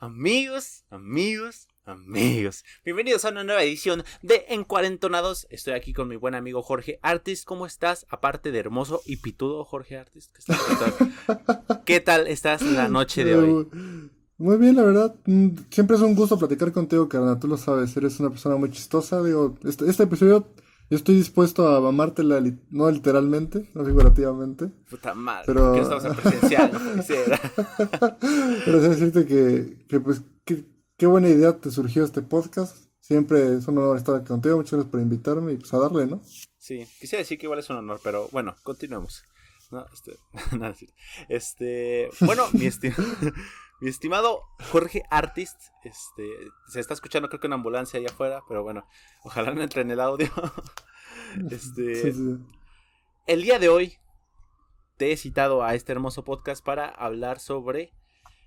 [0.00, 2.64] Amigos, amigos, amigos.
[2.84, 5.48] Bienvenidos a una nueva edición de Encuarentonados.
[5.50, 7.44] Estoy aquí con mi buen amigo Jorge Artis.
[7.44, 8.06] ¿Cómo estás?
[8.08, 10.30] Aparte de hermoso y pitudo Jorge Artis.
[11.84, 13.66] ¿Qué tal estás la noche de hoy?
[14.36, 15.16] Muy bien, la verdad.
[15.26, 17.40] Mm, siempre es un gusto platicar contigo, carnal.
[17.40, 19.20] Tú lo sabes, eres una persona muy chistosa.
[19.20, 20.46] Digo, este, este episodio
[20.90, 24.68] yo estoy dispuesto a amártela, no literalmente, no figurativamente.
[24.88, 27.02] Puta madre, pero que estamos en presencial, no
[28.64, 32.88] pero sí decirte que, que pues, qué buena idea te surgió este podcast.
[33.00, 34.56] Siempre es un honor estar contigo.
[34.56, 36.20] Muchas gracias por invitarme y pues a darle, ¿no?
[36.58, 39.24] Sí, quisiera decir que igual es un honor, pero bueno, continuemos.
[39.70, 40.18] No, este,
[40.58, 40.74] nada,
[41.28, 43.02] este, bueno, mi estimado.
[43.80, 44.42] Mi estimado
[44.72, 46.28] Jorge Artist, este,
[46.66, 48.84] se está escuchando creo que una ambulancia allá afuera, pero bueno,
[49.22, 50.28] ojalá no entre en el audio.
[51.50, 52.12] este,
[53.26, 53.98] el día de hoy
[54.96, 57.92] te he citado a este hermoso podcast para hablar sobre,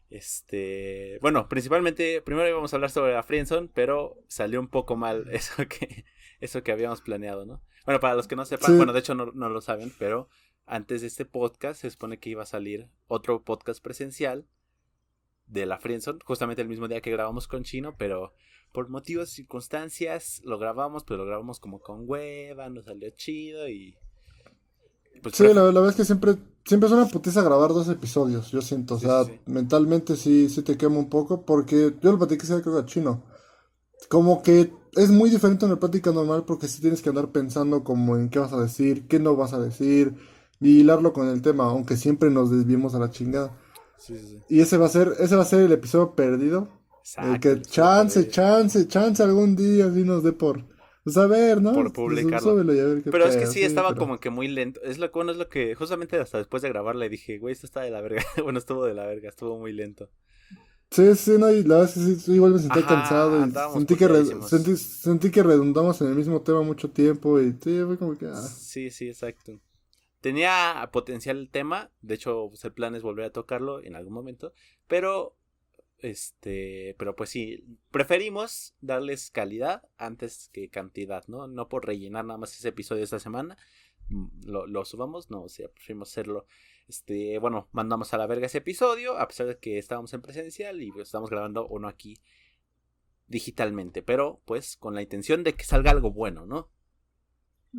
[0.09, 5.29] este, bueno, principalmente, primero íbamos a hablar sobre la Friendzone, pero salió un poco mal
[5.31, 6.03] eso que,
[6.41, 7.61] eso que habíamos planeado, ¿no?
[7.85, 10.27] Bueno, para los que no sepan, bueno, de hecho no, no lo saben, pero
[10.65, 14.45] antes de este podcast se supone que iba a salir otro podcast presencial
[15.51, 18.33] de la Friendzone, justamente el mismo día que grabamos con Chino, pero
[18.71, 23.67] por motivos y circunstancias lo grabamos, pero lo grabamos como con hueva, nos salió chido
[23.67, 23.95] y...
[25.21, 26.35] Pues sí, la, verdad es que siempre,
[26.65, 30.77] siempre es una putiza grabar dos episodios, yo siento, o sea, mentalmente sí, sí te
[30.77, 33.23] quemo un poco, porque yo lo platiqué creo a Chino,
[34.09, 37.83] como que es muy diferente en la plática normal porque sí tienes que andar pensando
[37.83, 40.15] como en qué vas a decir, qué no vas a decir,
[40.59, 43.57] y hilarlo con el tema, aunque siempre nos desviemos a la chingada.
[44.49, 46.69] Y ese va a ser, ese va a ser el episodio perdido.
[47.17, 50.65] el que chance, chance, chance algún día así nos dé por.
[51.03, 51.73] Pues a ver, ¿no?
[51.73, 52.63] Por publicarlo.
[53.11, 54.81] pero es que sí, estaba como que muy lento.
[54.83, 57.65] Es lo, bueno, es lo que justamente hasta después de grabar le dije, güey, esto
[57.65, 58.21] está de la verga.
[58.43, 60.09] bueno, estuvo de la verga, estuvo muy lento.
[60.91, 63.47] Sí, sí, no, y la verdad sí, sí, igual me sentí cansado.
[63.47, 67.81] Y sentí que, sentí, sentí, que redundamos en el mismo tema mucho tiempo y sí,
[67.85, 68.27] fue como que...
[68.27, 68.41] Ah.
[68.41, 69.53] Sí, sí, exacto.
[70.21, 74.13] Tenía potencial el tema, de hecho, pues, el plan es volver a tocarlo en algún
[74.13, 74.53] momento,
[74.87, 75.35] pero
[76.01, 81.47] este, pero pues sí, preferimos darles calidad antes que cantidad, ¿no?
[81.47, 83.57] No por rellenar nada más ese episodio esta semana,
[84.09, 86.45] mm, lo, subamos, no, o sea, preferimos hacerlo,
[86.87, 90.81] este, bueno, mandamos a la verga ese episodio, a pesar de que estábamos en presencial
[90.81, 92.17] y pues, estamos grabando uno aquí
[93.27, 96.69] digitalmente, pero pues con la intención de que salga algo bueno, ¿no?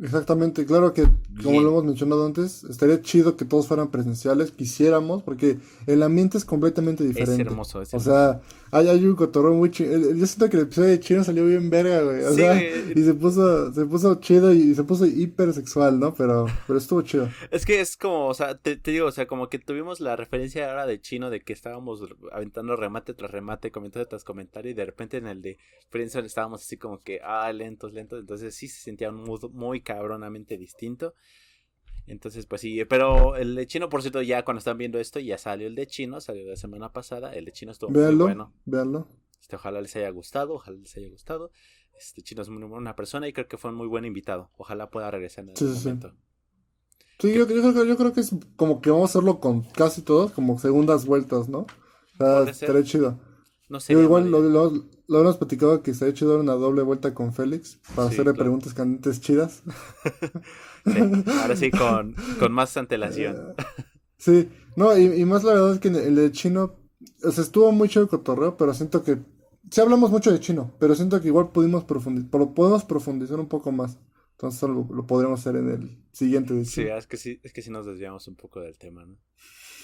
[0.01, 1.07] Exactamente, claro que,
[1.43, 6.39] como lo hemos mencionado antes, estaría chido que todos fueran presenciales, quisiéramos, porque el ambiente
[6.39, 7.43] es completamente diferente.
[7.43, 8.09] Es hermoso, es hermoso.
[8.09, 9.91] O sea, hay, hay un cotorreo muy chido.
[9.91, 12.23] Yo siento que el episodio de Chino salió bien verga, güey.
[12.23, 16.15] O sea, y se puso, se puso chido y se puso hipersexual, ¿no?
[16.15, 17.29] Pero, pero estuvo chido.
[17.51, 20.69] Es que es como, o sea, te, digo, o sea, como que tuvimos la referencia
[20.69, 24.85] ahora de Chino de que estábamos aventando remate tras remate, comentario tras comentario, y de
[24.85, 28.19] repente en el de Friendzone estábamos así como que, ah, lentos, lentos.
[28.19, 31.13] Entonces sí se sentía un mood muy cabronamente distinto.
[32.05, 35.37] Entonces, pues sí, pero el de chino, por cierto, ya cuando están viendo esto, ya
[35.37, 37.33] salió el de chino, salió la semana pasada.
[37.33, 38.53] El de chino estuvo muy bueno.
[38.65, 39.07] Véanlo.
[39.39, 41.51] Este, ojalá les haya gustado, ojalá les haya gustado.
[41.97, 44.49] Este chino es muy buena persona y creo que fue un muy buen invitado.
[44.57, 46.13] Ojalá pueda regresar en algún momento.
[47.19, 51.05] Sí, yo, creo, que es como que vamos a hacerlo con casi todos, como segundas
[51.05, 51.59] vueltas, ¿no?
[51.59, 53.19] O sea, estaría chido.
[53.73, 53.93] No sé.
[53.93, 54.39] Igual lo,
[55.07, 58.35] lo, hemos platicado que se ha hecho dar una doble vuelta con Félix para hacerle
[58.35, 59.63] preguntas candentes chidas.
[61.41, 63.55] ahora sí, con, con más antelación.
[64.17, 66.75] sí, no, y, más la verdad es que el de chino,
[67.23, 69.17] o sea, estuvo mucho el cotorreo, pero siento que,
[69.71, 73.71] sí hablamos mucho de chino, pero siento que igual pudimos profundizar, podemos profundizar un poco
[73.71, 73.97] más.
[74.33, 76.53] Entonces lo, lo podremos hacer en el siguiente.
[76.53, 79.17] De sí, es que sí, es que sí nos desviamos un poco del tema, ¿no?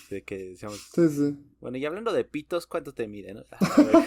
[0.09, 0.79] De que decíamos.
[0.93, 1.37] Sí, sí.
[1.61, 3.45] Bueno, y hablando de pitos, ¿cuánto te mide, no?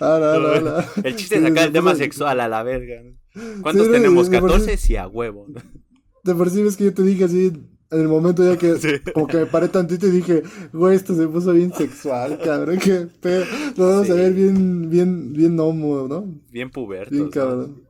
[0.00, 3.02] Ah, no, no, no, El chiste es sacar el tema sexual a la verga.
[3.62, 4.28] ¿Cuántos tenemos?
[4.28, 5.46] 14, sí, a huevo.
[6.22, 7.52] Te percibes que yo te dije así
[7.92, 10.42] en el momento ya que como que me paré tantito y dije,
[10.72, 13.44] güey, esto se puso bien sexual, cabrón, que pero
[13.76, 16.24] lo vamos a ver bien, bien, bien homo, ¿no?
[16.50, 17.14] Bien puberto.
[17.14, 17.84] Bien cabrón.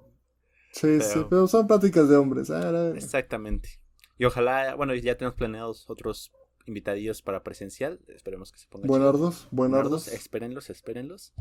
[0.72, 2.50] Sí, sí, pero son pláticas de hombres.
[2.50, 3.80] Ah, Exactamente.
[4.18, 6.32] Y ojalá, bueno, ya tenemos planeados otros
[6.66, 8.00] invitadillos para presencial.
[8.08, 8.88] Esperemos que se pongan.
[8.88, 10.08] Buenardos, buenardos.
[10.08, 11.32] Espérenlos, espérenlos.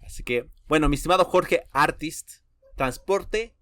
[0.00, 2.42] Así que, bueno, mi estimado Jorge Artist,
[2.76, 3.54] transporte,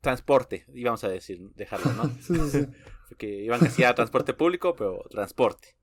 [0.00, 2.04] transporte, íbamos a decir, dejarlo, ¿no?
[2.20, 2.66] sí, sí, sí.
[3.08, 5.76] Porque iban a decir transporte público, pero transporte.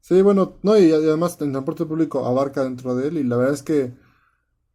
[0.00, 3.54] Sí, bueno, no, y además el transporte público abarca dentro de él y la verdad
[3.54, 3.92] es que,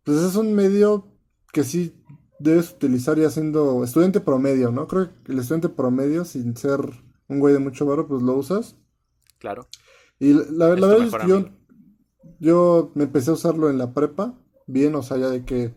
[0.03, 1.11] pues es un medio
[1.51, 1.93] que sí
[2.39, 4.87] debes utilizar ya siendo estudiante promedio, ¿no?
[4.87, 6.79] Creo que el estudiante promedio, sin ser
[7.27, 8.75] un güey de mucho barro, pues lo usas.
[9.39, 9.67] Claro.
[10.19, 11.49] Y la, verdad es que yo,
[12.39, 15.73] yo me empecé a usarlo en la prepa, bien, o sea, ya de que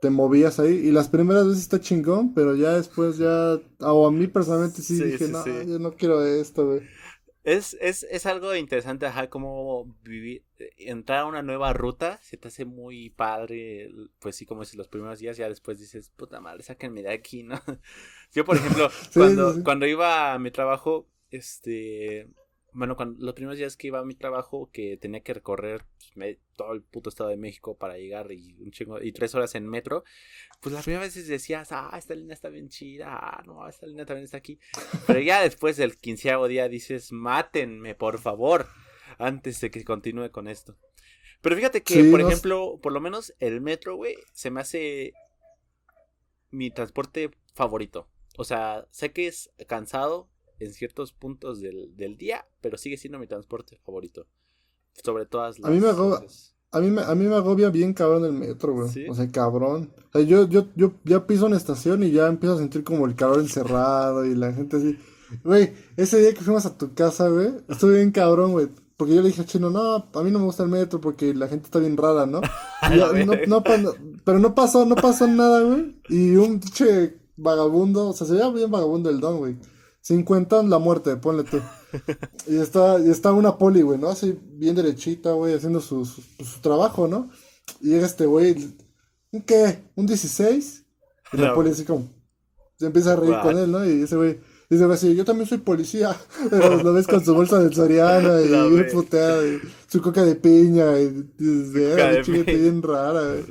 [0.00, 0.72] te movías ahí.
[0.72, 5.02] Y las primeras veces está chingón, pero ya después ya, o a mí personalmente sí,
[5.02, 6.80] dije, no, yo no quiero esto, güey.
[7.42, 10.44] Es, es, es algo interesante, ajá, como vivir,
[10.76, 14.88] entrar a una nueva ruta, se te hace muy padre, pues sí, como si los
[14.88, 17.58] primeros días, ya después dices, puta madre, sáquenme de aquí, ¿no?
[18.32, 22.28] Yo, por ejemplo, cuando, cuando iba a mi trabajo, este,
[22.72, 25.84] bueno, cuando los primeros días que iba a mi trabajo, que tenía que recorrer
[26.14, 29.54] pues, todo el puto estado de México para llegar y un chingo, y tres horas
[29.54, 30.04] en metro,
[30.60, 34.06] pues las primeras veces decías, ah, esta línea está bien chida, ah, no, esta línea
[34.06, 34.58] también está aquí.
[35.06, 38.68] Pero ya después del quinceavo día dices, mátenme, por favor,
[39.18, 40.76] antes de que continúe con esto.
[41.40, 45.14] Pero fíjate que, por ejemplo, por lo menos el metro, güey, se me hace
[46.50, 48.08] mi transporte favorito.
[48.36, 50.28] O sea, sé que es cansado,
[50.60, 54.26] en ciertos puntos del, día, pero sigue siendo mi transporte favorito.
[55.02, 55.70] Sobre todas las...
[55.70, 56.20] A mí me agobia,
[56.72, 59.08] a mí me, a mí me agobia bien cabrón el metro, güey.
[59.08, 59.92] O sea, cabrón.
[60.12, 63.06] O sea, yo, yo, yo ya piso una estación y ya empiezo a sentir como
[63.06, 64.98] el calor encerrado y la gente así.
[65.42, 68.68] Güey, ese día que fuimos a tu casa, güey, estuve bien cabrón, güey.
[68.96, 71.32] Porque yo le dije a Chino, no, a mí no me gusta el metro porque
[71.32, 72.42] la gente está bien rara, ¿no?
[73.46, 73.62] no,
[74.24, 75.96] pero no pasó, no pasó nada, güey.
[76.10, 79.56] Y un che vagabundo, o sea, se veía bien vagabundo el don, güey.
[80.02, 81.60] 50 la muerte, ponle tú.
[82.46, 84.08] y está, y está una poli, güey, ¿no?
[84.08, 87.30] Así bien derechita, güey, haciendo su, su, trabajo, ¿no?
[87.80, 88.74] Y llega este güey,
[89.32, 89.84] ¿un qué?
[89.96, 90.84] ¿Un 16?
[91.32, 92.08] Y la poli así como,
[92.76, 93.84] se empieza a reír con él, ¿no?
[93.84, 94.40] Y ese güey
[94.70, 96.16] dice así, yo también soy policía.
[96.50, 100.36] Pero lo ves con su bolsa de Soriana y bien puteada, y su coca de
[100.36, 103.44] piña, y dices, eh, chiquete bien rara, güey.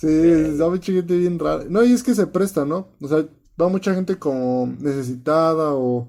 [0.00, 1.64] Sí, es un chiquete bien rara.
[1.68, 2.88] No, y es que se presta, ¿no?
[3.02, 3.26] O sea,
[3.60, 6.08] va mucha gente como necesitada o,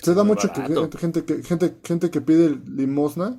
[0.00, 0.62] se da mucho que,
[0.98, 3.38] gente que gente gente que pide limosna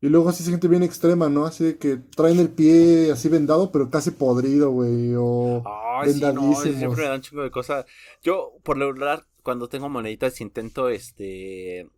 [0.00, 1.46] y luego así se gente bien extrema, ¿no?
[1.46, 5.64] Así de que traen el pie así vendado, pero casi podrido, güey, o
[6.04, 7.86] sí, no, siempre me da un chingo de cosas.
[8.22, 11.88] Yo, por lo regular, cuando tengo moneditas, intento, este,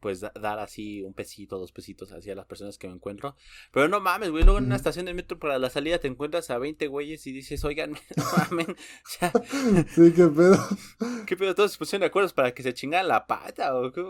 [0.00, 3.36] pues dar así un pesito, dos pesitos así a las personas que me encuentro.
[3.72, 6.50] Pero no mames, güey, luego en una estación de metro para la salida te encuentras
[6.50, 7.92] a 20 güeyes y dices, oigan,
[8.50, 8.66] no
[9.20, 9.32] ya.
[9.94, 10.58] Sí, qué pedo.
[11.26, 11.54] ¿Qué pedo?
[11.54, 14.02] Todos se pusieron de acuerdo para que se chingan la pata o qué.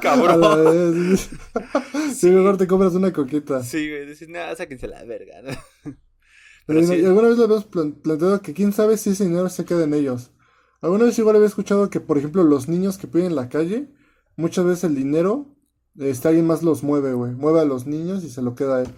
[0.00, 1.16] Cabrón.
[2.14, 3.62] sí, mejor te compras una coquita.
[3.62, 5.42] Sí, güey, dices, nada, sáquense la verga.
[6.66, 9.94] Pero, alguna vez lo habíamos planteado que quién sabe si ese dinero se queda en
[9.94, 10.30] ellos.
[10.80, 13.88] Alguna vez igual había escuchado que, por ejemplo, los niños que piden en la calle
[14.42, 15.46] muchas veces el dinero,
[15.98, 17.32] este, alguien más los mueve, güey.
[17.32, 18.88] Mueve a los niños y se lo queda a él.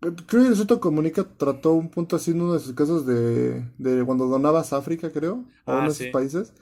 [0.00, 4.04] Creo que Luisito Comunica trató un punto así en uno de sus casos de, de
[4.04, 6.54] cuando donabas a África, creo, a uno de esos países,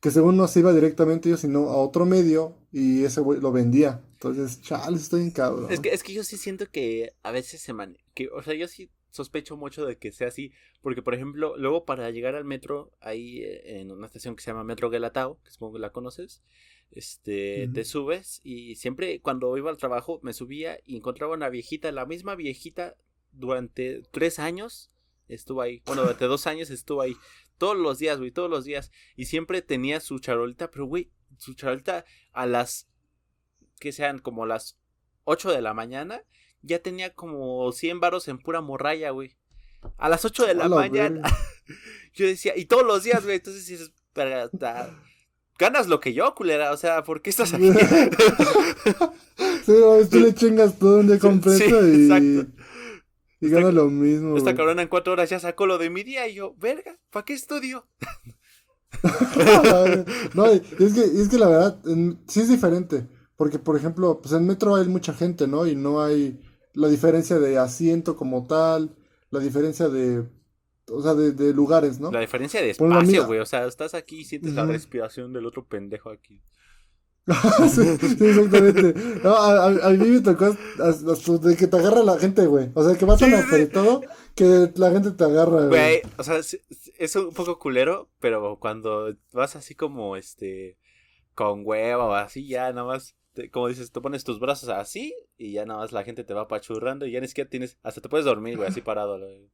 [0.00, 3.52] que según no se iba directamente ellos, sino a otro medio y ese güey lo
[3.52, 4.02] vendía.
[4.14, 5.70] Entonces, chale, estoy en cabrón.
[5.70, 7.96] Es que, es que yo sí siento que a veces se man...
[8.14, 10.52] que, o sea, yo sí sospecho mucho de que sea así,
[10.82, 14.50] porque por ejemplo, luego para llegar al metro, ahí eh, en una estación que se
[14.50, 16.42] llama Metro Gelatao, que supongo que la conoces,
[16.90, 21.92] este, te subes y siempre cuando iba al trabajo me subía y encontraba una viejita,
[21.92, 22.96] la misma viejita
[23.32, 24.90] durante tres años
[25.28, 27.16] estuvo ahí, bueno, durante dos años estuvo ahí,
[27.58, 31.54] todos los días, güey, todos los días, y siempre tenía su charolita, pero güey, su
[31.54, 32.88] charolita a las,
[33.78, 34.78] que sean como las
[35.24, 36.24] ocho de la mañana,
[36.62, 39.36] ya tenía como 100 varos en pura morralla, güey.
[39.96, 41.22] A las 8 de la mañana.
[42.14, 43.92] yo decía, y todos los días, güey, entonces dices,
[45.60, 46.72] ganas lo que yo, culera.
[46.72, 47.70] O sea, ¿por qué estás aquí?
[49.64, 49.72] sí,
[50.10, 52.04] tú le chingas todo un día completo y.
[52.04, 52.52] Exacto.
[53.42, 54.36] Y gana lo mismo.
[54.36, 57.24] Esta cabrona en cuatro horas ya sacó lo de mi día y yo, verga, ¿para
[57.24, 57.86] qué estudio?
[60.34, 61.80] no, es que, es que la verdad,
[62.26, 63.06] sí es diferente.
[63.36, 65.66] Porque, por ejemplo, pues en metro hay mucha gente, ¿no?
[65.66, 66.38] Y no hay
[66.74, 68.94] la diferencia de asiento como tal,
[69.30, 70.28] la diferencia de
[70.90, 72.10] o sea, de, lugares, ¿no?
[72.10, 73.40] La diferencia de espacio, güey.
[73.40, 76.42] O sea, estás aquí y sientes la respiración del otro pendejo aquí.
[77.70, 77.82] sí,
[78.24, 78.94] exactamente.
[79.22, 80.56] No, a, mí me tocó
[81.38, 82.70] de que te agarra la gente, güey.
[82.74, 84.02] O sea, que vas tan apretado
[84.34, 86.02] que la gente te agarra, güey.
[86.16, 90.78] O sea, es un poco culero, pero cuando vas así como, este,
[91.34, 93.14] con huevo o así, ya nada más,
[93.52, 96.42] como dices, tú pones tus brazos así y ya nada más la gente te va
[96.42, 99.18] apachurrando y ya ni siquiera tienes, hasta te puedes dormir, güey, así parado.
[99.18, 99.50] Güey.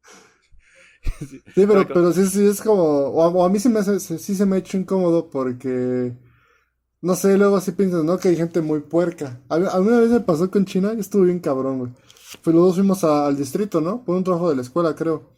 [1.28, 2.82] Sí, pero, pero sí, sí, es como.
[2.82, 6.16] O a, mí sí, me hace, sí se me ha hecho incómodo porque.
[7.02, 8.18] No sé, luego así piensas, ¿no?
[8.18, 9.40] Que hay gente muy puerca.
[9.48, 11.92] A, una vez me pasó con China y estuvo bien cabrón, güey.
[12.42, 14.04] Pues los dos fuimos al distrito, ¿no?
[14.04, 15.30] Por un trabajo de la escuela, creo.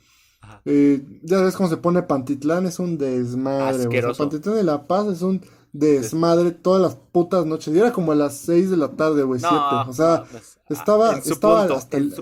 [0.64, 4.02] Y ya ves cómo se pone Pantitlán, es un desmadre, güey.
[4.16, 7.74] Pantitlán de La Paz es un de desmadre todas las putas noches.
[7.74, 9.54] Y era como a las 6 de la tarde, güey, 7.
[9.86, 12.14] o sea, pues, estaba, estaba hasta el,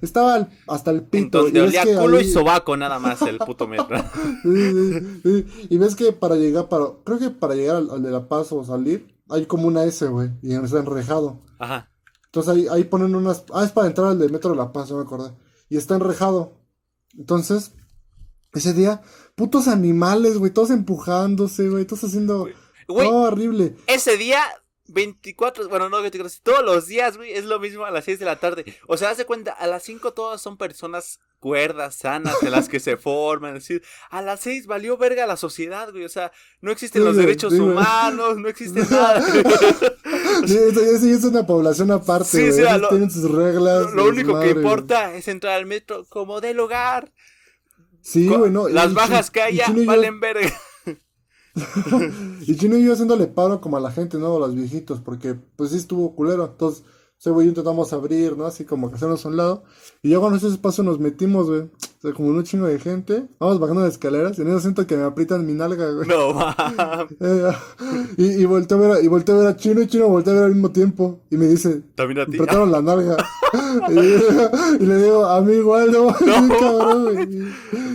[0.00, 1.44] estaba hasta el pito.
[1.44, 4.04] Donde y olía culo y sobaco nada más el puto metro.
[5.70, 8.64] Y ves que para llegar, para, creo que para llegar al, de La Paz o
[8.64, 11.42] salir, hay como una S, güey, y está enrejado.
[11.58, 11.90] Ajá.
[12.26, 14.90] Entonces ahí, ahí ponen unas, ah, es para entrar al de Metro de La Paz,
[14.90, 15.32] yo me acordé.
[15.70, 16.58] Y está enrejado.
[17.16, 17.72] Entonces,
[18.52, 19.02] ese día,
[19.34, 22.48] putos animales, güey, todos empujándose, güey, todos haciendo...
[22.86, 23.76] Güey, horrible.
[23.86, 24.40] Ese día
[24.88, 28.24] 24, bueno, no 24, todos los días, güey, es lo mismo a las 6 de
[28.24, 28.64] la tarde.
[28.86, 32.68] O sea, haz de cuenta, a las 5 todas son personas cuerdas, sanas, de las
[32.68, 33.56] que se forman.
[33.56, 36.04] Es decir, a las 6 valió verga la sociedad, güey.
[36.04, 39.22] O sea, no existen los derechos humanos, no existe nada.
[40.46, 42.88] sí, es una población aparte, sí, güey.
[42.88, 43.92] tienen sus reglas.
[43.92, 47.12] Lo, único que importa es entrar al metro como del hogar.
[48.00, 48.68] Sí, güey, no.
[48.68, 50.52] Las bajas que haya valen verga.
[52.46, 54.36] Y Chino iba haciéndole paro como a la gente, ¿no?
[54.36, 56.44] A los viejitos, porque pues sí estuvo culero.
[56.46, 56.84] Entonces,
[57.18, 58.46] ese güey intentamos abrir, ¿no?
[58.46, 59.64] Así como que hacernos a un lado.
[60.02, 61.62] Y ya cuando ese espacio nos metimos, güey.
[61.62, 63.24] O sea, como un chingo de gente.
[63.40, 64.38] Vamos bajando las escaleras.
[64.38, 66.08] Y en eso siento que me aprietan mi nalga, güey.
[66.08, 66.38] No,
[67.20, 67.52] eh,
[68.16, 70.44] y, y a ver a, y a ver a Chino y Chino volteé a ver
[70.44, 71.18] al mismo tiempo.
[71.28, 71.82] Y me dice.
[71.96, 72.36] También a ti.
[72.36, 73.16] apretaron la nalga.
[74.80, 76.58] y, le digo, a mí igual, no, no.
[76.60, 77.26] cabrón, güey.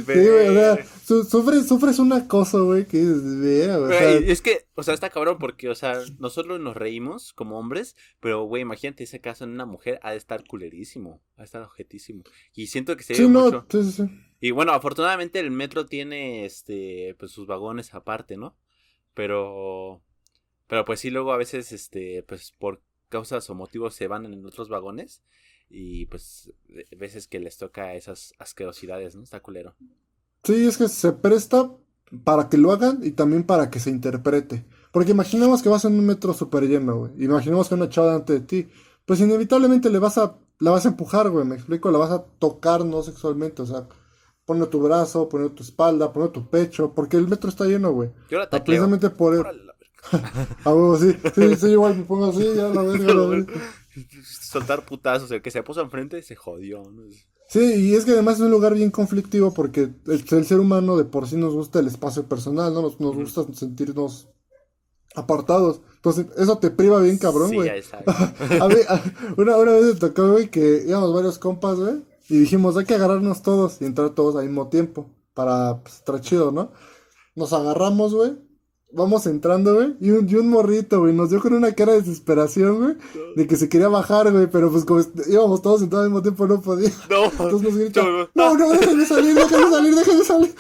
[0.06, 4.94] Sí, güey, o sea, sufres, sufres un acoso, güey, que es, es que, o sea,
[4.94, 9.44] está cabrón porque, o sea, nosotros nos reímos como hombres, pero, güey, imagínate ese caso
[9.44, 12.24] en una mujer, ha de estar culerísimo, ha de estar objetísimo.
[12.54, 14.04] Y siento que se sí, no, Sí, sí,
[14.40, 18.56] Y bueno, afortunadamente el metro tiene, este, pues sus vagones aparte, ¿no?
[19.14, 20.02] Pero,
[20.68, 24.46] pero pues sí, luego a veces, este, pues por causas o motivos se van en
[24.46, 25.22] otros vagones
[25.70, 26.52] y pues
[26.98, 29.24] veces que les toca esas asquerosidades, ¿no?
[29.24, 29.76] Está culero.
[30.44, 31.72] Sí, es que se presta
[32.24, 34.66] para que lo hagan y también para que se interprete.
[34.92, 37.12] Porque imaginemos que vas en un metro súper lleno, güey.
[37.24, 38.70] Imaginemos que una chava delante de ti.
[39.06, 41.46] Pues inevitablemente le vas a, la vas a empujar, güey.
[41.46, 43.62] Me explico, la vas a tocar no sexualmente.
[43.62, 43.88] O sea,
[44.46, 46.94] pone tu brazo, pone tu espalda, pone tu pecho.
[46.94, 48.12] Porque el metro está lleno, güey.
[48.30, 49.46] Yo la Precisamente por eso.
[50.66, 51.16] a huevo, sí.
[51.34, 53.46] Sí, sí, igual me pongo así, ya la verga, la
[54.24, 55.32] Soltar putazos.
[55.32, 57.04] El que se puso enfrente se jodió, ¿no?
[57.48, 61.06] Sí, y es que además es un lugar bien conflictivo porque el, ser humano de
[61.06, 62.82] por sí nos gusta el espacio personal, ¿no?
[62.82, 64.30] Nos, nos gusta sentirnos
[65.16, 65.82] apartados.
[65.98, 67.70] Entonces, eso te priva bien cabrón, güey.
[67.70, 68.76] a mí,
[69.38, 72.96] una, una vez me tocó, güey, que íbamos varios compas, güey, y dijimos, hay que
[72.96, 76.72] agarrarnos todos y entrar todos al mismo tiempo para pues, estar chido, ¿no?
[77.36, 78.34] Nos agarramos, güey,
[78.94, 82.02] vamos entrando, güey, y un, y un morrito, güey, nos dio con una cara de
[82.02, 82.96] desesperación, güey,
[83.36, 86.48] de que se quería bajar, güy, pero pues como íbamos todos sentados al mismo tiempo,
[86.48, 86.92] no podía.
[87.10, 90.56] No, Entonces nos grita, no, no, déjame salir, déjame salir, déjame salir.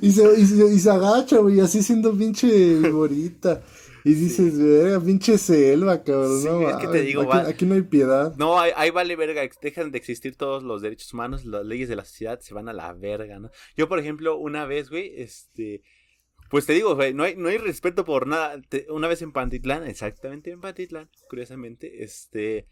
[0.00, 3.62] Y se, y se, y se agacha, güey, así siendo pinche morita.
[4.04, 6.40] Y dices, verga, pinche selva, cabrón.
[6.40, 8.34] Sí, no, es que te digo, aquí, aquí, no hay piedad.
[8.36, 9.42] No, ahí, ahí, vale verga.
[9.60, 12.72] Dejan de existir todos los derechos humanos, las leyes de la sociedad se van a
[12.72, 13.50] la verga, ¿no?
[13.76, 15.82] Yo, por ejemplo, una vez, güey, este
[16.52, 18.60] pues te digo, no hay, no hay respeto por nada.
[18.90, 22.66] una vez en Pantitlán, exactamente en Pantitlán, curiosamente, este,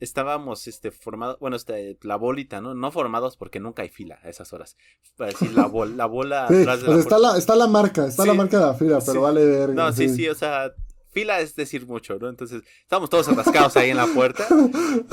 [0.00, 2.74] estábamos, este, formados, bueno, este, la bolita, ¿no?
[2.74, 4.78] No formados porque nunca hay fila a esas horas.
[5.18, 8.32] Para decir, la, la bola atrás de la está la Está la marca, está la
[8.32, 9.68] marca de la fila, pero vale ver.
[9.74, 10.72] No, sí, sí, o sea,
[11.10, 12.30] fila es decir mucho, ¿no?
[12.30, 14.48] Entonces, estábamos todos atascados ahí en la puerta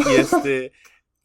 [0.09, 0.71] y este...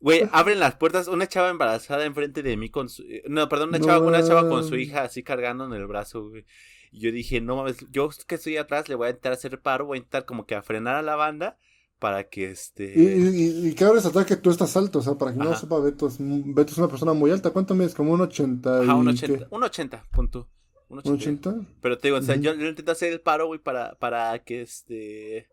[0.00, 3.04] Güey, abren las puertas, una chava embarazada enfrente de mí con su...
[3.28, 6.44] No, perdón, una chava, una chava con su hija así cargando en el brazo, güey.
[6.90, 9.86] Y yo dije, no mames, yo que estoy atrás le voy a intentar hacer paro,
[9.86, 11.58] voy a intentar como que a frenar a la banda
[11.98, 12.92] para que este...
[12.94, 15.80] Y, y, y cabe resaltar que tú estás alto, o sea, para que no sepa,
[15.80, 17.50] Beto es, Beto es una persona muy alta.
[17.50, 17.94] ¿Cuánto mides?
[17.94, 20.48] Como un 80 Ajá, un 80, un 80, punto.
[20.88, 21.54] Un 80.
[21.82, 24.62] Pero te digo, o sea, yo, yo, intento hacer el paro, güey, para, para que
[24.62, 25.48] este...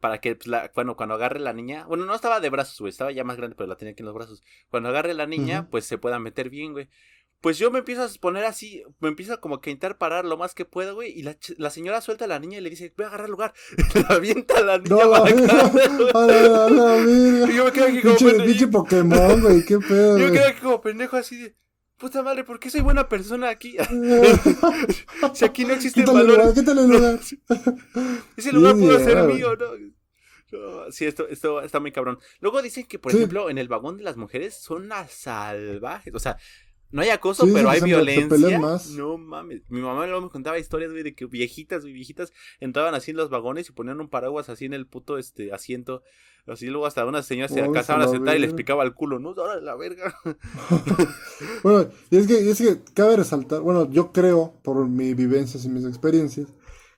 [0.00, 1.84] Para que, pues, la, bueno, cuando agarre la niña...
[1.86, 4.06] Bueno, no estaba de brazos, güey, estaba ya más grande, pero la tenía aquí en
[4.06, 4.42] los brazos.
[4.70, 6.88] Cuando agarre la niña, pues se pueda meter bien, güey.
[7.40, 10.36] Pues yo me empiezo a poner así, me empiezo como que a intentar parar lo
[10.36, 11.18] más que puedo, güey.
[11.18, 13.54] Y la, la señora suelta a la niña y le dice, voy a agarrar lugar.
[13.94, 16.98] la avienta a la niña no, para acá.
[17.50, 18.44] y yo me quedo aquí como pendejo.
[18.44, 20.18] Pinche Pokémon, güey, qué pedo.
[20.18, 21.56] Yo me quedo aquí como pendejo así de.
[21.96, 23.76] Puta madre, ¿por qué soy buena persona aquí?
[25.34, 26.54] si aquí no existe quítale valor.
[26.56, 27.20] Lugar, el lugar.
[28.36, 29.66] Ese lugar pudo ser mío, ¿no?
[30.90, 32.18] Sí, esto, esto está muy cabrón.
[32.40, 36.14] Luego dicen que, por ejemplo, en el vagón de las mujeres son las salvajes.
[36.14, 36.38] O sea,
[36.92, 38.58] no hay acoso, pero hay violencia.
[38.96, 39.62] No mames.
[39.68, 43.16] Mi mamá luego me contaba historias, güey, de que viejitas, güey, viejitas entraban así en
[43.16, 46.02] los vagones y ponían un paraguas así en el puto este asiento.
[46.46, 49.30] Así luego hasta unas señoras se alcanzaban a sentar y les picaba el culo, ¿no?
[49.30, 50.14] Ahora la verga.
[51.62, 55.68] bueno, y es que, es que cabe resaltar, bueno, yo creo, por mis vivencias y
[55.68, 56.48] mis experiencias,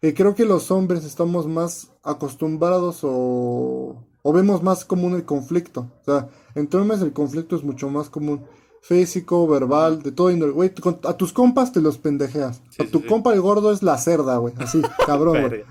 [0.01, 5.93] eh, creo que los hombres estamos más acostumbrados o, o vemos más común el conflicto.
[6.01, 8.47] O sea, entre hombres el conflicto es mucho más común.
[8.83, 10.73] Físico, verbal, de todo Güey,
[11.05, 12.63] a tus compas te los pendejeas.
[12.81, 14.55] a tu compa el gordo es la cerda, güey.
[14.59, 15.65] Así, cabrón, güey.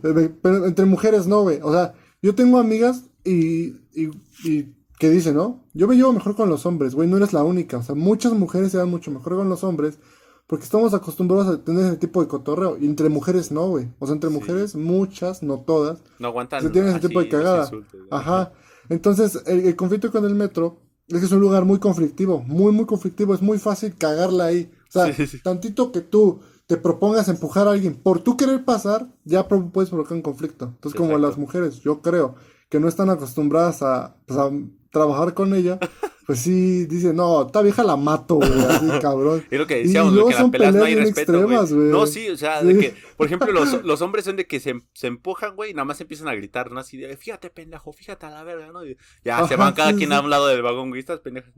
[0.42, 1.58] Pero entre mujeres no, güey.
[1.62, 4.10] O sea, yo tengo amigas y, y,
[4.44, 5.64] y que dicen, ¿no?
[5.74, 7.08] Yo me llevo mejor con los hombres, güey.
[7.08, 7.78] No eres la única.
[7.78, 9.98] O sea, muchas mujeres se dan mucho mejor con los hombres
[10.46, 12.76] porque estamos acostumbrados a tener ese tipo de cotorreo.
[12.76, 13.88] Y entre mujeres no, güey.
[13.98, 16.02] O sea, entre mujeres, muchas, no todas.
[16.18, 16.62] No aguantan.
[16.62, 17.70] Se tienen ese tipo de cagada.
[18.10, 18.52] Ajá.
[18.88, 20.80] Entonces, el, conflicto con el metro
[21.16, 22.42] es que es un lugar muy conflictivo.
[22.46, 23.34] Muy, muy conflictivo.
[23.34, 24.70] Es muy fácil cagarla ahí.
[24.88, 29.48] O sea, tantito que tú te propongas empujar a alguien por tú querer pasar, ya
[29.48, 30.66] puedes provocar un conflicto.
[30.66, 32.36] Entonces, como las mujeres, yo creo
[32.68, 34.52] que no están acostumbradas a, pues, a
[34.92, 35.80] trabajar con ella,
[36.30, 39.44] pues sí, dice, no, esta vieja la mato, güey, así, cabrón.
[39.50, 41.58] Es lo que decíamos, lo que las peleas no hay respeto, güey.
[41.90, 44.80] No, sí, o sea, de que, por ejemplo, los, los hombres son de que se,
[44.92, 46.78] se empujan, güey, y nada más empiezan a gritar, ¿no?
[46.78, 48.86] Así de, fíjate, pendejo, fíjate a la verga, ¿no?
[48.86, 51.50] Y ya se van cada quien a un lado del vagón, güey, estas pendejas.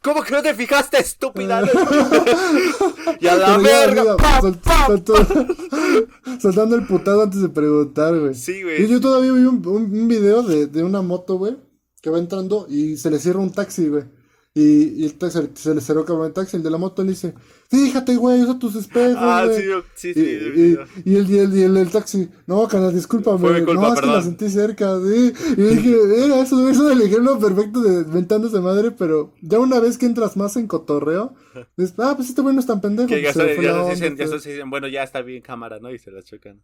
[0.00, 1.62] ¿Cómo que no te fijaste, estúpida?
[3.20, 4.16] y a la verga,
[6.40, 8.34] Soltando el putado antes de preguntar, güey.
[8.34, 8.84] Sí, güey.
[8.84, 11.56] Y yo todavía vi un, un video de, de una moto, güey
[12.04, 14.04] que va entrando y se le cierra un taxi, güey.
[14.52, 17.32] Y, y el taxi, se le cerró el taxi, el de la moto le dice,
[17.70, 19.62] fíjate, güey, usa tus espejos, Ah, sí,
[19.94, 20.20] sí, sí.
[20.20, 24.22] Y, y, el, y, el, y el, taxi, no, canal, discúlpame, no, es que la
[24.22, 25.32] sentí cerca, sí.
[25.56, 25.96] Y dije,
[26.26, 30.04] era eso, eso es el ejemplo perfecto de ventándose madre, pero ya una vez que
[30.04, 31.34] entras más en cotorreo,
[31.78, 33.08] dices, ah, pues este güey no es tan pendejo.
[33.08, 35.90] Que ya, se, ya, se, ya se dicen, bueno, ya está bien cámara, ¿no?
[35.90, 36.60] Y se la chocan.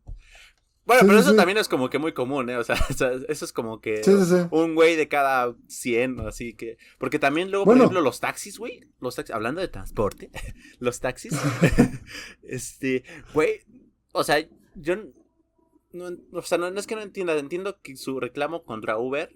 [0.91, 2.57] Bueno, pero eso también es como que muy común, ¿eh?
[2.57, 2.75] O sea,
[3.29, 4.03] eso es como que
[4.51, 6.79] un güey de cada 100, así que...
[6.99, 10.33] Porque también luego, por ejemplo, los taxis, güey, los taxis, hablando de transporte,
[10.81, 11.33] los taxis,
[12.43, 13.61] este, güey,
[14.11, 14.45] o sea,
[14.75, 14.97] yo,
[15.93, 19.33] no, o sea, no, es que no entienda, entiendo que su reclamo contra Uber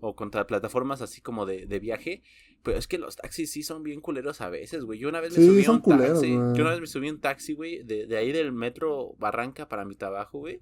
[0.00, 2.24] o contra plataformas así como de, de viaje,
[2.64, 4.98] pero es que los taxis sí son bien culeros a veces, güey.
[4.98, 7.20] Yo una vez me subí a un taxi, yo una vez me subí a un
[7.20, 10.60] taxi, güey, de, de ahí del metro Barranca para mi trabajo, güey.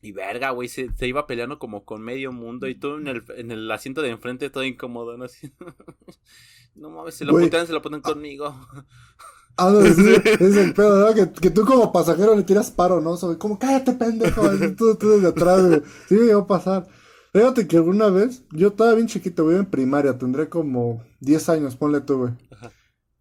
[0.00, 3.24] Y verga, güey, se, se, iba peleando como con medio mundo y todo en el,
[3.36, 5.24] en el asiento de enfrente todo incómodo, ¿no?
[5.24, 5.52] Así,
[6.76, 8.54] no mames, se lo putean, se lo ponen conmigo.
[9.56, 11.14] Ah, no, sí, es el pedo, ¿no?
[11.14, 13.16] Que, que, tú como pasajero le tiras paro, ¿no?
[13.16, 14.42] Sobre, como, cállate, pendejo,
[14.76, 15.82] tú, tú desde atrás, güey.
[16.08, 16.86] Sí, me iba a pasar.
[17.32, 21.76] Fíjate que alguna vez, yo estaba bien chiquito, güey, en primaria, tendré como 10 años,
[21.76, 22.32] ponle tú, güey.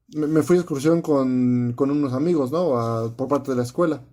[0.09, 2.79] Me, me, fui a excursión con, con unos amigos, ¿no?
[2.79, 4.03] A, por parte de la escuela.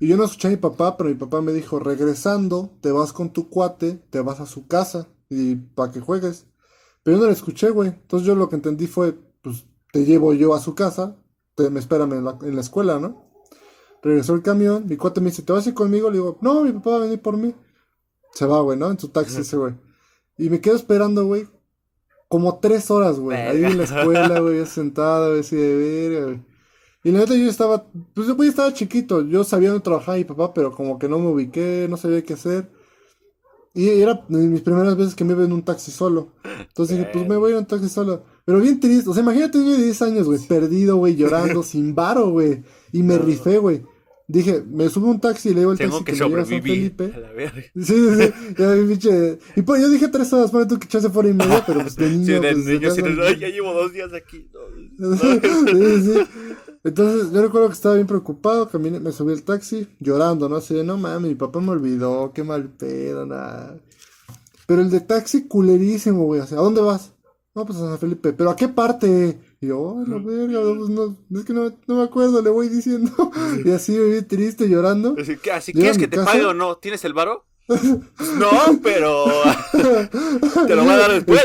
[0.00, 3.12] Y yo no escuché a mi papá, pero mi papá me dijo, regresando, te vas
[3.12, 6.46] con tu cuate, te vas a su casa y para que juegues.
[7.02, 7.90] Pero yo no le escuché, güey.
[7.90, 11.16] Entonces yo lo que entendí fue, pues te llevo yo a su casa,
[11.54, 13.30] te, me espérame en la, en la escuela, ¿no?
[14.02, 16.10] Regresó el camión, mi cuate me dice, ¿te vas a ir conmigo?
[16.10, 17.54] Le digo, no, mi papá va a venir por mí.
[18.32, 18.90] Se va, güey, ¿no?
[18.90, 19.74] En su taxi ese, güey.
[20.38, 21.46] Y me quedo esperando, güey,
[22.26, 23.36] como tres horas, güey.
[23.36, 26.49] Ahí en la escuela, güey, sentado, güey, así de verga, güey.
[27.02, 30.52] Y la neta yo estaba, pues yo estaba chiquito, yo sabía dónde trabajaba mi papá,
[30.52, 32.70] pero como que no me ubiqué, no sabía qué hacer.
[33.72, 36.32] Y era mis primeras veces que me iba en un taxi solo.
[36.44, 38.24] Entonces dije, pues me voy a ir en un taxi solo.
[38.44, 41.94] Pero bien triste, o sea, imagínate un de 10 años, güey, perdido, güey, llorando, sin
[41.94, 42.64] varo, güey.
[42.92, 43.82] Y me rifé, güey.
[44.26, 46.62] Dije, me subo un taxi y le digo al taxi que, me lleva a San
[46.62, 47.12] Felipe.
[47.76, 49.10] Sí, sí, sí.
[49.56, 51.96] Y pues yo dije tres horas, para tú que echase fuera y media, pero pues
[51.96, 52.26] de niño.
[52.26, 53.02] Sí, de pues, niño, sí,
[53.40, 54.48] ya llevo dos días aquí.
[54.98, 56.20] sí, sí.
[56.82, 60.56] Entonces yo recuerdo que estaba bien preocupado, caminé, me subí al taxi llorando, ¿no?
[60.56, 63.78] Así de, no mames, mi papá me olvidó, qué mal pedo, nada.
[64.66, 67.12] Pero el de taxi culerísimo, güey, o sea, ¿a dónde vas?
[67.54, 69.38] No, pues a San Felipe, ¿pero a qué parte?
[69.60, 73.10] Y yo, la verga, pues no, es que no, no, me acuerdo, le voy diciendo.
[73.64, 75.16] y así me vi triste, llorando.
[75.52, 76.76] Así, ¿quieres que te pague o no?
[76.76, 77.44] ¿Tienes el varo?
[77.68, 79.26] no, pero
[80.66, 81.42] te lo voy a dar después.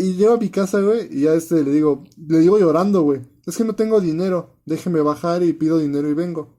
[0.00, 3.20] y llego a mi casa, güey, y ya este le digo, le digo llorando, güey.
[3.50, 4.60] Es que no tengo dinero.
[4.64, 6.56] Déjeme bajar y pido dinero y vengo.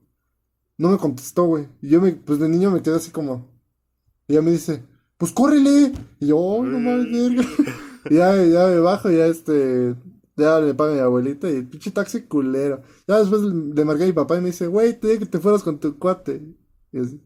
[0.76, 1.66] No me contestó, güey.
[1.80, 3.50] Y yo me, pues de niño me quedé así como.
[4.28, 4.84] Y ella me dice,
[5.16, 5.94] pues córrele.
[6.20, 7.06] Y yo, oh, no mames,
[8.10, 9.94] y ya, ya me bajo, ya este.
[10.36, 12.82] Ya le paga mi abuelita y pinche taxi culero.
[13.08, 15.38] Ya después le marqué a mi papá y me dice, güey, te dije que te
[15.38, 16.42] fueras con tu cuate.
[16.92, 17.22] Y así,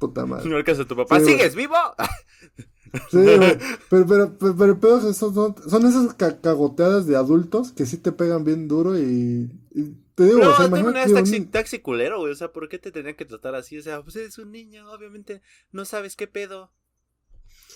[0.00, 0.50] puta madre.
[0.50, 1.20] No alcanza tu papá.
[1.20, 1.76] ¿Sigues vivo?
[3.10, 3.18] Sí,
[3.90, 8.68] Pero, pero, pero, pero, son, son esas cagoteadas de adultos que sí te pegan bien
[8.68, 9.50] duro y,
[10.14, 11.12] te digo, no, o sea, imagínate.
[11.12, 12.32] taxi, taxi culero, güey.
[12.32, 13.78] O sea, ¿por qué te tenían que tratar así?
[13.78, 16.72] O sea, pues eres un niño, obviamente no sabes qué pedo.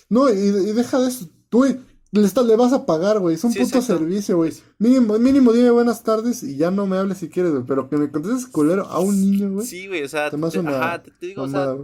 [0.09, 1.29] No, y, y deja de eso.
[1.49, 3.35] Tú, le, está, le vas a pagar, güey.
[3.35, 4.51] Es un puto servicio, güey.
[4.77, 7.63] Mínimo, mínimo dime buenas tardes y ya no me hables si quieres, güey.
[7.65, 9.65] Pero que me contestes culero a un niño, güey.
[9.65, 11.75] Sí, güey, o sea, te, ajá, te, digo, o sea,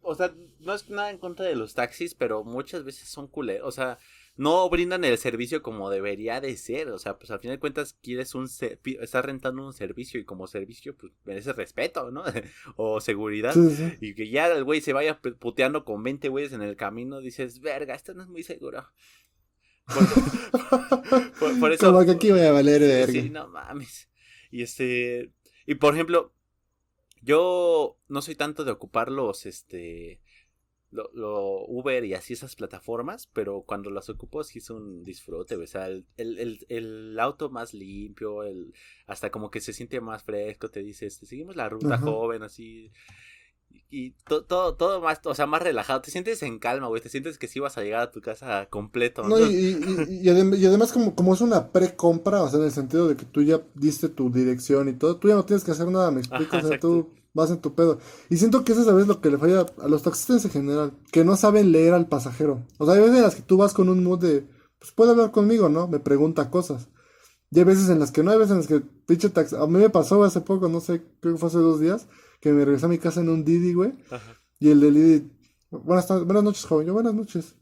[0.00, 0.32] o sea,
[0.64, 3.98] no es nada en contra de los taxis, pero muchas veces son culeros, o sea,
[4.36, 7.96] no brindan el servicio como debería de ser, o sea, pues al final de cuentas
[8.02, 12.24] quieres un estás rentando un servicio y como servicio pues merece respeto, ¿no?
[12.76, 13.54] o seguridad
[14.00, 17.60] y que ya el güey se vaya puteando con 20 güeyes en el camino, dices,
[17.60, 18.88] "Verga, esto no es muy seguro."
[21.60, 21.92] Por, eso.
[21.92, 23.12] Como que aquí voy a valer verga.
[23.12, 24.08] Sí, no mames.
[24.50, 25.32] Y este.
[25.66, 26.32] Y por ejemplo,
[27.22, 30.20] yo no soy tanto de ocupar los, este.
[30.94, 35.66] Lo, Uber y así esas plataformas, pero cuando las ocupo sí es un disfrute, o
[35.66, 38.72] sea, el, el, el, auto más limpio, el
[39.06, 42.92] hasta como que se siente más fresco, te dice, este, seguimos la ruta joven, así,
[43.90, 46.00] y todo, todo más, o sea, más relajado.
[46.00, 47.00] Te sientes en calma, güey.
[47.00, 49.22] Te sientes que sí vas a llegar a tu casa completo.
[49.22, 53.16] No, y, y, además como, como es una pre-compra, o sea, en el sentido de
[53.16, 56.10] que tú ya diste tu dirección y todo, tú ya no tienes que hacer nada,
[56.10, 56.56] me explico.
[56.56, 58.00] o sea, tú vas en tu pedo.
[58.30, 60.50] Y siento que eso es a veces lo que le falla a los taxistas en
[60.50, 62.66] general, que no saben leer al pasajero.
[62.78, 64.46] O sea, hay veces en las que tú vas con un mood de,
[64.78, 65.86] pues puede hablar conmigo, ¿no?
[65.86, 66.88] Me pregunta cosas.
[67.52, 69.54] Y hay veces en las que no, hay veces en las que pinche taxi.
[69.54, 72.08] A mí me pasó hace poco, no sé, creo que fue hace dos días
[72.44, 73.94] que me regresé a mi casa en un Didi, güey.
[74.60, 75.30] Y el de Didi,
[75.70, 76.86] buenas, buenas noches, joven.
[76.86, 77.54] Yo, buenas noches.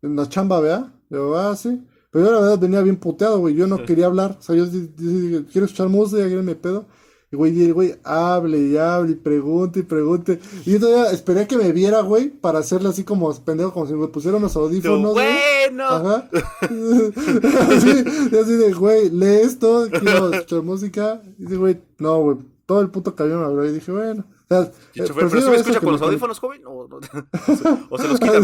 [0.00, 0.90] En la chamba, ¿vea?
[1.10, 1.82] Yo, ah, sí.
[2.10, 3.54] Pero yo la verdad venía bien puteado, güey.
[3.54, 4.38] Yo no quería hablar.
[4.38, 6.86] O sea, yo dije, quiero escuchar música, quiero mi pedo.
[7.30, 10.40] Y güey, y güey, hable y hable y pregunte y pregunte.
[10.64, 13.92] Y yo todavía esperé que me viera, güey, para hacerle así como pendejo, como si
[13.92, 15.12] me pusieran los audífonos.
[15.12, 15.84] bueno.
[15.84, 16.30] Ajá.
[16.62, 17.90] así,
[18.40, 21.22] así de, güey, lee esto, quiero escuchar música.
[21.38, 22.38] Y dice, güey, no, güey,
[22.70, 24.24] todo el puto camión me habló y dije, bueno.
[24.48, 26.62] O sea, eh, ¿Pero si me escucha con los audífonos, joven?
[26.66, 26.86] ¿O,
[27.90, 28.38] o se los quita?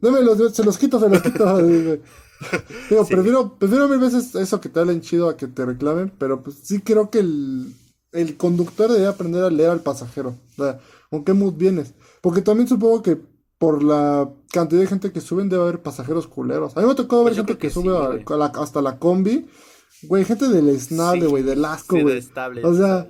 [0.00, 1.58] los, se los quito, se los quito.
[1.58, 6.44] Digo, prefiero, prefiero mil veces eso que te hablen chido a que te reclamen, pero
[6.44, 7.74] pues sí creo que el,
[8.12, 10.36] el conductor debe aprender a leer al pasajero.
[10.56, 10.78] O sea,
[11.10, 11.94] ¿con qué mood vienes?
[12.20, 13.18] Porque también supongo que
[13.58, 16.76] por la cantidad de gente que suben debe haber pasajeros culeros.
[16.76, 19.48] A mí me ha tocado ver pues gente que, sube hasta la combi
[20.04, 22.18] Güey, gente del esnable, güey, del asco, güey.
[22.62, 23.08] o sea,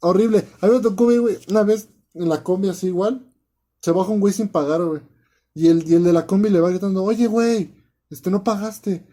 [0.00, 0.44] horrible.
[0.60, 3.32] A mí me tocó, güey, una vez en la combi así igual.
[3.80, 5.02] Se baja un güey sin pagar, güey.
[5.54, 7.70] Y el, y el de la combi le va gritando, oye, güey,
[8.10, 9.04] este no pagaste.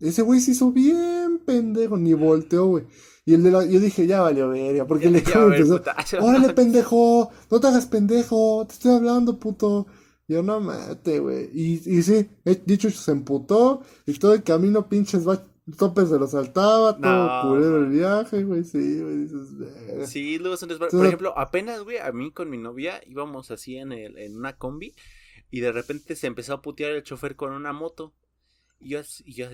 [0.00, 2.84] Ese güey se hizo bien pendejo, ni volteó, güey.
[3.26, 5.82] Y el de la, yo dije, ya valió verga, porque le empezó,
[6.20, 9.86] órale, pendejo, no te hagas pendejo, te estoy hablando, puto.
[10.26, 11.50] Yo no mate, güey.
[11.52, 12.28] Y, y sí,
[12.64, 17.78] dicho se emputó, y todo el camino pinches va tope se lo saltaba, todo culero
[17.78, 22.30] el viaje, güey, sí, güey, dices, Sí, luego son Por ejemplo, apenas, güey, a mí
[22.32, 24.94] con mi novia íbamos así en, el, en una combi
[25.50, 28.14] y de repente se empezó a putear el chofer con una moto.
[28.80, 29.48] Y yo, y yo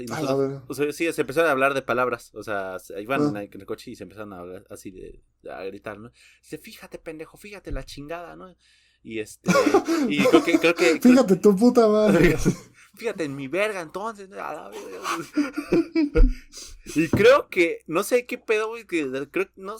[0.66, 3.42] o sea, sí, se empezaron a hablar de palabras, o sea, iban ah.
[3.44, 6.10] en el coche y se empezaron a hablar así de, a gritar, ¿no?
[6.42, 8.52] Dice, fíjate, pendejo, fíjate la chingada, ¿no?
[9.02, 9.50] Y este,
[10.08, 11.00] y creo que, creo que...
[11.02, 12.36] Fíjate tu puta madre.
[13.00, 14.28] fíjate en mi verga entonces.
[16.94, 19.76] y creo que, no sé qué pedo, güey, que creo no,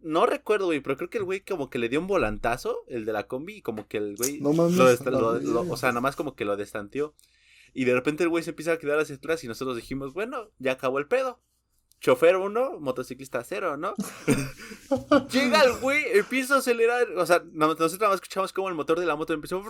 [0.00, 3.04] no recuerdo, güey, pero creo que el güey como que le dio un volantazo, el
[3.04, 6.16] de la combi, y como que el güey no mames, lo, o sea, nada más
[6.16, 7.14] como que lo destanteó.
[7.74, 10.50] Y de repente el güey se empieza a quedar hacia atrás y nosotros dijimos, bueno,
[10.58, 11.40] ya acabó el pedo
[12.02, 13.94] chofer uno, motociclista cero, ¿no?
[15.30, 18.98] Llega el güey, empieza a acelerar, o sea, nosotros nada más escuchamos como el motor
[18.98, 19.62] de la moto empezó,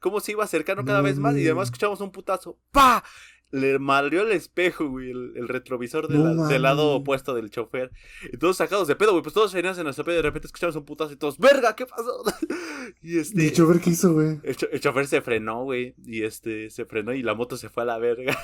[0.00, 3.04] cómo se iba acercando cada vez más y además escuchamos un putazo, ¡pa!
[3.52, 7.92] Le madrió el espejo, güey, el, retrovisor del lado opuesto del chofer.
[8.32, 10.46] Y todos sacados de pedo, güey, pues todos venían en nuestro pedo y de repente
[10.46, 11.76] escuchamos un putazo y todos, ¡verga!
[11.76, 12.24] ¿Qué pasó?
[13.02, 13.46] y este.
[13.46, 14.40] el chofer qué hizo, güey?
[14.42, 17.86] El, chofer se frenó, güey, y este, se frenó y la moto se fue a
[17.86, 18.36] la verga.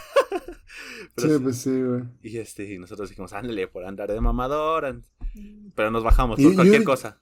[1.17, 2.03] sí, pues sí, güey.
[2.23, 4.85] Y este, y nosotros dijimos, ándale, por andar de mamador.
[5.79, 7.21] Pero nos bajamos por cualquier cosa.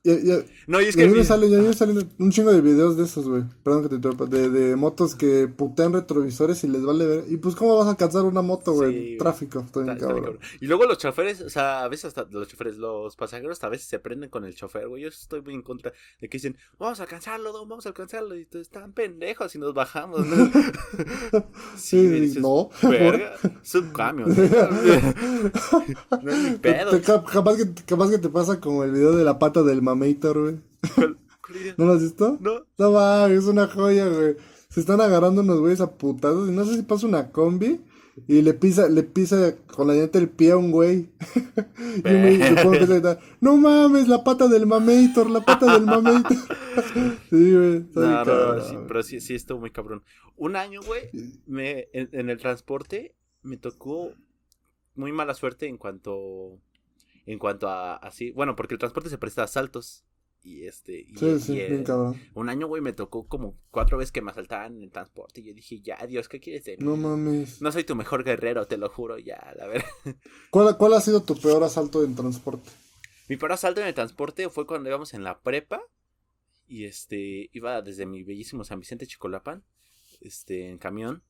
[0.67, 1.05] no, y es que.
[1.05, 3.43] A mí me salen, un chingo de videos de esos, güey.
[3.63, 4.25] Perdón que te interrumpa.
[4.25, 7.25] De, de motos que putean retrovisores y les vale ver.
[7.29, 9.19] Y pues, ¿cómo vas a alcanzar una moto, güey.
[9.19, 10.39] Tráfico, cabrón.
[10.59, 13.89] Y luego los choferes, o sea, a veces hasta los choferes, los pasajeros a veces
[13.89, 15.03] se prenden con el chofer, güey.
[15.03, 18.35] Yo estoy muy en contra de que dicen, vamos a alcanzarlo, vamos a alcanzarlo.
[18.37, 20.51] Y están pendejos y nos bajamos, ¿no?
[21.77, 22.71] sí, no.
[22.83, 24.31] Verga, es un camión.
[26.23, 27.03] no es mi pedo.
[27.03, 30.61] capaz, que, capaz que te pasa como el video de la pata del mamator, güey.
[31.77, 32.39] ¿No lo has visto?
[32.41, 32.67] No.
[32.77, 34.37] No va, es una joya, güey
[34.77, 36.51] se están agarrando unos güeyes a putazos.
[36.51, 37.81] Y no sé si pasa una combi.
[38.29, 41.09] y le pisa, le pisa con la llanta el pie a un güey.
[42.05, 46.37] y un güey se no mames, la pata del mamator, la pata del mamator.
[47.31, 47.87] sí, güey.
[47.95, 50.03] No, no, sí, pero sí, sí estuvo muy cabrón.
[50.37, 51.09] Un año, güey,
[51.47, 54.13] me, en, el transporte me tocó
[54.95, 56.61] muy mala suerte en cuanto
[57.27, 60.05] en cuanto a así, bueno, porque el transporte se presta a asaltos.
[60.43, 61.01] Y este.
[61.01, 62.21] Y, sí, sí, bien cabrón.
[62.35, 65.41] Un año, güey, me tocó como cuatro veces que me asaltaban en el transporte.
[65.41, 66.85] Y yo dije, ya, Dios, ¿qué quieres de mí?
[66.85, 67.61] No mames.
[67.61, 69.85] No soy tu mejor guerrero, te lo juro, ya, a ver.
[70.51, 72.71] ¿Cuál, ¿Cuál ha sido tu peor asalto en transporte?
[73.29, 75.83] Mi peor asalto en el transporte fue cuando íbamos en la prepa.
[76.69, 79.65] Y este, iba desde mi bellísimo San Vicente Chicolapan,
[80.21, 81.25] este, en camión.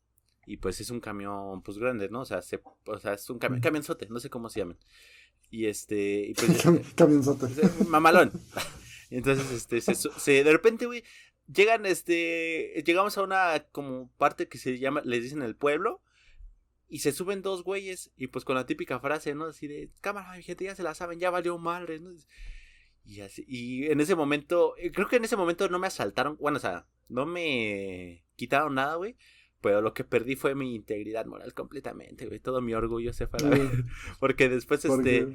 [0.47, 2.21] Y pues es un camión, pues grande, ¿no?
[2.21, 4.79] O sea, se, o sea es un camión, camionzote, no sé cómo se llaman.
[5.51, 6.63] Y este, y pues,
[6.95, 7.47] camionzote.
[7.89, 8.33] Mamalón.
[9.11, 11.05] Entonces, este, se, de repente, güey,
[11.53, 16.03] llegan, este, llegamos a una como parte que se llama, les dicen el pueblo,
[16.89, 19.47] y se suben dos güeyes, y pues con la típica frase, ¿no?
[19.47, 22.11] Así de, cámara, mi gente, ya se la saben, ya valió madre, ¿no?
[23.05, 26.37] Y así, y en ese momento, eh, creo que en ese momento no me asaltaron,
[26.39, 29.17] bueno, o sea, no me quitaron nada, güey,
[29.67, 33.41] pero lo que perdí fue mi integridad moral completamente, güey, todo mi orgullo se fue
[33.43, 33.57] a la
[34.21, 35.27] porque después, este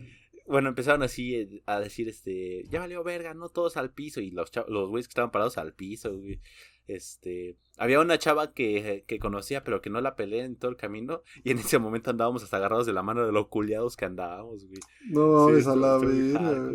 [0.47, 4.19] bueno, empezaron así eh, a decir, este, ya valió verga, no todos al piso.
[4.21, 6.41] Y los, los güeyes que estaban parados al piso, güey.
[6.87, 10.77] Este, había una chava que, que, conocía, pero que no la peleé en todo el
[10.77, 11.21] camino.
[11.43, 14.65] Y en ese momento andábamos hasta agarrados de la mano de los culiados que andábamos,
[14.65, 14.79] güey.
[15.05, 16.71] No sí, a la vida.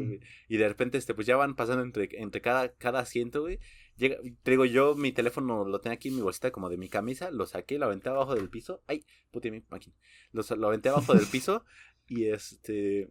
[0.49, 3.59] Y de repente, este, pues ya van pasando entre, entre cada, cada asiento, güey.
[3.97, 6.89] Llega, te digo, yo mi teléfono lo tenía aquí en mi bolsita como de mi
[6.89, 8.83] camisa, lo saqué, lo aventé abajo del piso.
[8.87, 9.95] Ay, puti mi máquina.
[10.33, 11.65] Lo, lo aventé abajo del piso
[12.07, 13.11] y este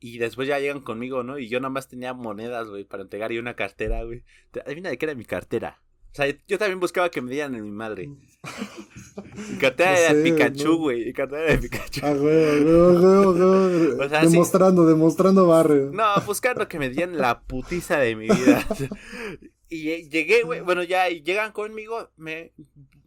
[0.00, 1.38] y después ya llegan conmigo, ¿no?
[1.38, 4.24] Y yo nada más tenía monedas, güey, para entregar y una cartera, güey.
[4.66, 5.81] Adivina de qué era mi cartera.
[6.12, 8.10] O sea, yo también buscaba que me dieran en mi madre.
[9.58, 11.06] Cartera era de Pikachu, güey.
[11.06, 12.00] Mi cartera era de Pikachu.
[12.04, 15.90] Ah, güey, güey, güey, o sea, demostrando, demostrando barrio.
[15.90, 18.66] No, buscando que me dieran la putiza de mi vida.
[19.70, 20.60] y llegué, güey.
[20.60, 22.10] Bueno, ya llegan conmigo.
[22.16, 22.52] Me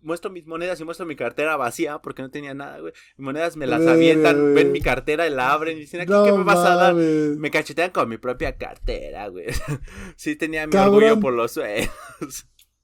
[0.01, 2.93] muestro mis monedas y muestro mi cartera vacía porque no tenía nada, güey.
[3.17, 6.31] Mis monedas me las avientan, ven mi cartera y la abren y dicen, ¿aquí qué
[6.31, 6.95] me vas a dar?
[6.95, 9.45] Me cachetean con mi propia cartera, güey.
[10.15, 11.89] sí tenía mi orgullo por los sueños.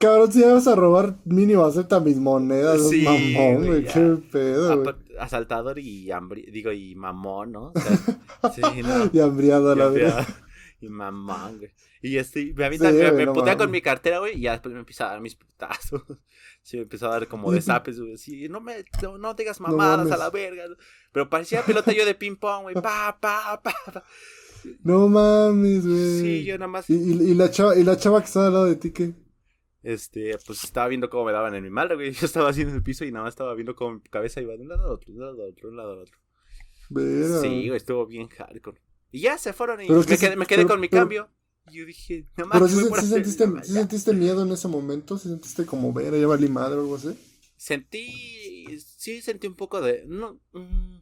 [0.02, 4.96] Cabrón, si vas a robar mínimo acepta mis monedas, sí, mamón, güey, qué pedo, güey.
[5.20, 6.10] Asaltador y
[6.52, 7.74] digo, y mamón, ¿no?
[8.56, 9.12] sí, no.
[9.14, 10.28] y hambriado a la verdad.
[10.84, 11.72] Y mamón, güey.
[12.02, 15.06] Y este, me avientan, me, me con mi cartera, güey, y ya después me empieza
[15.06, 16.02] a dar mis putazos.
[16.64, 18.18] Sí, me empezó a dar como de zapes, güey.
[18.20, 18.86] Sí, no me,
[19.20, 20.66] no, digas mamadas a la verga.
[21.12, 22.76] Pero parecía pelota yo de ping pong, güey.
[22.76, 24.04] Pa, pa, pa, pa.
[24.84, 26.22] No mames, güey.
[26.22, 26.88] Sí, yo nada más.
[26.88, 29.12] ¿Y, y, la chava, ¿Y la chava que estaba al lado de ti qué?
[29.84, 32.12] Este, pues estaba viendo cómo me daban en mi madre, güey.
[32.14, 34.56] Yo estaba así en el piso y nada más estaba viendo cómo mi cabeza iba
[34.56, 36.18] de un lado a otro, de un lado a otro, de un lado a otro.
[37.42, 38.82] Sí, güey, estuvo bien hardcore.
[39.12, 41.30] Y ya se fueron y me, quedé, me quedé con mi cambio.
[41.70, 45.94] Y yo dije, no Pero si sentiste, sentiste miedo en ese momento, si sentiste como
[45.94, 47.18] ver, ya valí madre o algo así.
[47.56, 50.98] Sentí, sí sentí un poco de, no, mm,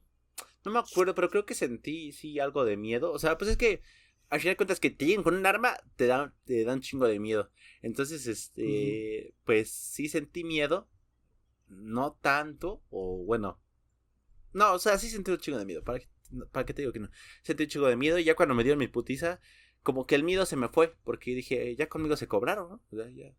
[0.65, 3.11] no me acuerdo, pero creo que sentí, sí, algo de miedo.
[3.11, 3.81] O sea, pues es que,
[4.29, 6.81] al final de cuentas, que te lleguen con un arma, te dan, te dan un
[6.81, 7.49] chingo de miedo.
[7.81, 10.87] Entonces, este, pues sí sentí miedo,
[11.67, 13.59] no tanto, o bueno,
[14.53, 15.99] no, o sea, sí sentí un chingo de miedo, ¿para,
[16.51, 17.09] para qué te digo que no?
[17.43, 19.39] Sentí un chingo de miedo y ya cuando me dieron mi putiza
[19.83, 22.81] como que el miedo se me fue, porque dije, ya conmigo se cobraron, ¿no?
[22.91, 23.33] O sea, ya,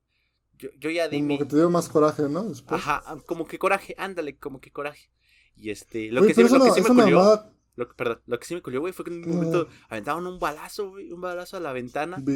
[0.59, 2.44] yo, yo ya di Como que te dio más coraje, ¿no?
[2.44, 2.81] Después.
[2.81, 5.11] Ajá, como que coraje, ándale, como que coraje.
[5.57, 8.54] Y este, lo que sí, lo que sí me culió, lo, perdón, lo que sí
[8.54, 11.61] me culió, güey, fue que en un momento aventaban un balazo, güey, un balazo a
[11.61, 12.22] la ventana.
[12.26, 12.30] Y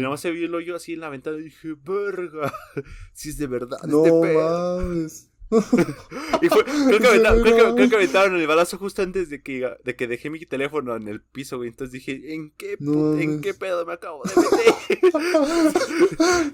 [0.00, 2.52] nada más se vio el hoyo así en la ventana y dije, verga,
[3.12, 5.28] si es de verdad no este mames.
[6.42, 9.96] y fue, creo, que aventaron, creo, que, aventaron el balazo justo antes de que, de
[9.96, 11.68] que dejé mi teléfono en el piso, güey.
[11.68, 14.72] Entonces dije, ¿en qué, ¿en qué pedo me acabo de meter?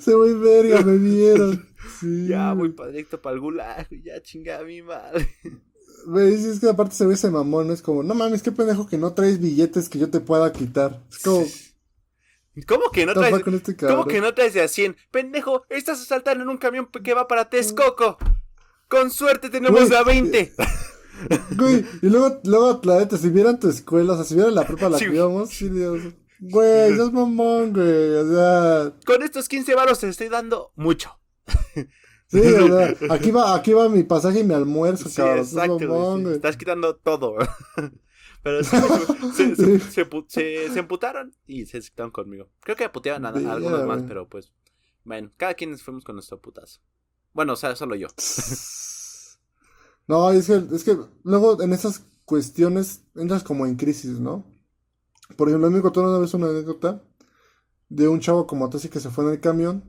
[0.01, 1.69] Se voy verga, me vieron.
[2.27, 5.29] Ya voy para directo para el gulag, ya chingada mi madre.
[6.17, 9.13] Es que aparte se ve ese mamón, es como, no mames, qué pendejo que no
[9.13, 11.03] traes billetes que yo te pueda quitar.
[11.11, 11.45] Es como...
[12.67, 13.35] ¿Cómo que no traes?
[13.47, 14.97] Este ¿Cómo que no traes de a 100?
[15.11, 18.19] Pendejo, estás asaltando en un camión que va para Texcoco.
[18.89, 20.53] Con suerte tenemos a 20.
[21.57, 24.65] Güey, y luego, luego, la neta, si vieran tu escuela, o sea, si vieran la
[24.65, 26.01] prepa a la que íbamos, sí, Dios.
[26.39, 28.93] Güey, es mamón, güey, o sea.
[29.05, 31.19] Con estos 15 varos te estoy dando mucho.
[32.29, 35.39] Sí, sea, aquí va, aquí va mi pasaje y mi almuerzo, cabrón.
[35.39, 36.35] Exacto, mamón, güey.
[36.37, 37.37] Estás quitando todo.
[38.43, 38.77] Pero sí,
[39.35, 42.49] se, se, se, se, emputaron y se quitaron conmigo.
[42.61, 44.53] Creo que puteaban a, a algunos más, pero pues,
[45.03, 46.81] bueno, cada quien fuimos con nuestro putazo.
[47.33, 48.09] Bueno, o sea, solo yo.
[50.07, 54.43] No, es que, es que luego en esas cuestiones entras como en crisis, ¿no?
[55.37, 57.03] Por ejemplo, a mí me contó una vez una anécdota
[57.91, 59.85] de un chavo como así que se fue en el camión.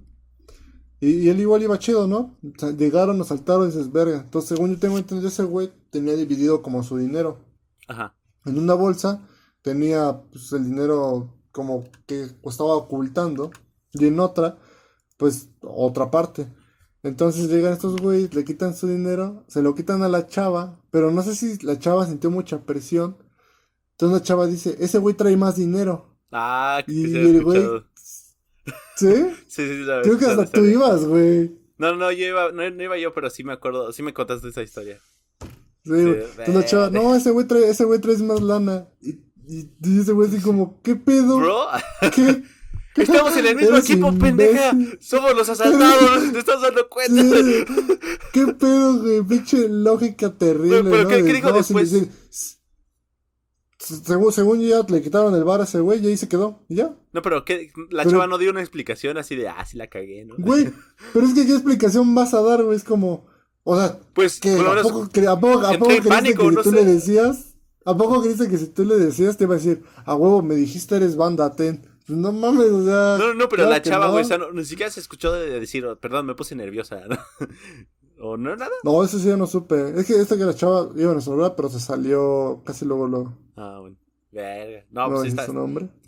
[0.99, 2.37] Y, él igual iba chido, ¿no?
[2.77, 4.19] llegaron, asaltaron y dices, verga.
[4.19, 7.37] Entonces, según yo tengo entendido, ese güey tenía dividido como su dinero.
[7.87, 8.15] Ajá.
[8.45, 9.27] En una bolsa
[9.61, 13.51] tenía pues, el dinero como que estaba ocultando.
[13.93, 14.57] Y en otra,
[15.17, 16.47] pues, otra parte.
[17.01, 21.11] Entonces llegan estos güeyes, le quitan su dinero, se lo quitan a la chava, pero
[21.11, 23.17] no sé si la chava sintió mucha presión.
[23.91, 26.17] Entonces la chava dice, ese güey trae más dinero.
[26.31, 27.65] Ah, que y el güey...
[28.99, 29.25] ¿Sí?
[29.47, 31.51] sí, sí, la Creo que hasta tú ibas, güey.
[31.77, 34.61] No, no, yo iba, no, iba yo, pero sí me acuerdo, sí me contaste esa
[34.61, 34.99] historia.
[35.85, 36.21] Sí, güey.
[36.21, 38.87] Entonces la chava, no, ese güey trae, ese güey trae más lana.
[39.01, 39.11] Y,
[39.47, 41.37] y, y ese güey así como, ¿qué pedo?
[41.37, 41.67] Bro.
[42.13, 42.43] ¿Qué?
[42.95, 44.75] Estamos en el mismo equipo, pendeja.
[44.99, 47.23] Somos los asaltados, te estás dando cuenta.
[48.33, 49.21] ¿Qué pedo, güey?
[49.21, 50.83] Pinche lógica terrible.
[50.83, 52.58] Pero, ¿qué, dijo después?
[53.89, 56.59] Según, según ya le quitaron el bar a ese güey y ahí se quedó.
[56.69, 56.93] ¿Y ya?
[57.11, 57.71] No, pero ¿qué?
[57.89, 60.35] la chava no dio una explicación así de, ah, sí la cagué, ¿no?
[60.37, 60.71] Güey,
[61.13, 62.77] pero es que ¿qué explicación vas a dar, güey?
[62.77, 63.27] Es como,
[63.63, 67.55] o sea, pues, que ¿a poco, ¿a poco, a poco creíste que tú le decías?
[67.85, 70.55] ¿A poco creíste que si tú le decías te iba a decir, a huevo, me
[70.55, 71.81] dijiste eres banda, ten?
[72.05, 73.17] Pues no mames, o sea.
[73.19, 75.95] No, no, pero la chava, güey, o sea, ni siquiera se escuchó de decir, oh,
[75.99, 77.17] perdón, me puse nerviosa, ¿no?
[78.19, 78.71] ¿O no nada?
[78.83, 79.99] No, eso sí ya no supe.
[79.99, 83.37] Es que esta que la chava iba a nuestro pero se salió casi luego lo.
[83.55, 83.97] Ah, bueno.
[84.31, 84.85] Verga.
[84.91, 85.45] No, ¿No pues está.
[85.45, 85.89] su nombre?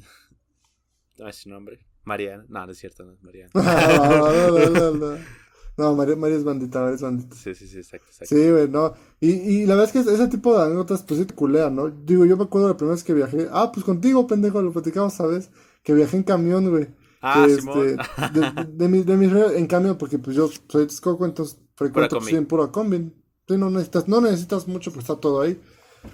[1.17, 1.79] No es su nombre.
[2.03, 2.45] Mariana.
[2.49, 3.51] No, no es cierto, no es Mariana.
[3.53, 5.17] no, no, no, no.
[5.77, 7.35] No, María, María es bandita, María es bandita.
[7.35, 8.35] Sí, sí, sí, exacto, exacto.
[8.35, 8.93] Sí, güey, no.
[9.19, 11.89] Y, y la verdad es que ese tipo de anécdotas, pues sí te culean, ¿no?
[11.89, 13.47] Digo, yo me acuerdo la primera vez que viajé.
[13.51, 15.49] Ah, pues contigo, pendejo, lo platicamos, ¿sabes?
[15.83, 16.87] que viajé en camión, güey.
[17.21, 17.97] Ah, que, este,
[18.33, 22.33] de, de, mi, de en camión, porque pues yo soy de Texcoco, entonces frecuento pues,
[22.33, 23.11] en pura combi.
[23.47, 25.59] Sí, no necesitas, no necesitas mucho, pues está todo ahí.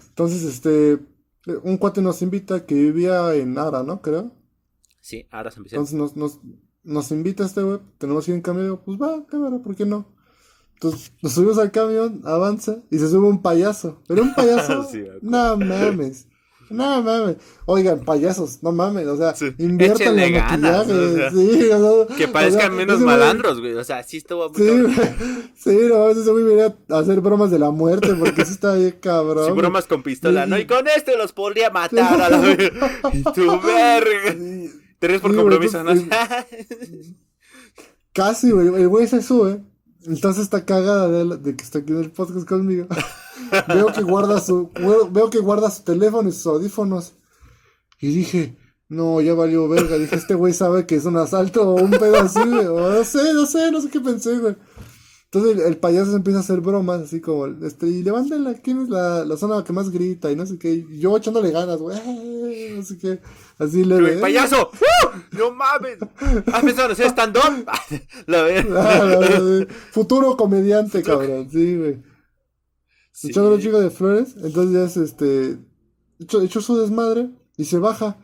[0.10, 1.00] Entonces, este,
[1.64, 4.02] un cuate nos invita que vivía en Ara, ¿no?
[4.02, 4.32] Creo.
[5.02, 6.40] Sí, Ara se Entonces nos, nos,
[6.84, 10.14] nos invita este güey, tenemos que ir en camión, pues va, cámara, ¿por qué no?
[10.74, 14.02] Entonces nos subimos al camión, avanza y se sube un payaso.
[14.08, 14.88] Pero un payaso,
[15.22, 16.27] no mames.
[16.70, 17.38] No mames.
[17.66, 19.08] Oigan, payasos, no mames.
[19.08, 19.54] O sea, sí.
[19.58, 21.32] inviertan en maquillaje.
[21.32, 21.70] sí,
[22.18, 23.74] que parezcan menos malandros, güey.
[23.74, 24.94] O sea, sí estuvo muy Sí,
[25.56, 28.94] sí, no, ese güey venía a hacer bromas de la muerte porque sí está ahí
[29.00, 29.46] cabrón.
[29.46, 30.58] Sí, bromas con pistola, ¿no?
[30.58, 32.52] Y con este los podría matar a la
[33.14, 34.36] Y tu verga.
[35.00, 35.94] Tres por compromiso, ¿no?
[38.14, 38.68] Casi, güey.
[38.68, 39.62] El güey se sube.
[40.06, 42.88] Entonces está cagada de, de que está aquí en el podcast conmigo.
[43.68, 44.72] veo que guarda su,
[45.12, 47.14] veo que guarda su teléfono y sus audífonos.
[48.00, 48.58] Y dije,
[48.90, 49.98] no, ya valió verga.
[49.98, 52.66] Dije, este güey sabe que es un asalto o un pedo así, güey.
[52.66, 54.56] no sé, no sé, no sé qué pensé, güey.
[55.30, 59.26] Entonces el, payaso empieza a hacer bromas, así como, este, y levántenla, ¿quién es la,
[59.26, 60.32] la zona que más grita?
[60.32, 60.72] Y no sé qué.
[60.90, 62.00] Y yo echándole ganas, güey.
[62.78, 63.20] No sé qué.
[63.60, 64.18] Así le ve.
[64.18, 64.72] ¡Payaso!
[64.72, 65.38] ¡Uh!
[65.38, 65.98] ¡No mames!
[66.54, 67.66] ¿Has pensado en hacer stand-up?
[68.28, 69.68] la verdad.
[69.92, 71.50] Futuro comediante, cabrón.
[71.52, 71.98] Sí, güey.
[73.18, 73.30] Sí.
[73.30, 74.36] Echando los chicos de flores.
[74.38, 75.58] Entonces ya es este.
[76.20, 78.16] Echó, su desmadre y se baja.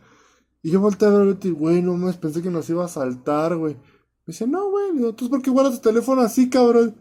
[0.62, 3.56] Y yo volteé a ver y, güey, no mames, pensé que nos iba a saltar,
[3.56, 3.74] güey.
[3.74, 6.96] Me dice, no, güey, entonces ¿por qué guardas tu teléfono así, cabrón?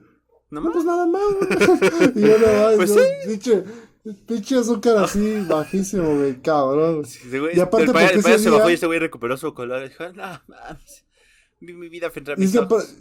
[0.49, 2.12] No, no pues nada más, güey.
[2.15, 2.99] y yo no, pues sí.
[3.27, 3.63] pinche,
[4.25, 7.06] pinche azúcar así, bajísimo, güey, cabrón.
[7.06, 9.88] Sí, güey, y aparte, el, payaso se bajó y ese güey recuperó su color.
[9.88, 11.06] Dijo, no, mames,
[11.60, 12.95] mi, mi vida frente a mis ojos.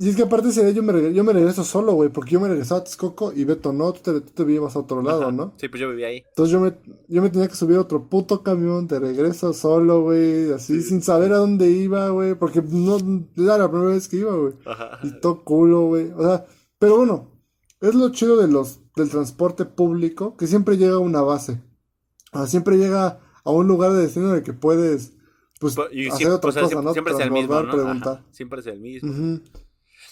[0.00, 2.30] Y es que aparte ese día yo me, regreso, yo me regreso solo, güey, porque
[2.30, 5.02] yo me regresaba a Texcoco y Beto no, tú te, tú te vivías a otro
[5.02, 5.54] lado, ¿no?
[5.56, 6.24] Sí, pues yo vivía ahí.
[6.28, 6.72] Entonces yo me,
[7.08, 11.02] yo me tenía que subir a otro puto camión de regreso solo, güey, así sin
[11.02, 12.96] saber a dónde iba, güey, porque no
[13.36, 14.52] era la primera vez que iba, güey.
[15.02, 16.12] Y todo culo, güey.
[16.12, 16.46] O sea,
[16.78, 17.32] pero bueno,
[17.80, 21.60] es lo chido de los, del transporte público, que siempre llega a una base.
[22.32, 25.14] O sea, siempre llega a un lugar de destino en el que puedes,
[25.58, 26.92] pues, hacer otra cosa, ¿no?
[26.92, 28.22] Siempre es el mismo, ¿no?
[28.30, 29.40] Siempre es el mismo.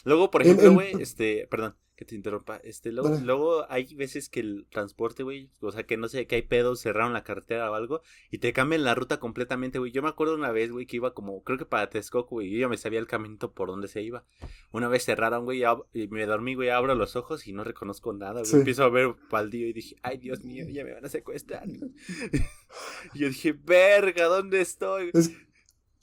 [0.07, 4.39] Luego, por ejemplo, güey, este, perdón, que te interrumpa, este, luego, luego hay veces que
[4.39, 7.75] el transporte, güey, o sea, que no sé, que hay pedos, cerraron la carretera o
[7.75, 9.91] algo, y te cambian la ruta completamente, güey.
[9.91, 12.59] Yo me acuerdo una vez, güey, que iba como, creo que para Texcoco, güey, yo
[12.61, 14.25] ya me sabía el caminito por donde se iba.
[14.71, 18.43] Una vez cerraron, güey, y me dormí, güey, abro los ojos y no reconozco nada,
[18.43, 18.55] güey.
[18.55, 21.67] Empiezo a ver baldío y dije, ay, Dios mío, ya me van a secuestrar.
[23.15, 25.11] y yo dije, verga, ¿dónde estoy?
[25.13, 25.33] Es,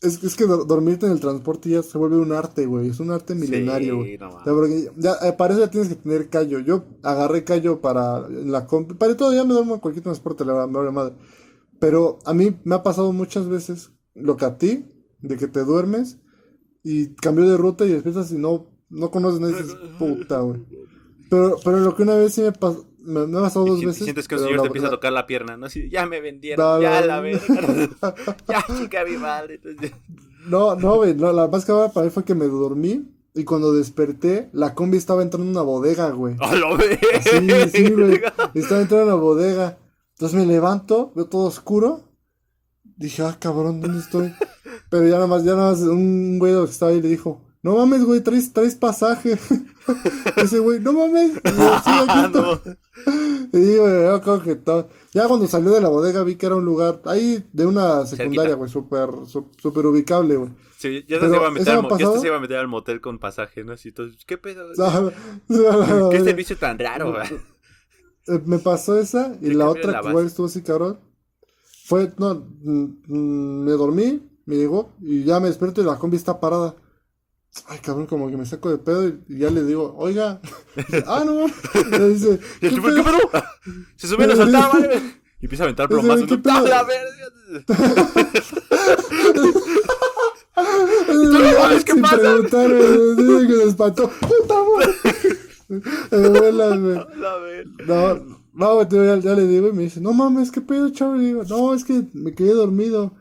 [0.03, 2.89] es, que dormirte en el transporte ya se vuelve un arte, güey.
[2.89, 4.19] Es un arte milenario, güey.
[4.97, 6.59] ya, eh, para eso ya tienes que tener callo.
[6.59, 10.91] Yo agarré callo para la Para todo, ya me duermo en cualquier transporte, la verdad,
[10.91, 11.15] madre.
[11.79, 14.85] Pero a mí me ha pasado muchas veces lo que a ti,
[15.21, 16.19] de que te duermes
[16.83, 20.65] y cambió de ruta y despiertas y no, no conoces nada dices, puta, güey.
[21.29, 24.03] Pero, pero lo que una vez sí me pasó, me, me ha pasado dos veces.
[24.03, 25.65] Sientes que un señor te empieza a tocar la pierna, ¿no?
[25.65, 27.95] Así, ya me vendieron, ya la vendieron.
[28.47, 29.59] ya chica mi madre.
[30.47, 33.09] No, no, güey, no, la más que para mí fue que me dormí.
[33.35, 36.35] Y cuando desperté, la combi estaba entrando en una bodega, güey.
[36.39, 36.99] ¡Oh, lo ve!
[37.23, 38.21] Sí, sí, güey.
[38.53, 39.77] Estaba entrando en una bodega.
[40.11, 42.01] Entonces me levanto, veo todo oscuro.
[42.95, 44.31] Dije, ah, cabrón, ¿dónde estoy?
[44.89, 47.75] Pero ya nada más, ya nada más, un güey que estaba ahí le dijo, no
[47.75, 49.37] mames, güey, traes, traes pasaje.
[50.37, 51.31] Ese güey, no mames.
[51.43, 52.77] Y sí,
[53.53, 54.89] Y digo, yo todo.
[55.13, 58.55] Ya cuando salió de la bodega vi que era un lugar ahí de una secundaria,
[58.55, 60.51] güey, súper, súper ubicable, güey.
[60.77, 63.19] Sí, ya se, iba a meter al, ya se iba a meter al motel con
[63.19, 63.73] pasaje, ¿no?
[63.73, 64.69] Así, entonces, ¿qué pedo?
[66.11, 67.27] ¿Qué servicio tan raro, güey?
[68.27, 70.99] Eh, me pasó esa y la otra que igual estuvo así, cabrón.
[71.85, 76.17] Fue, no, mm, mm, me dormí, me llegó y ya me despierto y la combi
[76.17, 76.75] está parada.
[77.67, 80.41] Ay, cabrón, como que me saco de pedo y ya le digo, oiga.
[81.07, 81.45] ah, no.
[82.07, 83.03] Dice, ¿qué, ¿Qué pedo?
[83.95, 85.01] Se subió y lo soltaba, vale.
[85.39, 86.27] Y empieza a aventar plomazos.
[86.27, 86.67] ¿Qué pedo?
[86.67, 87.67] ¡La verga!
[91.85, 92.17] ¿Qué pasa?
[92.17, 92.69] preguntar,
[93.17, 94.11] dice que se espantó.
[94.19, 94.93] ¡Puta madre!
[97.87, 98.19] No,
[98.53, 101.15] no, ya le digo y me dice, no mames, ¿qué pedo, chavo?
[101.17, 103.13] Y digo, no, es que me quedé dormido.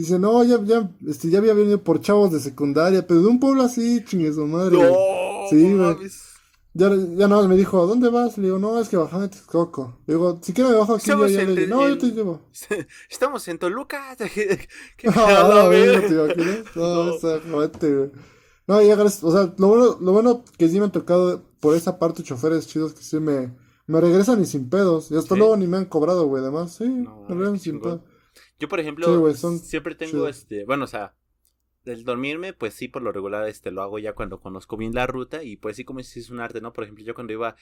[0.00, 3.38] Dice, no, ya, ya, este, ya había venido por chavos de secundaria, pero de un
[3.38, 4.78] pueblo así, chingue su madre.
[4.78, 4.94] No,
[5.50, 6.08] sí, güey.
[6.72, 8.38] Ya, ya nada más me dijo, ¿a dónde vas?
[8.38, 9.98] Le digo, no, es que bajame de Texcoco.
[10.06, 12.40] Le digo, si quieres me bajo aquí, yo ya le digo, no, yo te llevo.
[13.10, 14.16] Estamos en Toluca.
[14.96, 16.64] ¿Qué no, no, güey, ¿te imaginas?
[16.74, 17.14] No, no.
[17.14, 18.10] o sea, güey.
[18.66, 21.98] No, ya, o sea, lo bueno, lo bueno que sí me han tocado por esa
[21.98, 23.54] parte choferes chidos que sí me,
[23.86, 25.10] me regresan y sin pedos.
[25.10, 28.00] Y hasta luego ni me han cobrado, güey, además, sí, me regresan sin pedos.
[28.60, 31.14] Yo, por ejemplo, siempre tengo este, bueno, o sea,
[31.86, 35.06] el dormirme, pues sí, por lo regular, este, lo hago ya cuando conozco bien la
[35.06, 36.74] ruta y pues sí, como si es un arte, ¿no?
[36.74, 37.56] Por ejemplo, yo cuando iba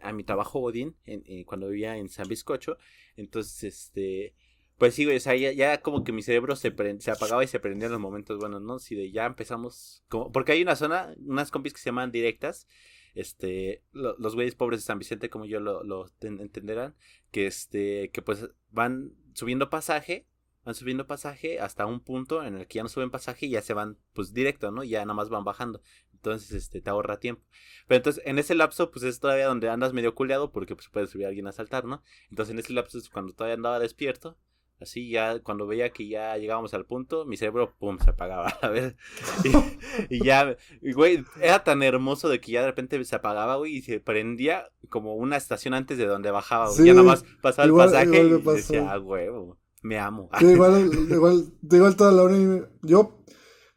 [0.00, 2.78] a mi, trabajo Godín, en, eh, cuando vivía en San Bizcocho,
[3.16, 4.34] entonces, este,
[4.78, 7.60] pues sí, güey, o sea, ya, como que mi cerebro se, se apagaba y se
[7.60, 8.78] prendía en los momentos buenos, ¿no?
[8.78, 12.66] Si de ya empezamos, como, porque hay una zona, unas compis que se llaman directas,
[13.14, 16.94] este, los güeyes pobres de San Vicente, como yo lo, lo entenderán,
[17.30, 20.29] que este, que pues van subiendo pasaje
[20.64, 23.62] van subiendo pasaje hasta un punto en el que ya no suben pasaje y ya
[23.62, 24.84] se van pues directo, ¿no?
[24.84, 25.80] Ya nada más van bajando.
[26.12, 27.42] Entonces, este, te ahorra tiempo.
[27.86, 31.06] Pero entonces, en ese lapso, pues es todavía donde andas medio culeado porque pues puede
[31.06, 32.02] subir a alguien a saltar, ¿no?
[32.28, 34.36] Entonces, en ese lapso es cuando todavía andaba despierto.
[34.80, 38.68] Así ya, cuando veía que ya llegábamos al punto, mi cerebro, pum, se apagaba, a
[38.68, 38.96] ver.
[40.08, 43.82] Y, ya, güey, era tan hermoso de que ya de repente se apagaba, güey, y
[43.82, 46.86] se prendía como una estación antes de donde bajaba, güey.
[46.86, 49.59] ya nada más pasaba el pasaje y decía, ah, huevo.
[49.82, 50.28] Me amo.
[50.40, 52.36] igual, igual, igual toda la hora.
[52.82, 53.24] Yo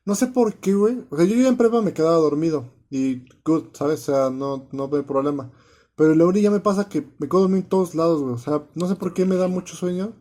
[0.05, 1.05] no sé por qué, güey.
[1.09, 2.73] O sea, yo en prepa me quedaba dormido.
[2.89, 4.07] Y good, ¿sabes?
[4.07, 5.51] O sea, no, no veo problema.
[5.95, 8.33] Pero la ya me pasa que me quedo dormido en todos lados, güey.
[8.33, 10.13] O sea, no sé por qué me da mucho sueño.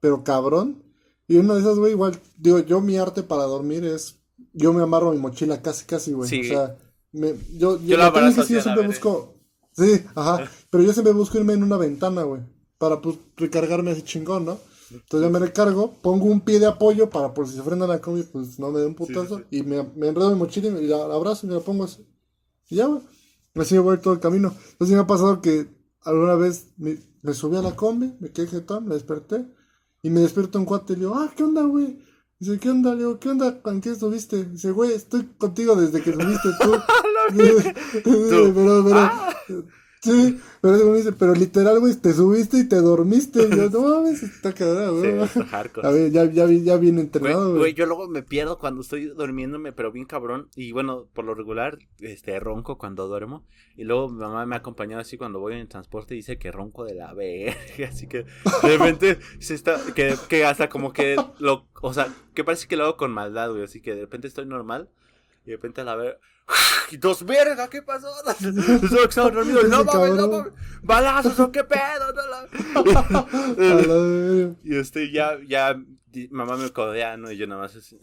[0.00, 0.82] Pero cabrón.
[1.26, 4.20] Y una de esas, güey, igual, digo, yo mi arte para dormir es.
[4.52, 6.40] Yo me amarro mi mochila casi, casi, güey.
[6.40, 6.76] O sea,
[7.12, 9.34] me, yo, yo, la que sí, yo siempre busco.
[9.72, 10.48] Sí, ajá.
[10.70, 12.42] Pero yo siempre busco irme en una ventana, güey.
[12.78, 14.58] Para pues recargarme así chingón, ¿no?
[14.94, 18.00] Entonces yo me recargo, pongo un pie de apoyo para por si se frena la
[18.00, 19.42] combi, pues no me dé un putazo.
[19.50, 22.06] Y me, me, enredo mi mochila y la abrazo y me la pongo así.
[22.68, 23.02] Y ya, güey.
[23.56, 24.54] Así me voy todo el camino.
[24.72, 25.68] Entonces me ha pasado que
[26.02, 29.46] alguna vez me, me subí a la combi, me quedé jetón, me desperté.
[30.02, 31.98] Y me despierto un cuate y le digo, ah, ¿qué onda, güey?
[32.38, 32.92] Dice, ¿qué onda?
[32.92, 33.62] Le digo, ¿qué onda?
[33.62, 34.44] ¿Con qué estuviste?
[34.44, 36.72] Dice, güey, estoy contigo desde que subiste tú.
[38.04, 39.34] pero, pero, ah.
[40.04, 43.42] Sí, pero me dice, pero literal, güey, te subiste y te dormiste.
[43.42, 45.26] Y yo, no mames, está cagado, güey.
[45.28, 47.58] Sí, A ver, ya, ya, ya bien entrenado, güey.
[47.58, 50.48] Güey, yo luego me pierdo cuando estoy durmiéndome, pero bien cabrón.
[50.56, 53.46] Y bueno, por lo regular, este, ronco cuando duermo.
[53.76, 56.52] Y luego mi mamá me ha acompañado así cuando voy en transporte y dice que
[56.52, 57.54] ronco de la verga.
[57.88, 58.24] Así que
[58.62, 62.76] de repente se está, que, que hasta como que lo, o sea, que parece que
[62.76, 63.64] lo hago con maldad, güey.
[63.64, 64.90] Así que de repente estoy normal
[65.44, 66.18] y de repente a la verga
[66.90, 68.08] y dos verga, ¿qué pasó?
[68.88, 69.62] Solo estaba dormido.
[69.64, 70.52] No mames, no mames.
[70.82, 72.14] Balazos o qué pedo.
[74.64, 75.80] y este, ya, ya,
[76.30, 77.30] mamá me codea, ¿no?
[77.30, 77.98] Y yo nada más así.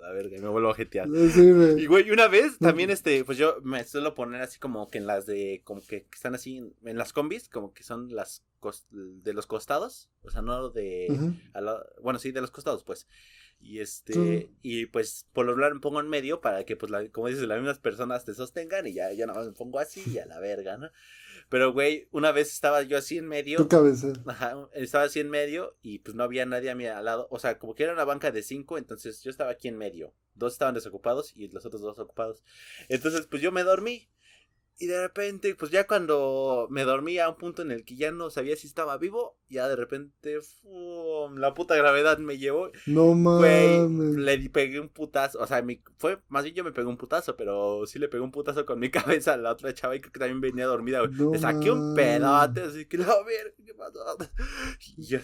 [0.00, 1.08] La verga, me vuelvo a jetear.
[1.08, 5.06] y güey, una vez también, este, pues yo me suelo poner así como que en
[5.06, 8.44] las de, como que están así en, las combis, como que son las
[8.90, 10.10] de los costados.
[10.22, 11.34] O sea, no de,
[12.02, 13.06] bueno, sí, de los costados, pues.
[13.60, 17.08] Y este, y pues por lo general me pongo en medio para que, pues, la,
[17.10, 20.02] como dices, las mismas personas te sostengan y ya, ya nada más me pongo así
[20.06, 20.90] y a la verga, ¿no?
[21.48, 23.56] Pero, güey, una vez estaba yo así en medio.
[23.58, 24.12] Tu cabeza.
[24.26, 27.26] Ajá, estaba así en medio y pues no había nadie a mi lado.
[27.30, 30.14] O sea, como que era una banca de cinco, entonces yo estaba aquí en medio.
[30.34, 32.44] Dos estaban desocupados y los otros dos ocupados.
[32.88, 34.08] Entonces, pues yo me dormí.
[34.80, 38.12] Y de repente, pues ya cuando me dormí a un punto en el que ya
[38.12, 40.38] no sabía si estaba vivo, ya de repente,
[41.36, 42.70] la puta gravedad me llevó.
[42.86, 44.14] No mames.
[44.16, 47.36] le pegué un putazo, o sea, mi, fue, más bien yo me pegué un putazo,
[47.36, 48.88] pero sí le pegué un putazo con mi
[49.28, 52.60] cabeza a la otra chava y creo que también venía dormida, le saqué un pedote,
[52.60, 53.98] así que, a ver, ¿qué pasó?
[54.96, 55.18] Y yo,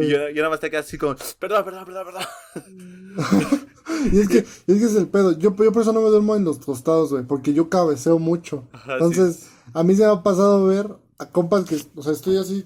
[0.00, 3.68] y yo, nada más te quedé así como, perdón, perdón, perdón, perdón.
[4.12, 5.32] y es que, es que es el pedo.
[5.32, 8.68] Yo, yo por eso no me duermo en los costados, güey, porque yo cabeceo mucho.
[8.88, 12.64] Entonces, a mí se me ha pasado ver a compas que, o sea, estoy así.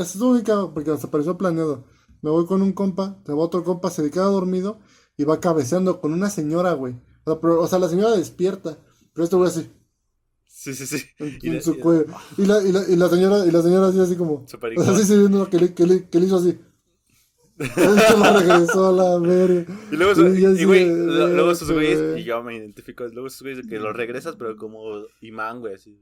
[0.00, 1.84] Es ubicado porque se pareció planeado.
[2.22, 4.78] Me voy con un compa, se va otro compa, se le queda dormido
[5.16, 6.94] y va cabeceando con una señora, güey.
[7.24, 8.78] O sea, pero, o sea la señora despierta,
[9.12, 9.70] pero este güey así.
[10.46, 11.06] Sí, sí, sí.
[11.18, 12.04] En, su cuello.
[12.36, 14.44] Y la, y, la, y la señora, y la señora así, así como.
[14.44, 16.58] O sea, así se viendo que le, que le, que le hizo así.
[17.60, 19.66] Lo regresó a la verga.
[19.92, 23.78] Y luego, y, güey, luego sus güeyes, y yo me identifico, luego sus güeyes que
[23.78, 25.98] lo regresas, pero como imán, güey, así.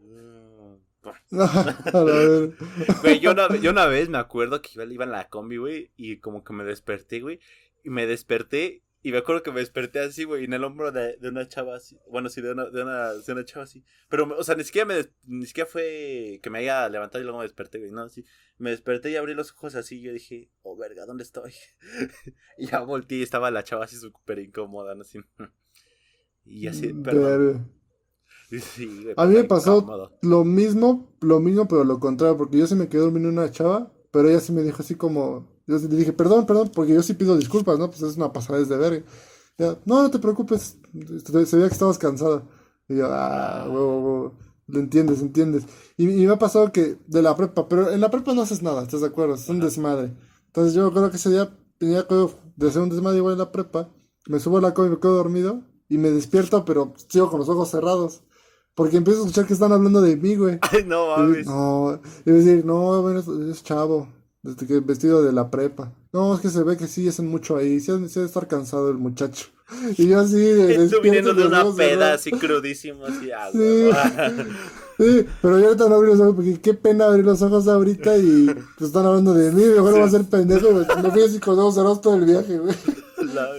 [3.03, 5.91] Güey, yo una, yo una vez me acuerdo que iba, iba en la combi, güey,
[5.97, 7.41] y como que me desperté, güey,
[7.83, 11.17] y me desperté y me acuerdo que me desperté así, güey, en el hombro de,
[11.19, 11.97] de, una chava así.
[12.11, 13.85] Bueno, sí, de una, de una, de una chava así.
[14.09, 17.39] Pero, o sea, ni siquiera, me ni siquiera fue que me haya levantado y luego
[17.39, 17.93] me desperté, güey.
[17.93, 18.25] No, así.
[18.59, 20.01] Me desperté y abrí los ojos así.
[20.01, 21.55] Y yo dije, oh, verga, ¿dónde estoy?
[22.59, 25.03] y ya volteé y estaba la chava así súper incómoda, ¿no?
[25.03, 25.21] Así.
[26.45, 27.73] y así, mm, perdón.
[28.51, 32.77] Sí, a mí me pasó lo mismo, lo mismo, pero lo contrario, porque yo se
[32.77, 36.13] me quedé durmiendo una chava, pero ella sí me dijo así como, yo le dije,
[36.13, 37.91] perdón, perdón, porque yo sí pido disculpas, ¿no?
[37.91, 39.05] Pues es una pasada de verga.
[39.59, 40.79] Ya, no, no te preocupes,
[41.25, 42.43] se veía que estabas cansada.
[42.89, 44.39] Y yo, ah, huevo, huevo.
[44.67, 45.65] Lo entiendes, entiendes.
[45.97, 48.83] Y, me ha pasado que de la prepa, pero en la prepa no haces nada,
[48.83, 49.35] ¿estás de acuerdo?
[49.35, 50.15] Es un desmadre.
[50.47, 53.53] Entonces yo creo que ese día tenía que de hacer un desmadre igual en la
[53.53, 53.91] prepa.
[54.27, 55.63] Me subo a la cama y me quedo dormido.
[55.89, 58.23] Y me despierto, pero sigo con los ojos cerrados.
[58.75, 60.59] Porque empiezo a escuchar que están hablando de mí, güey.
[60.71, 61.47] Ay, no mames.
[61.47, 64.09] No, y decir, no, bueno, es chavo.
[64.49, 65.93] Desde que vestido de la prepa.
[66.11, 67.81] No, es que se ve que sí hacen mucho ahí.
[67.81, 69.49] Sí, debe estar cansado el muchacho.
[69.99, 70.89] Y yo así.
[70.91, 73.29] Tú viniendo de una peda así crudísimo, así.
[73.53, 73.91] Sí.
[74.99, 78.17] sí, pero yo ahorita no abrí los ojos porque qué pena abrir los ojos ahorita
[78.17, 78.47] y
[78.79, 79.65] pues están hablando de mí.
[79.67, 80.73] Mejor va a ser pendejo.
[80.73, 82.75] Me fui así con los ojos cerrados todo el viaje, güey.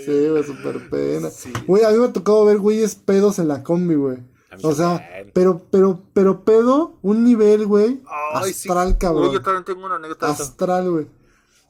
[0.03, 1.29] Sí, güey, súper pena.
[1.67, 4.17] Güey, a mí me ha tocado ver güeyes pedos en la combi, güey.
[4.63, 8.01] O sea, pero, pero, pero pedo, un nivel, güey.
[8.33, 9.31] Astral, cabrón.
[9.31, 10.29] yo también tengo una anécdota.
[10.29, 11.07] Astral, güey.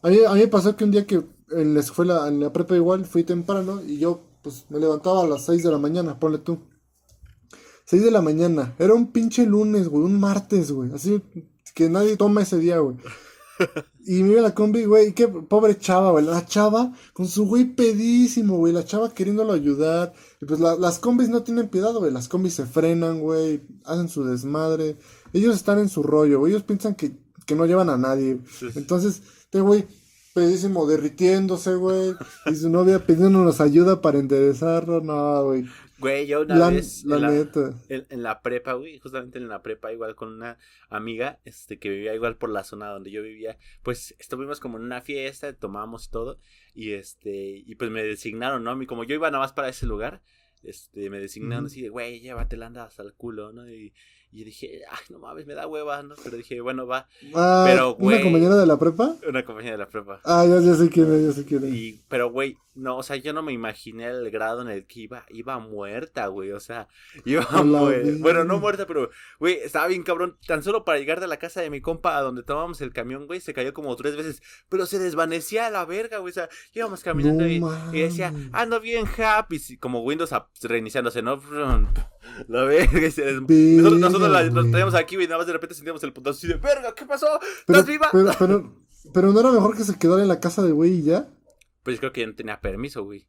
[0.02, 2.54] A mí, a mí me pasó que un día que en la escuela, en la
[2.54, 6.20] prepa igual, fui temprano y yo, pues, me levantaba a las 6 de la mañana,
[6.20, 6.60] ponle tú.
[7.86, 8.76] 6 de la mañana.
[8.78, 10.94] Era un pinche lunes, güey, un martes, güey.
[10.94, 11.22] Así
[11.74, 12.98] que nadie toma ese día, güey.
[14.06, 16.26] Y me iba la combi, güey, qué pobre chava, güey.
[16.26, 18.74] La chava con su güey pedísimo, güey.
[18.74, 20.14] La chava queriéndolo ayudar.
[20.42, 22.12] Y pues las combis no tienen piedad, güey.
[22.12, 23.62] Las combis se frenan, güey.
[23.86, 24.98] Hacen su desmadre.
[25.34, 26.54] Ellos están en su rollo, güey.
[26.54, 27.12] Ellos piensan que,
[27.46, 28.40] que no llevan a nadie.
[28.76, 29.86] Entonces, este güey
[30.34, 32.16] pedísimo derritiéndose, güey.
[32.46, 35.02] Y su novia pidiéndonos ayuda para enderezarlo.
[35.02, 35.66] No, güey.
[36.00, 37.48] Güey, yo una vez en, la,
[37.90, 40.58] en, la, prepa, güey, justamente en la prepa, igual con una
[40.90, 44.86] amiga, este, que vivía igual por la zona donde yo vivía, pues estuvimos como en
[44.86, 46.40] una fiesta, tomamos todo,
[46.74, 48.80] y este, y pues me designaron, ¿no?
[48.88, 50.22] Como yo iba nada más para ese lugar,
[50.64, 53.70] este, me designaron así de, güey, llévatela, anda hasta el culo, ¿no?
[53.70, 53.94] Y,
[54.32, 56.14] y dije, ay, no mames, me da hueva, ¿no?
[56.24, 57.08] Pero dije, bueno, va.
[57.34, 58.18] Ah, pero, güey.
[58.18, 59.16] ¿Una compañera de la prepa?
[59.28, 60.22] Una compañera de la prepa.
[60.24, 61.74] Ah, ya, ya sé quién es, ya sé quién es.
[61.74, 65.02] Y, pero, güey, no, o sea, yo no me imaginé el grado en el que
[65.02, 66.88] iba, iba muerta, güey, o sea,
[67.26, 68.12] iba muerta.
[68.20, 69.10] Bueno, no muerta, pero,
[69.40, 70.38] güey, estaba bien cabrón.
[70.46, 73.26] Tan solo para llegar de la casa de mi compa a donde tomábamos el camión,
[73.26, 76.50] güey, se cayó como tres veces, pero se desvanecía a la verga, güey, o sea,
[76.74, 77.62] íbamos caminando y,
[77.92, 81.42] y, decía, ando bien happy, como Windows reiniciándose, ¿no?
[82.48, 86.14] La verga, nosotros, nosotros la, nos traíamos aquí, y nada más de repente sentíamos el
[86.14, 87.40] puntazo así de, verga, ¿qué pasó?
[87.60, 88.10] ¿Estás viva?
[88.12, 88.76] Pero, pero,
[89.14, 91.30] pero, no era mejor que se quedara en la casa de güey y ya.
[91.84, 93.28] Pues yo creo que ya no tenía permiso, güey.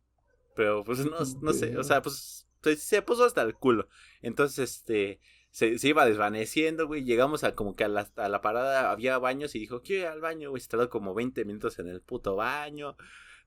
[0.54, 2.46] Pero pues no, no sé, o sea, pues
[2.76, 3.88] se, puso hasta el culo.
[4.20, 5.20] Entonces, este,
[5.50, 7.04] se, se, iba desvaneciendo, güey.
[7.04, 10.08] Llegamos a como que a la, a la parada había baños y dijo, quiero ir
[10.08, 10.60] al baño, güey.
[10.60, 12.96] Se tardó como 20 minutos en el puto baño.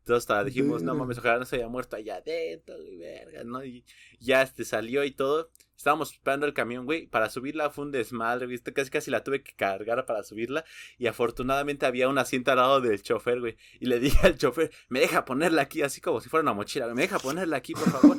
[0.04, 3.64] Entonces hasta dijimos, no mames, ojalá no se haya muerto allá adentro, y verga, ¿no?
[3.64, 3.86] Y
[4.20, 5.49] ya este salió y todo.
[5.78, 7.08] Estábamos esperando el camión, güey.
[7.08, 8.74] Para subirla fue un desmadre, ¿viste?
[8.74, 10.66] Casi casi la tuve que cargar para subirla.
[10.97, 13.56] Y afortunadamente había un asiento al lado del chofer, güey.
[13.80, 16.86] Y le dije al chofer, me deja ponerla aquí, así como si fuera una mochila,
[16.86, 16.95] güey.
[16.95, 18.18] Me deja ponerla aquí, por favor.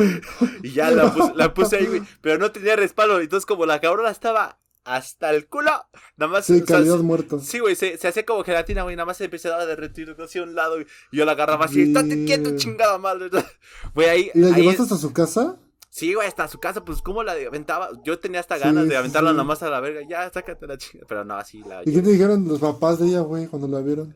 [0.62, 2.02] y ya la puse, la puse ahí, güey.
[2.20, 3.20] Pero no tenía respaldo.
[3.20, 5.72] Entonces, como la cabrona estaba hasta el culo.
[6.16, 6.46] Nada más.
[6.46, 7.40] Sí, o muerto.
[7.40, 8.96] Sí, güey, se, se hacía como gelatina, güey.
[8.96, 10.80] Nada más se empezaba a derretir hacia un lado.
[10.80, 11.82] Y yo la agarraba así.
[11.82, 13.28] Estate quieto, chingada madre.
[13.94, 14.30] Güey, ahí.
[14.32, 15.56] ¿Y la llevaste hasta su casa?
[15.90, 17.90] Sí, güey, hasta su casa, pues, ¿cómo la aventaba?
[18.04, 20.02] Yo tenía hasta ganas de aventarla nomás a la verga.
[20.08, 21.04] Ya, sácate la chica.
[21.08, 21.82] Pero no, así la.
[21.84, 24.14] ¿Y qué te dijeron los papás de ella, güey, cuando la vieron?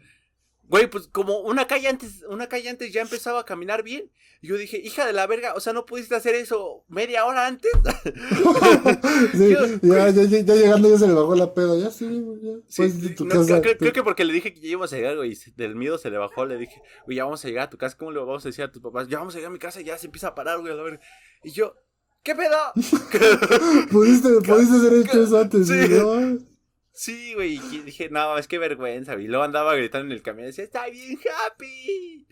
[0.71, 4.09] Güey, pues como una calle antes, una calle antes ya empezaba a caminar bien.
[4.41, 7.49] Y yo dije, hija de la verga, o sea, ¿no pudiste hacer eso media hora
[7.49, 7.73] antes?
[9.33, 9.49] sí,
[9.83, 12.53] ya, ya, ya, llegando ya se le bajó la pedo, ya sí, ya.
[12.68, 15.75] Sí, tu casa, creo, que porque le dije que ya íbamos a llegar, güey, del
[15.75, 18.12] miedo se le bajó, le dije, güey, ya vamos a llegar a tu casa, ¿cómo
[18.12, 19.09] le vamos a decir a tus papás?
[19.09, 20.77] Ya vamos a llegar a mi casa y ya se empieza a parar, güey, a
[20.77, 21.01] la verga.
[21.43, 21.75] Y yo,
[22.23, 22.57] ¿qué pedo?
[23.91, 25.75] pudiste, pudiste hacer eso antes, sí.
[25.89, 26.50] ¿no?
[26.93, 30.47] Sí, güey, y dije, no, es que vergüenza, Y luego andaba gritando en el camión
[30.47, 32.26] decía, está bien happy.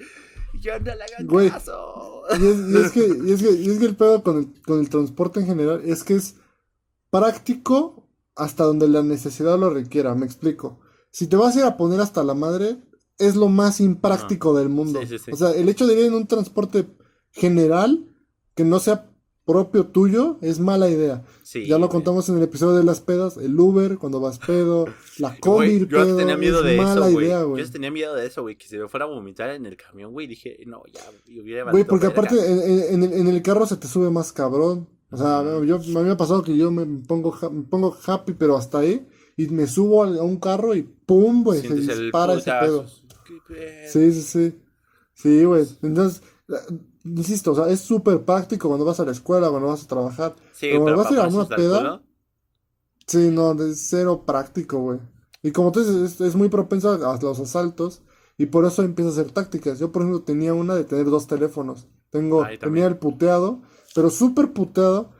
[0.54, 2.22] Y yo le hagan caso.
[2.38, 2.46] Y
[2.76, 5.40] es, que, y es, que, y es que el pedo con el, con el transporte
[5.40, 6.36] en general es que es
[7.10, 10.80] práctico hasta donde la necesidad lo requiera, me explico.
[11.10, 12.76] Si te vas a ir a poner hasta la madre,
[13.18, 15.00] es lo más impráctico del mundo.
[15.32, 16.86] O sea, el hecho de ir en un transporte
[17.32, 18.06] general
[18.54, 19.10] que no sea
[19.48, 21.24] propio tuyo es mala idea.
[21.66, 24.84] ya lo contamos en el episodio de las pedas, el Uber cuando vas pedo,
[25.18, 27.64] la combi Yo tenía miedo de eso, güey.
[27.64, 30.12] Yo tenía miedo de eso, güey, que se me fuera a vomitar en el camión,
[30.12, 30.26] güey.
[30.26, 31.00] Dije, no, ya,
[31.40, 32.36] hubiera Güey, porque aparte
[32.92, 34.86] en, en, el carro se te sube más cabrón.
[35.10, 38.34] O sea, yo, a mí me ha pasado que yo me pongo, me pongo happy,
[38.34, 42.52] pero hasta ahí, y me subo a, un carro y pum, güey, se dispara ese
[42.60, 42.84] pedo.
[43.90, 44.58] Sí, sí, sí.
[45.14, 45.66] Sí, güey.
[45.82, 46.22] Entonces,
[47.16, 50.36] insisto, o sea, es súper práctico cuando vas a la escuela, cuando vas a trabajar.
[50.52, 52.02] Sí, pero cuando vas a ir a una peda.
[53.06, 54.98] Sí, no, es cero práctico, güey.
[55.42, 58.02] Y como tú dices, es, muy propenso a los asaltos.
[58.36, 59.78] Y por eso empieza a hacer tácticas.
[59.78, 61.88] Yo, por ejemplo, tenía una de tener dos teléfonos.
[62.10, 63.62] Tengo, tenía el puteado,
[63.94, 65.10] pero súper puteado.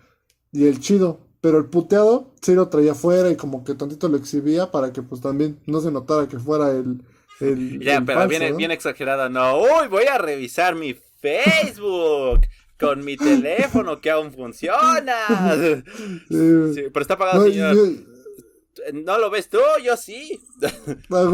[0.53, 1.21] Y el chido.
[1.41, 5.03] Pero el puteado sí lo traía afuera y como que tantito lo exhibía para que
[5.03, 7.03] pues también no se notara que fuera el,
[7.41, 9.61] el, ya, pero viene bien exagerada, no.
[9.61, 12.41] Uy, voy a revisar mi Facebook
[12.79, 15.17] con mi teléfono que aún funciona.
[16.29, 17.77] Sí, pero está apagado, no, señor.
[18.93, 19.59] ¿No lo ves tú?
[19.85, 20.41] Yo sí.
[21.11, 21.25] Ah,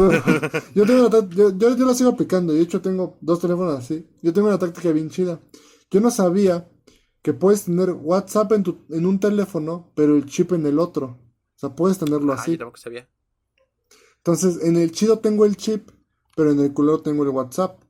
[0.73, 2.53] yo, tengo yo, yo, yo, lo sigo aplicando.
[2.53, 4.07] De hecho, tengo dos teléfonos así.
[4.21, 5.39] Yo tengo una táctica bien chida.
[5.91, 6.67] Yo no sabía
[7.21, 11.19] que puedes tener WhatsApp en, tu, en un teléfono, pero el chip en el otro.
[11.55, 12.51] O sea, puedes tenerlo ah, así.
[12.51, 13.07] Yo tampoco sabía.
[14.17, 15.89] Entonces, en el chido tengo el chip,
[16.35, 17.81] pero en el culero tengo el WhatsApp.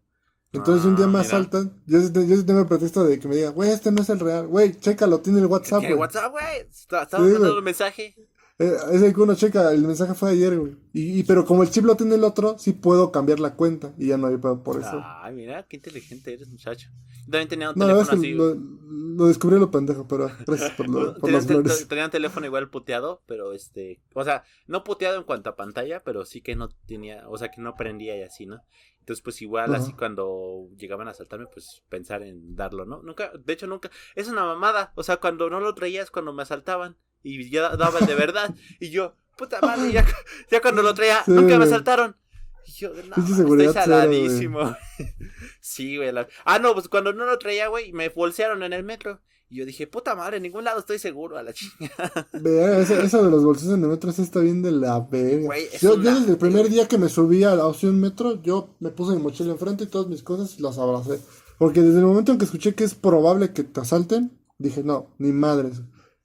[0.55, 3.69] Entonces un día ah, asaltan, yo, yo, tengo el pretexto de que me diga, güey,
[3.69, 5.93] este no es el real, güey, chécalo, tiene el WhatsApp, güey.
[5.93, 6.67] WhatsApp, güey?
[6.69, 8.15] Estaba mandando un mensaje.
[8.57, 10.77] Eh, es el que uno checa, el mensaje fue ayer, güey.
[10.93, 14.07] Y, pero como el chip lo tiene el otro, sí puedo cambiar la cuenta y
[14.07, 15.01] ya no hay pedo por eso.
[15.03, 16.89] Ay, mira, qué inteligente eres, muchacho.
[17.25, 18.31] Yo también tenía un no, teléfono así.
[18.31, 21.85] Lo, lo, descubrí lo pendejo, pero gracias por, lo, por los flores.
[21.89, 26.01] Tenía un teléfono igual puteado, pero este, o sea, no puteado en cuanto a pantalla,
[26.05, 28.61] pero sí que no tenía, o sea, que no prendía y así, ¿no?
[29.05, 33.03] Entonces, pues igual, así cuando llegaban a asaltarme, pues pensar en darlo, ¿no?
[33.03, 33.91] Nunca, de hecho, nunca.
[34.15, 34.93] Es una mamada.
[34.95, 36.97] O sea, cuando no lo traías, cuando me asaltaban.
[37.21, 38.55] Y ya daban de verdad.
[38.79, 40.03] y yo, puta madre, ya,
[40.49, 42.17] ya cuando lo traía, nunca me asaltaron.
[42.65, 44.75] Y yo, no, estoy saladísimo.
[45.61, 46.11] sí, güey.
[46.43, 49.21] Ah, no, pues cuando no lo traía, güey, me bolsearon en el metro.
[49.49, 52.27] Y yo dije, puta madre, en ningún lado estoy seguro a la chingada.
[52.33, 55.55] Vea, eso, de los en el metro sí está bien de la verga.
[55.79, 59.15] yo, desde el primer día que me subí a la opción metro, yo me puse
[59.15, 61.19] mi mochila enfrente y todas mis cosas y las abracé.
[61.57, 65.13] Porque desde el momento en que escuché que es probable que te asalten, dije, no,
[65.19, 65.81] ni madres.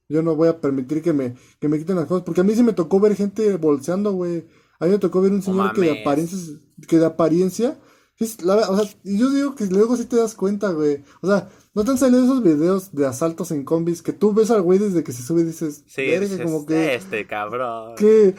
[0.09, 2.25] Yo no voy a permitir que me, que me quiten las cosas.
[2.25, 4.47] Porque a mí sí me tocó ver gente bolseando, güey.
[4.81, 6.39] A mí me tocó ver un señor que de apariencia,
[6.89, 7.79] que de apariencia,
[8.21, 11.03] o sea, yo digo que luego sí te das cuenta, güey.
[11.23, 14.51] O sea, ¿No te han salido esos videos de asaltos en combis que tú ves
[14.51, 16.11] al güey desde que se sube y dices, sí,
[16.43, 17.95] como que este cabrón.
[17.95, 18.35] Que,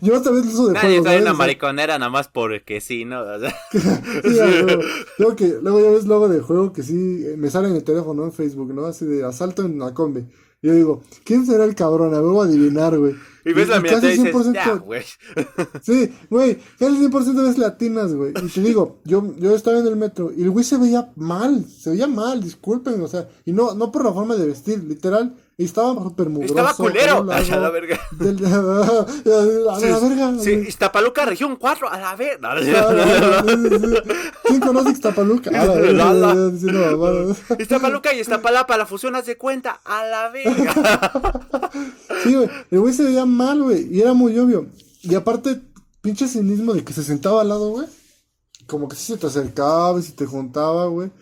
[0.00, 3.22] yo también eso de Nadie trae una mariconera nada más porque sí, ¿no?
[5.18, 6.94] luego, que, luego ya ves luego de juego que sí
[7.36, 8.86] me sale en el teléfono en Facebook, ¿no?
[8.86, 10.24] Así de asalto en la combi.
[10.64, 12.14] Yo digo, ¿quién será el cabrón?
[12.14, 13.14] A ver, voy a adivinar, güey.
[13.44, 15.04] Y ves la mía dices, ya, güey.
[15.82, 18.32] sí, güey, casi 100% de ves latinas, güey.
[18.42, 21.66] Y te digo, yo, yo estaba en el metro y el güey se veía mal,
[21.66, 25.36] se veía mal, disculpen, o sea, y no, no por la forma de vestir, literal,
[25.56, 26.54] y estaba súper mugroso.
[26.54, 27.18] Estaba culero.
[27.32, 28.00] a la verga.
[28.20, 30.38] a la verga.
[30.40, 33.44] Sí, Iztapaluca, región 4, a la verga.
[34.44, 35.50] ¿Quién conoce Iztapaluca?
[35.50, 35.74] A la
[36.94, 37.36] verga.
[37.58, 41.12] Iztapaluca y Iztapalapa, la fusión, haz de cuenta, a la verga.
[42.24, 44.66] sí, güey, el güey se veía mal, güey, y era muy obvio.
[45.02, 45.60] Y aparte,
[46.00, 47.86] pinche cinismo de que se sentaba al lado, güey.
[48.66, 51.12] Como que sí se te acercaba y se te juntaba, güey.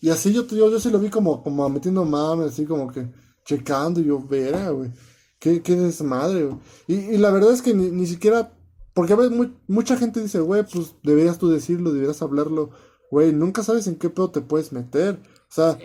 [0.00, 3.08] Y así yo, yo, yo sí lo vi como, como metiendo mames, así como que
[3.44, 4.90] checando y yo, vera, güey.
[5.38, 6.58] Qué, qué desmadre, güey.
[6.86, 8.52] Y, y, la verdad es que ni, siquiera,
[8.94, 9.36] porque a veces
[9.66, 12.70] mucha gente dice, güey, pues deberías tú decirlo, deberías hablarlo
[13.14, 15.14] güey, nunca sabes en qué pedo te puedes meter.
[15.14, 15.78] O sea,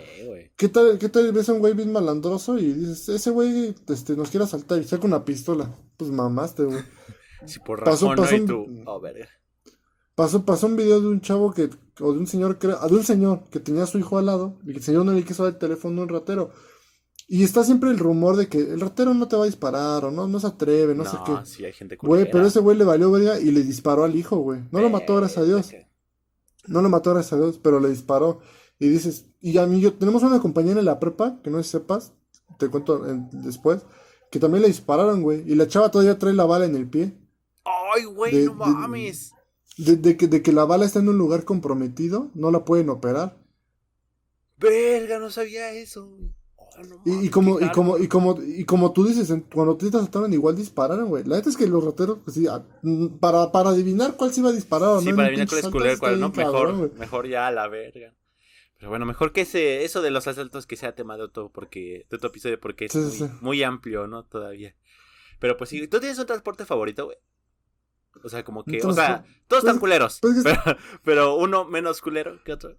[0.56, 4.16] ¿qué tal, qué tal ves a un güey bien malandroso y dices, ese güey este,
[4.16, 5.76] nos quiere asaltar y saca una pistola?
[5.98, 6.80] Pues mamaste, güey.
[7.46, 9.02] Si por razón pasó, pasó, un, oh,
[10.14, 11.70] pasó, pasó, un video de un chavo que,
[12.02, 14.58] o de un señor, que, de un señor que tenía a su hijo al lado
[14.64, 16.52] y que el señor no le quiso dar el teléfono a un ratero.
[17.32, 20.10] Y está siempre el rumor de que el ratero no te va a disparar o
[20.10, 21.34] no, no se atreve, no, sé qué.
[21.44, 24.38] Sí, hay gente güey, pero ese güey le valió verga y le disparó al hijo,
[24.38, 24.62] güey.
[24.72, 25.72] No lo mató, gracias a Dios.
[26.66, 28.40] No lo mató, gracias a Dios, pero le disparó.
[28.80, 32.14] Y dices, y a mí yo, tenemos una compañera en la prepa, que no sepas,
[32.58, 32.98] te cuento
[33.32, 33.84] después,
[34.32, 35.44] que también le dispararon, güey.
[35.46, 37.16] Y la chava todavía trae la bala en el pie.
[37.64, 39.34] Ay, güey, no mames.
[39.78, 43.38] De, que, de que la bala está en un lugar comprometido, no la pueden operar.
[44.58, 46.18] Verga, no sabía eso.
[47.06, 51.10] Y, como, y, como, y, como, y como tú dices, cuando te asaltaron igual dispararon,
[51.10, 51.24] güey.
[51.24, 52.48] La neta es que los rateros, pues sí,
[53.20, 56.00] para, para adivinar cuál se iba a disparar o sí, para adivinar cuál es culero,
[56.00, 58.14] cuál no, mejor, mejor ya a la verga.
[58.78, 62.06] Pero bueno, mejor que ese, eso de los asaltos que sea tema de otro, porque,
[62.10, 62.96] de otro episodio, porque es
[63.42, 64.24] muy, amplio, ¿no?
[64.24, 64.74] Todavía.
[65.40, 67.18] Pero pues sí, ¿tú tienes un transporte favorito, güey?
[68.24, 70.44] O sea, como que, o sea, todos están pues, culeros, pues
[71.04, 72.78] pero, uno menos culero que otro.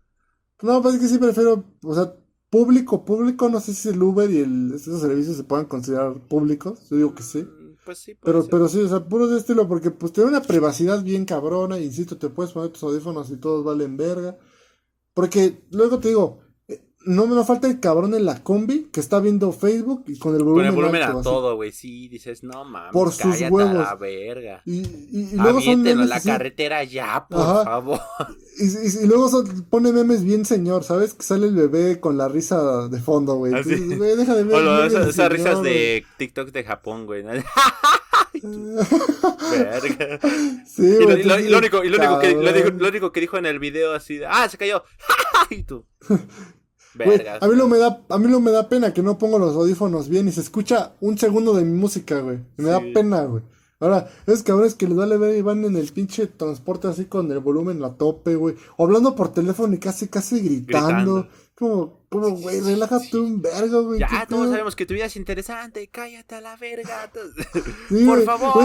[0.63, 2.15] No, pues es que sí prefiero, o sea,
[2.51, 6.89] público, público, no sé si el Uber y el, esos servicios se puedan considerar públicos,
[6.91, 7.45] yo digo que sí.
[7.45, 10.43] Mm, pues sí, pero, pero sí, o sea, puro de estilo, porque pues tiene una
[10.43, 14.37] privacidad bien cabrona, insisto, te puedes poner tus audífonos y todos valen verga.
[15.15, 16.41] Porque luego te digo,
[17.03, 20.43] no me falta el cabrón en la combi que está viendo Facebook y con el
[20.43, 20.67] volumen.
[20.75, 21.73] Con el volumen a todo, güey.
[21.73, 22.93] Sí, dices, no mames.
[22.93, 23.71] Por sus huevos.
[23.71, 24.63] A la verga.
[24.67, 28.01] Y, y, luego son memes la carretera ya, por favor.
[28.59, 29.31] Y, luego
[29.71, 31.15] pone memes bien señor, ¿sabes?
[31.15, 33.55] Que sale el bebé con la risa de fondo, güey.
[33.55, 34.93] ¿Ah, deja de ver.
[35.09, 37.25] esas, risas de TikTok de Japón, güey.
[38.43, 40.21] Verga.
[40.67, 43.21] Sí, y, lo, y, lo, único, y lo, único que, lo, dijo, lo, único que
[43.21, 44.85] dijo en el video así de, ah, se cayó.
[45.51, 45.87] y tú.
[46.95, 47.39] Verga.
[47.41, 49.55] a mí lo me da, a mí lo me da pena que no pongo los
[49.55, 52.39] audífonos bien y se escucha un segundo de mi música, güey.
[52.57, 53.43] Me da pena, güey.
[53.81, 57.33] Ahora, es cabrones que les vale ver y van en el pinche transporte así con
[57.33, 58.55] el volumen a tope, güey.
[58.77, 61.29] O hablando por teléfono y casi, casi gritando.
[61.55, 64.01] Como, como, güey, relájate un vergo, güey.
[64.01, 65.89] Ya, todos sabemos que tu vida es interesante.
[65.89, 67.11] Cállate a la verga.
[68.07, 68.63] por favor.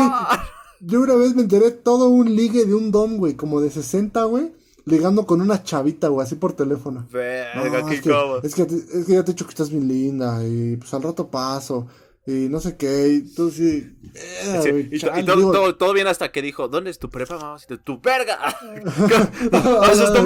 [0.82, 4.22] yo una vez me enteré todo un ligue de un don, güey, como de 60,
[4.26, 4.52] güey.
[4.86, 7.08] Ligando con una chavita, güey, así por teléfono.
[7.12, 8.12] Verga, qué es, que,
[8.44, 11.04] es, que, es que ya te he dicho que estás bien linda y pues al
[11.04, 11.88] rato paso
[12.28, 13.96] y no sé qué, y tú sí.
[14.16, 17.58] Eh, y, todo, todo, todo, bien hasta que dijo, ¿dónde es tu prepa, mamá?
[17.84, 18.40] Tu verga.
[19.92, 20.24] Eso es tu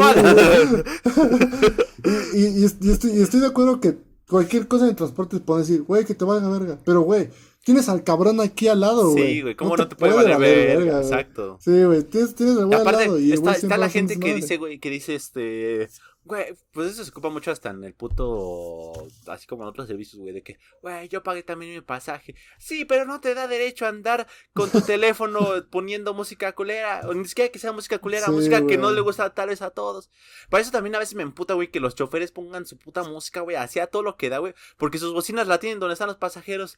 [2.38, 3.98] y, y, estoy, y estoy de acuerdo que
[4.30, 6.78] cualquier cosa en transporte puede decir, güey, que te valga verga.
[6.86, 7.30] Pero, güey,
[7.64, 9.36] tienes al cabrón aquí al lado, güey.
[9.36, 11.02] Sí, güey, ¿cómo no, te, puede valer verga?
[11.02, 11.58] Exacto.
[11.62, 13.20] Sí, güey, tienes, tienes al güey al lado.
[13.20, 15.90] Y está, está la gente que dice, güey, que dice, este,
[16.30, 18.94] Güey, pues eso se ocupa mucho hasta en el puto.
[19.26, 22.36] Así como en otros servicios, güey, de que, güey, yo pagué también mi pasaje.
[22.60, 25.40] Sí, pero no te da derecho a andar con tu teléfono
[25.72, 27.02] poniendo música culera.
[27.08, 29.72] O ni siquiera que sea música culera, música que no le gusta tal vez a
[29.72, 30.12] todos.
[30.52, 33.42] Para eso también a veces me emputa, güey, que los choferes pongan su puta música,
[33.42, 34.54] güey, hacia todo lo que da, güey.
[34.78, 36.78] Porque sus bocinas la tienen donde están los pasajeros.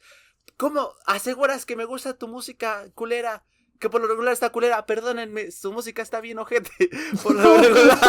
[0.55, 3.43] ¿Cómo aseguras que me gusta tu música culera?
[3.81, 6.71] Que por lo regular está culera, perdónenme, su música está bien ojete.
[7.23, 7.99] Por lo regular.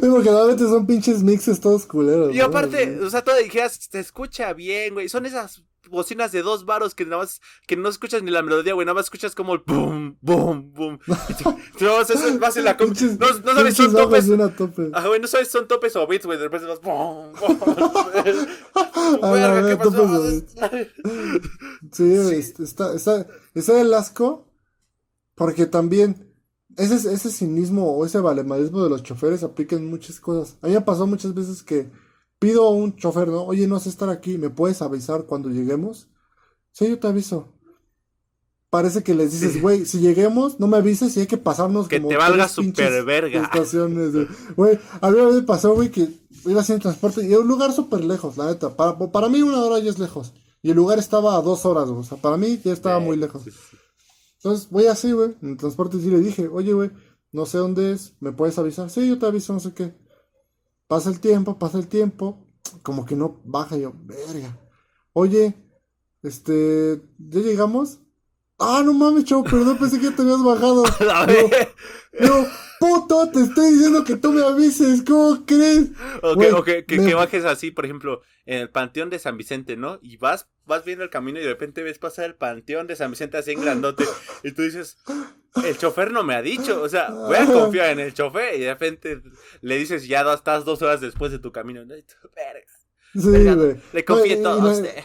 [0.00, 2.32] Porque normalmente son pinches mixes todos culeros.
[2.32, 5.08] Y aparte, o sea, todo dijeras, se escucha bien, güey.
[5.08, 8.74] Son esas bocinas de dos varos que nada más, que no escuchas ni la melodía,
[8.74, 10.98] güey, nada más escuchas como el boom, boom, boom.
[11.06, 14.28] no, eso vas en la no, no sabes si son topes.
[14.92, 17.52] Ah, güey, no sabes son topes o beats, güey, de repente vas boom, boom.
[21.92, 22.14] Sí,
[22.58, 24.48] está, está, está el asco,
[25.34, 26.32] porque también
[26.76, 30.56] ese, ese cinismo o ese valemadismo de los choferes aplica en muchas cosas.
[30.62, 31.90] A mí me pasó muchas veces que
[32.42, 33.44] pido a un chofer, ¿no?
[33.44, 36.08] Oye, no sé estar aquí, ¿me puedes avisar cuando lleguemos?
[36.72, 37.52] Sí, yo te aviso.
[38.68, 42.00] Parece que les dices, güey, si lleguemos, no me avises y hay que pasarnos que
[42.00, 43.44] te valga super verga.
[43.44, 44.12] Estaciones,
[44.56, 44.76] güey.
[45.00, 46.08] A mí me pasó, güey, que
[46.44, 48.74] iba haciendo transporte y un lugar súper lejos, la neta.
[48.74, 50.32] Para, para mí una hora ya es lejos.
[50.62, 53.42] Y el lugar estaba a dos horas, O sea, para mí ya estaba muy lejos.
[54.38, 56.90] Entonces, voy así, güey, en el transporte y le dije, oye, güey,
[57.30, 58.90] no sé dónde es, ¿me puedes avisar?
[58.90, 59.94] Sí, yo te aviso, no sé qué.
[60.92, 62.46] Pasa el tiempo, pasa el tiempo,
[62.82, 64.58] como que no baja yo, verga.
[65.14, 65.54] Oye,
[66.22, 68.00] este, ¿ya llegamos?
[68.58, 70.82] Ah, no mames, chavo, perdón, pensé que ya te habías bajado.
[72.78, 75.92] puto, te estoy diciendo que tú me avises, ¿cómo crees?
[76.20, 79.98] O, que, que, bajes así, por ejemplo, en el panteón de San Vicente, ¿no?
[80.02, 83.10] Y vas, vas viendo el camino y de repente ves pasar el panteón de San
[83.10, 84.04] Vicente así en grandote.
[84.42, 84.98] Y tú dices,
[85.64, 88.56] el chofer no me ha dicho, o sea, voy a confiar en el chofer.
[88.56, 89.22] Y de repente
[89.60, 91.84] le dices, ya estás dos horas después de tu camino.
[91.84, 91.94] ¿no?
[93.14, 95.04] Sí, Le confío todo a usted.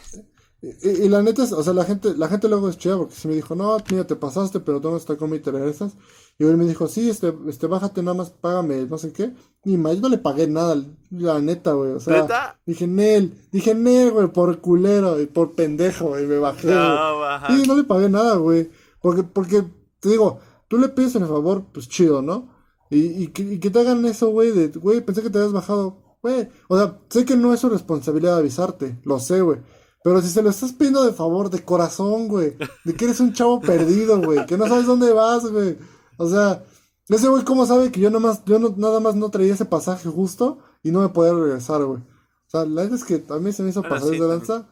[0.62, 3.28] Y, la neta, es, o sea, la gente, la gente luego es chida porque si
[3.28, 5.96] me dijo, no, mira, te pasaste, pero tú no estás con mi interesas.
[6.40, 9.34] Y él me dijo, sí, este, este, bájate nada más, págame, no sé qué.
[9.66, 10.80] Y más, yo no le pagué nada,
[11.10, 11.94] la neta, güey.
[11.94, 12.60] O sea, ¿Neta?
[12.66, 16.68] dije, Nel, dije, Nel, güey, por culero y por pendejo, y me bajé.
[16.68, 18.70] No, Sí, no le pagué nada, güey.
[19.02, 19.64] Porque, porque,
[20.00, 22.56] te digo, tú le pides el favor, pues chido, ¿no?
[22.92, 25.54] Y, y, que, y que te hagan eso, güey, de, güey, pensé que te habías
[25.54, 26.18] bajado.
[26.22, 29.60] Güey, o sea, sé que no es su responsabilidad avisarte, lo sé, güey.
[30.04, 32.56] Pero si se lo estás pidiendo de favor, de corazón, güey.
[32.86, 34.46] De que eres un chavo perdido, güey.
[34.46, 35.78] Que no sabes dónde vas, güey.
[36.18, 36.64] O sea,
[37.10, 40.10] ese güey, ¿cómo sabe que yo nomás, yo no, nada más no traía ese pasaje
[40.10, 42.02] justo y no me podía regresar, güey?
[42.02, 44.68] O sea, la verdad es que a mí se me hizo pasar de danza.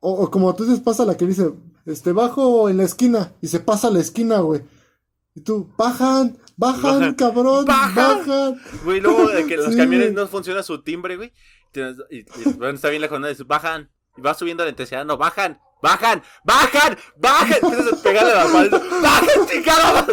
[0.00, 1.52] O, como tú dices, pasa la que dice,
[1.86, 3.32] este, bajo en la esquina.
[3.40, 4.62] Y se pasa a la esquina, güey.
[5.34, 8.60] Y tú, bajan, bajan, cabrón, bajan.
[8.84, 11.32] Güey, luego de que los camiones no funciona su timbre, güey.
[12.10, 13.90] Y, está bien la jornada, bajan.
[14.16, 17.58] Y va subiendo la intensidad, no, bajan, bajan, bajan, bajan.
[17.62, 18.70] Empiezas a pegarle la pared.
[19.02, 20.06] ¡Bajan, chingada!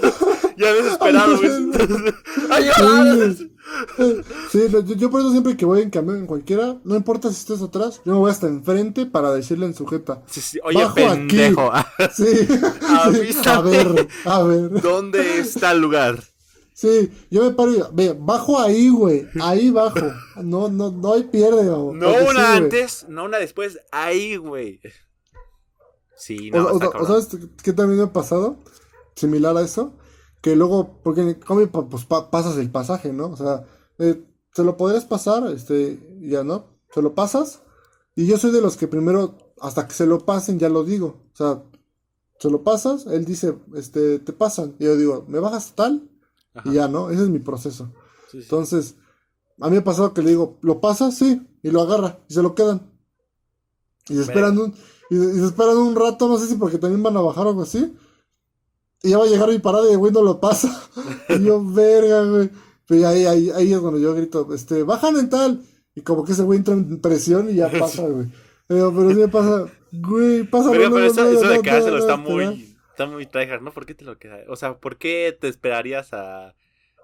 [0.57, 1.51] Ya desesperado, güey.
[4.51, 4.59] Sí,
[4.97, 8.01] yo, por eso siempre que voy en camión en cualquiera, no importa si estés atrás,
[8.05, 10.21] yo me voy hasta enfrente para decirle en sujeta.
[10.27, 10.59] Sí, sí.
[10.63, 11.71] Oye, pendejo.
[12.13, 12.47] Sí.
[12.91, 13.09] A
[13.61, 14.81] ver, a ver.
[14.81, 16.23] ¿Dónde está el lugar?
[16.73, 19.27] Sí, yo me paro y ve, bajo ahí, güey.
[19.41, 19.99] Ahí bajo.
[20.43, 21.97] No, no, no hay pierde, güey.
[21.97, 24.79] No una antes, no una después, ahí, güey.
[26.17, 26.67] Sí, no.
[26.67, 27.29] O, o, ¿Sabes
[27.63, 28.57] qué también me ha pasado?
[29.15, 29.93] Similar a eso.
[30.41, 33.27] Que luego, porque en el cómic, pues pasas el pasaje, ¿no?
[33.27, 33.65] O sea,
[33.99, 36.65] eh, se lo podrías pasar, este, ya, ¿no?
[36.93, 37.61] Se lo pasas.
[38.15, 41.23] Y yo soy de los que primero, hasta que se lo pasen, ya lo digo.
[41.33, 41.63] O sea,
[42.39, 44.75] se lo pasas, él dice, este, te pasan.
[44.79, 46.09] Y yo digo, ¿me bajas tal?
[46.65, 47.09] Y ya, ¿no?
[47.09, 47.93] Ese es mi proceso.
[48.33, 48.95] Entonces,
[49.59, 51.11] a mí me ha pasado que le digo, ¿lo pasa?
[51.11, 51.47] Sí.
[51.61, 52.19] Y lo agarra.
[52.27, 52.91] Y se lo quedan.
[54.09, 54.75] Y esperan un,
[55.13, 57.63] y, se esperan un rato, no sé si porque también van a bajar o algo
[57.63, 57.95] así.
[59.01, 60.69] Y ya va a llegar mi parada y el güey no lo pasa.
[61.29, 62.49] y yo, verga, güey.
[62.87, 65.61] Pero ahí, ahí, ahí es cuando yo grito, este, bajan en tal.
[65.95, 68.27] Y como que ese güey entra en presión y ya pasa, güey.
[68.67, 70.71] Pero, pero sí me pasa, güey, pasa.
[70.71, 73.73] Pero, pero eso, eso de quedárselo está muy Está muy tryhard, ¿no?
[73.73, 74.37] ¿Por qué te lo queda?
[74.49, 76.53] O sea, ¿por qué te esperarías a,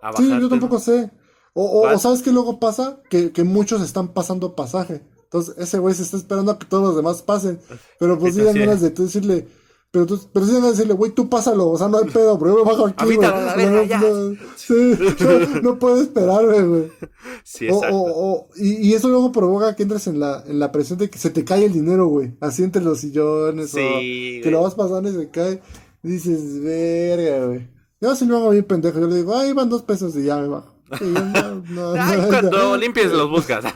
[0.03, 1.09] a Sí, yo tampoco sé.
[1.53, 3.01] O, o, ¿sabes qué luego pasa?
[3.09, 5.01] Que, que muchos están pasando pasaje.
[5.29, 7.59] Entonces, ese güey se está esperando a que todos los demás pasen.
[7.99, 9.47] Pero pues sí ganas de tú decirle,
[9.91, 12.51] pero, tú, pero sí a decirle, güey, tú pásalo, o sea, no hay pedo, pero
[12.51, 13.17] yo me bajo aquí, güey.
[13.19, 14.97] No, sí,
[15.63, 16.91] no, puedo esperarme, güey.
[17.43, 17.95] Sí, exacto.
[17.95, 21.09] O, o, y, y, eso luego provoca que entres en la, en la presión de
[21.09, 22.35] que se te cae el dinero, güey.
[22.39, 25.61] Así entre los sillones, sí, o que lo vas pasando y se cae.
[26.03, 27.69] dices, verga, güey.
[28.01, 30.37] Yo si lo hago bien pendejo, yo le digo, ahí van dos pesos y ya
[30.37, 30.78] me bajo.
[31.69, 31.93] no,
[32.27, 33.65] cuando limpies los buscas.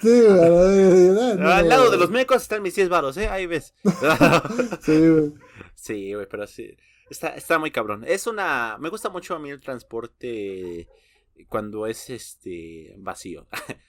[0.00, 3.28] sí, Al lado de los mecos están mis 10 varos, ¿eh?
[3.28, 3.74] Ahí ves.
[4.80, 5.32] sí, güey.
[5.74, 6.76] Sí, güey, pero sí.
[7.10, 8.04] Está, está muy cabrón.
[8.06, 8.76] Es una.
[8.78, 10.88] Me gusta mucho a mí el transporte
[11.48, 13.46] cuando es este vacío.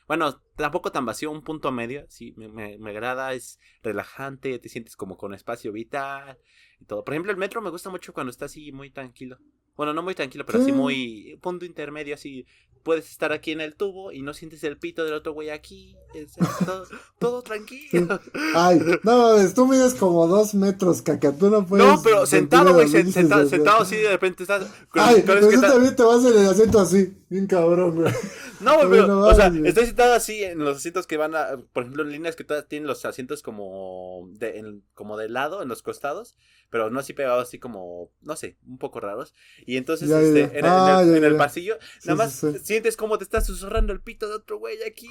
[0.08, 2.06] bueno, tampoco tan vacío, un punto medio.
[2.10, 6.38] Sí, me, me, me, agrada, es relajante, te sientes como con espacio vital
[6.80, 7.04] y todo.
[7.04, 9.38] Por ejemplo, el metro me gusta mucho cuando está así muy tranquilo.
[9.82, 12.46] Bueno, no muy tranquilo, pero así muy punto intermedio, así
[12.84, 15.96] puedes estar aquí en el tubo y no sientes el pito del otro güey aquí.
[16.14, 16.34] Es,
[17.20, 18.20] todo, tranquilo.
[18.54, 21.84] Ay, no tú mides como dos metros, caca, tú no puedes.
[21.84, 24.68] No, pero sentado, güey, sentado, sentado así de repente estás.
[24.92, 28.14] Ay, pero tú también te vas en el asiento así, bien cabrón, güey.
[28.62, 31.82] No, güey, pero, o sea, estoy sentado así en los asientos que van a, por
[31.82, 35.68] ejemplo, en líneas que todas tienen los asientos como de, en, como de lado, en
[35.68, 36.36] los costados,
[36.72, 39.36] pero no así pegados, así como, no sé, un poco raros.
[39.68, 44.00] Y entonces, este, En, ah, el, pasillo, nada más sientes como te estás susurrando el
[44.00, 45.10] pito de otro güey aquí.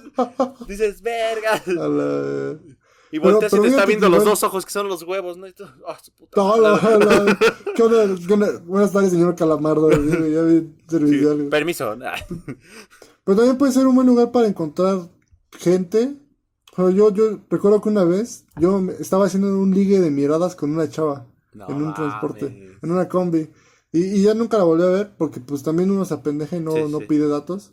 [0.68, 1.60] dices, verga.
[3.10, 5.48] Y volteas y te está viendo los dos ojos que son los huevos, ¿no?
[5.48, 6.40] Y tú, oh, su puta
[7.74, 8.60] ¿Qué onda?
[8.64, 9.90] Buenas tardes, señor Calamardo.
[9.90, 11.50] Ya vi servicio.
[11.50, 11.96] permiso.
[13.24, 15.00] Pero también puede ser un buen lugar para encontrar
[15.58, 16.14] gente.
[16.74, 20.70] Pero yo, yo recuerdo que una vez yo estaba haciendo un ligue de miradas con
[20.70, 23.50] una chava en un transporte, en una combi.
[23.92, 26.60] Y, y, ya nunca la volví a ver porque pues también uno se apendeja y
[26.60, 27.72] no, no pide datos.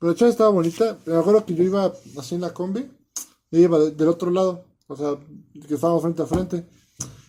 [0.00, 0.98] Pero la chava estaba bonita.
[1.06, 2.90] Me acuerdo que yo iba así en la combi
[3.52, 4.64] y iba del otro lado.
[4.88, 5.16] O sea,
[5.68, 6.66] que estábamos frente a frente.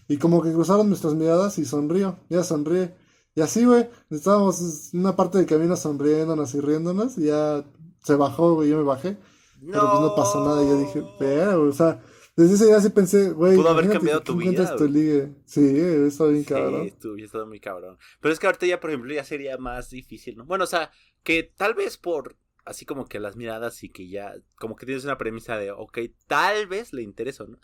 [0.07, 2.17] Y como que cruzaron nuestras miradas y sonrío.
[2.30, 2.95] Ella sonríe.
[3.36, 7.63] Y así, güey, estábamos en una parte del camino sonriéndonos y riéndonos, y ya
[8.03, 9.17] se bajó, güey, yo me bajé.
[9.64, 12.01] Pero pues no pasó nada, y yo dije, pero, o sea,
[12.36, 13.55] desde ese día sí pensé, güey.
[13.55, 14.76] Pudo haber cambiado tu vida.
[14.76, 15.36] Tu ligue.
[15.45, 16.86] Sí, estado bien cabrón.
[16.86, 17.97] Sí, tú estado muy cabrón.
[18.20, 20.45] Pero es que ahorita ya, por ejemplo, ya sería más difícil, ¿no?
[20.45, 20.91] Bueno, o sea,
[21.24, 25.03] que tal vez por así como que las miradas y que ya, como que tienes
[25.03, 27.59] una premisa de, ok, tal vez le intereso, ¿no?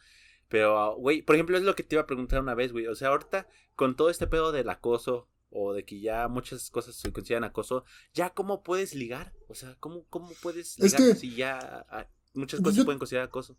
[0.50, 2.88] Pero, güey, por ejemplo, es lo que te iba a preguntar una vez, güey.
[2.88, 6.96] O sea, ahorita, con todo este pedo del acoso, o de que ya muchas cosas
[6.96, 7.84] se consideran acoso,
[8.14, 9.34] ¿ya cómo puedes ligar?
[9.48, 11.86] O sea, ¿cómo, cómo puedes ligar si ya
[12.34, 13.58] muchas cosas se pueden considerar acoso?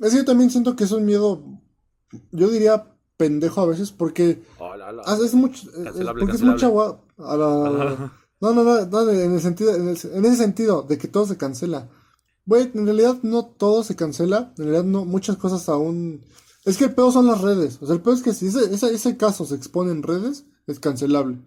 [0.00, 1.60] Es que yo también siento que es un miedo,
[2.30, 4.42] yo diría pendejo a veces, porque
[5.24, 5.68] es mucho,
[6.18, 10.98] porque es mucha a la, no, no, no, en el sentido, en, ese sentido de
[10.98, 11.88] que todo se cancela.
[12.44, 16.24] Güey, en realidad no todo se cancela, en realidad no, muchas cosas aún...
[16.64, 18.74] Es que el pedo son las redes, o sea, el pedo es que si ese,
[18.74, 21.38] ese, caso se expone en redes, es cancelable.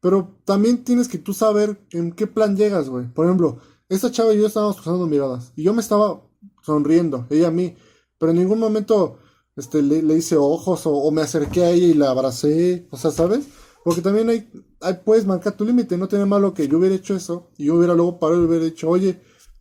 [0.00, 3.06] Pero también tienes que tú saber en qué plan llegas, güey.
[3.12, 6.22] Por ejemplo, esta chava y yo estábamos cruzando miradas, y yo me estaba
[6.62, 7.76] sonriendo, ella a mí,
[8.18, 9.18] pero en ningún momento
[9.56, 13.46] este, le, hice ojos o, me acerqué a ella y la abracé, o sea, ¿sabes?
[13.84, 17.14] Porque también hay, hay puedes marcar tu límite, no tiene malo que yo hubiera hecho
[17.14, 19.20] eso y yo hubiera luego parado y hubiera dicho, oye,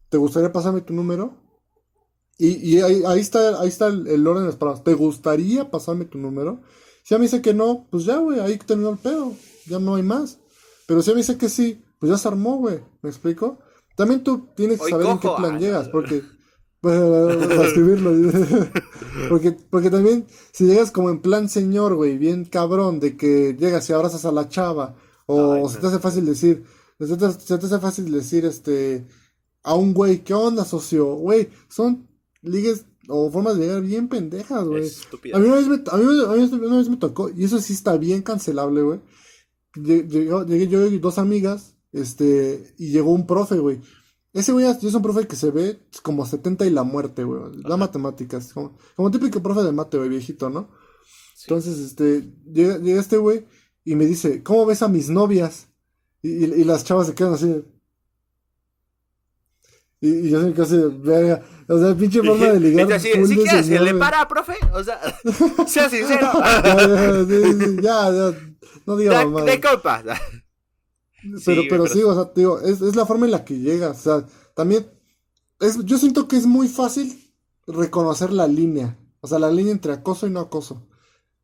[0.10, 1.34] ¿te gustaría pasarme tu número?
[2.38, 4.84] Y, y ahí, ahí, está, ahí está el, orden de las palabras.
[4.84, 6.62] ¿Te gustaría pasarme tu número?
[7.10, 9.34] Si a mí dice que no, pues ya, güey, ahí terminó el pedo.
[9.66, 10.38] Ya no hay más.
[10.86, 12.82] Pero si a mí dice que sí, pues ya se armó, güey.
[13.02, 13.58] ¿Me explico?
[13.96, 16.22] También tú tienes que saber en qué plan llegas, porque
[16.82, 18.12] para, escribirlo.
[19.30, 23.90] porque, porque también, si llegas como en plan señor, güey, bien cabrón, de que llegas
[23.90, 24.96] y abrazas a la chava,
[25.26, 26.64] o se te hace fácil decir,
[27.00, 29.08] se te, hace fácil decir, este,
[29.64, 31.16] a un güey, ¿qué onda, socio?
[31.16, 32.08] Güey, son
[32.44, 34.90] ligues o formas de llegar bien pendejas, güey.
[35.34, 37.98] A mí, una vez me, a, mí, una vez me tocó, y eso sí está
[37.98, 39.02] bien cancelable, güey.
[39.76, 43.82] Llegué yo y dos amigas, este, y llegó un profe, güey.
[44.32, 47.64] Ese güey es un profe que se ve como 70 y la muerte, güey.
[47.64, 48.54] Da matemáticas.
[48.54, 50.70] Como, como, típico profe de mate, güey, viejito, ¿no?
[51.42, 53.46] Entonces, este, llega, este güey
[53.84, 55.68] y me dice, ¿cómo ves a mis novias?
[56.22, 57.64] Y, y, las chavas se quedan así.
[60.00, 61.44] Y, y yo soy casi verga.
[61.72, 62.92] O sea, pinche forma de ligar.
[62.94, 64.56] Así, ¿sí le para, profe?
[64.74, 65.00] O sea,
[65.68, 66.32] sea sincero.
[67.82, 68.34] ya, ya,
[68.88, 69.46] no diga más.
[69.46, 70.04] De compa.
[71.46, 73.90] Pero, pero, sí, o sea, digo, es, es, la forma en la que llega.
[73.90, 74.90] O sea, también,
[75.60, 77.34] es, yo siento que es muy fácil
[77.68, 78.98] reconocer la línea.
[79.20, 80.88] O sea, la línea entre acoso y no acoso.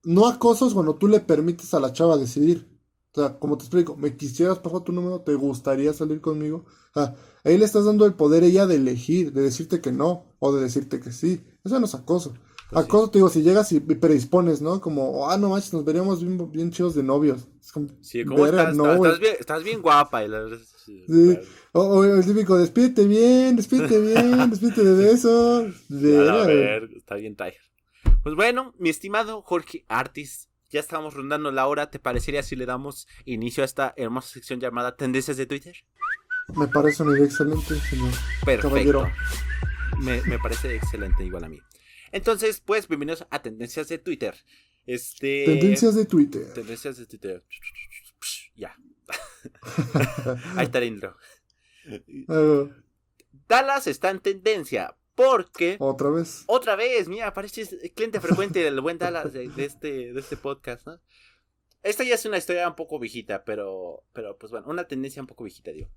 [0.05, 2.74] No acoso es cuando tú le permites a la chava decidir.
[3.15, 6.65] O sea, como te explico, me quisieras pasar tu número, te gustaría salir conmigo.
[6.93, 9.93] O sea, ahí le estás dando el poder a ella de elegir, de decirte que
[9.93, 11.41] no o de decirte que sí.
[11.63, 12.33] Eso no es acoso.
[12.69, 14.81] Pues acoso, te digo, si llegas y predispones, ¿no?
[14.81, 17.47] Como, ah, no manches, nos veríamos bien, bien chidos de novios.
[17.61, 18.75] Es como, sí, ¿cómo estás?
[18.75, 20.25] No, estás, bien, estás, bien, guapa.
[20.25, 20.49] Y la...
[20.85, 21.05] sí.
[21.71, 25.73] O, el típico, despídete bien, despídete bien, despídete de besos.
[25.89, 27.61] a ver, está bien Tiger.
[28.23, 31.89] Pues bueno, mi estimado Jorge Artis, ya estamos rondando la hora.
[31.89, 35.73] ¿Te parecería si le damos inicio a esta hermosa sección llamada Tendencias de Twitter?
[36.53, 38.11] Me parece una idea excelente, señor.
[38.43, 39.07] Perfecto.
[39.99, 41.61] Me, me parece excelente, igual a mí.
[42.11, 44.35] Entonces, pues, bienvenidos a Tendencias de Twitter.
[44.85, 45.45] Este...
[45.45, 46.53] Tendencias de Twitter.
[46.53, 47.43] Tendencias de Twitter.
[48.57, 48.73] Ya.
[50.55, 51.17] Ahí está el intro.
[53.47, 55.77] Dallas está en tendencia porque...
[55.79, 56.43] Otra vez.
[56.47, 60.99] Otra vez, mira, parece cliente frecuente del buen Dallas de, este, de este podcast, ¿no?
[61.81, 65.27] Esta ya es una historia un poco viejita, pero, pero pues bueno, una tendencia un
[65.27, 65.89] poco viejita, digo.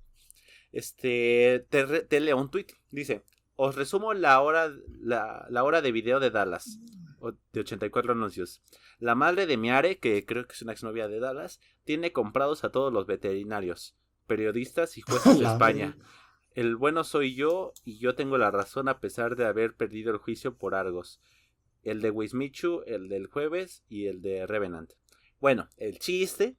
[0.71, 2.66] Este, te, te leo un tweet.
[2.91, 3.25] Dice,
[3.61, 6.79] os resumo la hora, la, hora de video de Dallas,
[7.53, 8.62] de 84 anuncios.
[9.01, 12.71] La madre de Miare, que creo que es una exnovia de Dallas, tiene comprados a
[12.71, 13.97] todos los veterinarios,
[14.29, 15.97] periodistas y jueces de España.
[16.59, 20.19] El bueno soy yo y yo tengo la razón a pesar de haber perdido el
[20.19, 21.21] juicio por Argos.
[21.85, 24.95] El de Wismichu, el del jueves y el de Revenant.
[25.39, 26.57] Bueno, el chiste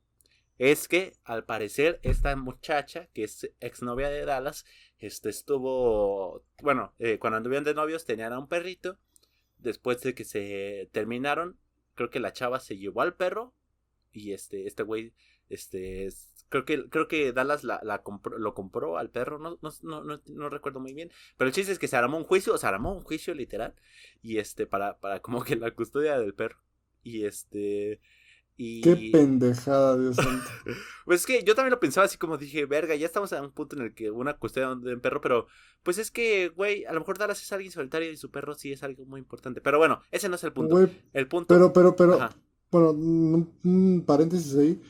[0.57, 4.63] es que al parecer esta muchacha, que es exnovia de Dallas,
[4.99, 8.97] este estuvo, bueno, eh, cuando anduvieron de novios tenían a un perrito,
[9.57, 11.59] después de que se terminaron,
[11.95, 13.53] creo que la chava se llevó al perro
[14.13, 15.11] y este, este güey,
[15.49, 16.09] este,
[16.49, 17.81] creo que, creo que Dallas la,
[18.37, 21.79] lo compró al perro, no, no, no, no, recuerdo muy bien, pero el chiste es
[21.79, 23.73] que se armó un juicio, se armó un juicio literal,
[24.21, 26.59] y este, para, para como que la custodia del perro,
[27.03, 27.99] y este,
[28.59, 30.49] Qué pendejada, Dios santo.
[31.05, 33.51] pues es que yo también lo pensaba así como dije, verga, ya estamos en un
[33.51, 35.47] punto en el que una cuestión de un perro, pero
[35.81, 38.73] pues es que, güey, a lo mejor Dallas es alguien solitario y su perro sí
[38.73, 39.61] es algo muy importante.
[39.61, 40.77] Pero bueno, ese no es el punto.
[41.13, 41.53] el punto.
[41.53, 42.29] Pero, pero, pero,
[42.69, 42.89] bueno,
[43.63, 44.81] un, paréntesis ahí.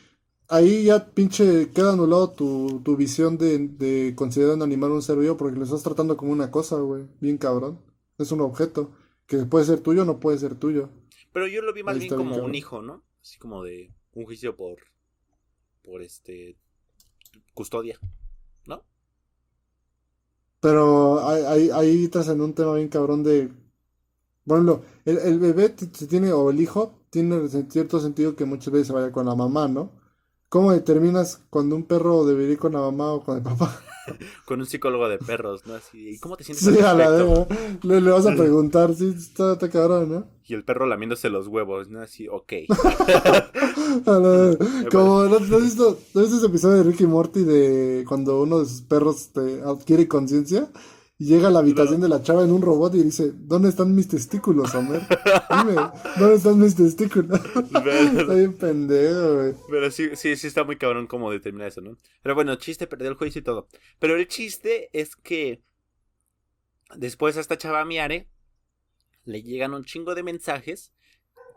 [0.49, 5.17] Ahí ya pinche queda anulado tu, tu visión de, de considerar un animal un ser
[5.17, 7.07] vivo porque lo estás tratando como una cosa, güey.
[7.21, 7.79] Bien cabrón.
[8.17, 8.91] Es un objeto
[9.25, 10.89] que puede ser tuyo o no puede ser tuyo.
[11.31, 13.03] Pero yo lo vi más bien como un hijo, ¿no?
[13.21, 14.79] Así como de un juicio por,
[15.83, 16.57] por este,
[17.53, 17.99] custodia,
[18.65, 18.83] ¿no?
[20.59, 23.51] Pero ahí, ahí, estás en un tema bien cabrón de,
[24.43, 28.87] bueno, el, el bebé se tiene, o el hijo, tiene cierto sentido que muchas veces
[28.87, 29.98] se vaya con la mamá, ¿no?
[30.49, 33.79] ¿Cómo determinas cuando un perro debería ir con la mamá o con el papá?
[34.45, 35.75] con un psicólogo de perros, ¿no?
[35.75, 36.65] Así, ¿y cómo te sientes?
[36.65, 37.45] Sí, a la de,
[37.83, 40.25] le, le, vas a preguntar, sí, está, está cabrón, ¿no?
[40.47, 42.01] Y el perro lamiéndose los huevos, ¿no?
[42.01, 42.53] Así, ok.
[44.91, 48.59] Como, ¿no, has visto, ¿no has visto ese episodio de Ricky Morty de cuando uno
[48.59, 50.67] de sus perros te adquiere conciencia?
[51.21, 53.93] Y llega a la habitación de la chava en un robot y dice, ¿dónde están
[53.93, 55.01] mis testículos, Homer?
[55.49, 55.75] Dime,
[56.17, 57.41] ¿dónde están mis testículos?
[57.55, 59.53] está bien pendejo, güey.
[59.69, 61.97] Pero sí, sí, sí está muy cabrón cómo determinar eso, ¿no?
[62.21, 63.67] Pero bueno, chiste, perdió el juicio y todo.
[63.99, 65.61] Pero el chiste es que
[66.95, 68.29] después a esta chava Miare
[69.25, 70.93] le llegan un chingo de mensajes,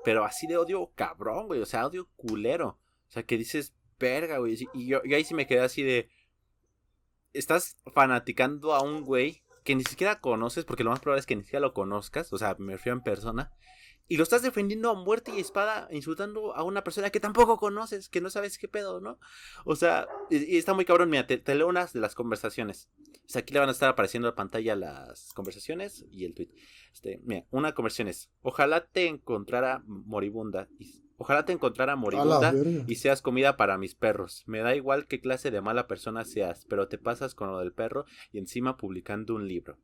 [0.05, 1.61] pero así de odio cabrón, güey.
[1.61, 2.81] O sea, odio culero.
[3.09, 4.59] O sea, que dices, verga, güey.
[4.75, 6.11] Y yo, yo ahí sí me quedé así de...
[7.33, 11.37] Estás fanaticando a un güey que ni siquiera conoces, porque lo más probable es que
[11.37, 13.53] ni siquiera lo conozcas, o sea, me refiero en persona,
[14.09, 18.09] y lo estás defendiendo a muerte y espada, insultando a una persona que tampoco conoces,
[18.09, 19.19] que no sabes qué pedo, ¿no?
[19.65, 22.91] O sea, y, está muy cabrón, mira, te, leo unas de las conversaciones.
[23.25, 26.35] O sea, aquí le van a estar apareciendo en la pantalla las conversaciones y el
[26.35, 26.51] tweet.
[26.93, 30.69] Este, mira, una conversación es, ojalá te encontrara moribunda
[31.23, 32.53] Ojalá te encontrara moribunda
[32.89, 34.43] y seas comida para mis perros.
[34.47, 37.73] Me da igual qué clase de mala persona seas, pero te pasas con lo del
[37.73, 39.79] perro y encima publicando un libro.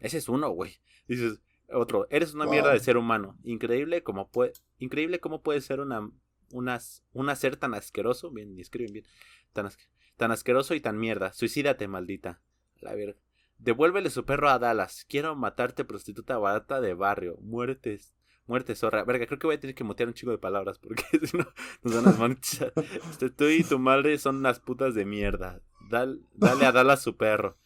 [0.00, 0.80] Ese es uno, güey.
[1.06, 1.40] Dices,
[1.72, 3.38] otro, eres una mierda de ser humano.
[3.44, 6.10] Increíble como puede, increíble cómo puede ser una,
[6.50, 8.32] una, ser tan asqueroso.
[8.32, 9.04] Bien, escriben bien.
[9.52, 9.70] Tan,
[10.16, 11.32] tan asqueroso y tan mierda.
[11.32, 12.40] Suicídate, maldita.
[12.80, 13.20] La verga.
[13.58, 15.06] Devuélvele su perro a Dallas.
[15.08, 17.38] Quiero matarte, prostituta barata de barrio.
[17.40, 18.16] Muertes
[18.46, 19.04] Muerte zorra.
[19.04, 21.46] Verga, creo que voy a tener que mutear un chico de palabras porque si no
[21.82, 22.72] nos van a desmonetizar.
[23.10, 25.60] Este, tú y tu madre son unas putas de mierda.
[25.88, 27.58] dale a Dala a su perro.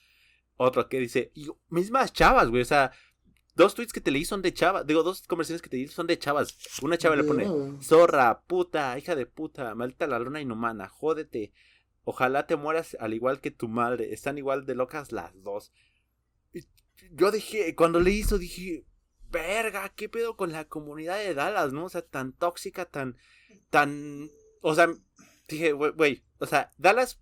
[0.57, 1.33] Otro que dice,
[1.69, 2.63] mismas chavas, güey.
[2.63, 2.93] O sea,
[3.55, 4.87] dos tweets que te leí son de chavas.
[4.87, 6.57] Digo, dos conversaciones que te leí son de chavas.
[6.83, 7.47] Una chava le pone,
[7.83, 11.53] zorra, puta, hija de puta, maldita la luna inhumana, jódete.
[12.05, 14.13] Ojalá te mueras al igual que tu madre.
[14.13, 15.73] Están igual de locas las dos.
[17.13, 18.87] yo dije, cuando leí eso dije,
[19.37, 21.85] verga, ¿qué pedo con la comunidad de Dallas, no?
[21.85, 23.17] O sea, tan tóxica, tan,
[23.71, 24.31] tan,
[24.63, 24.89] o sea,
[25.49, 27.21] dije, güey, o sea, Dallas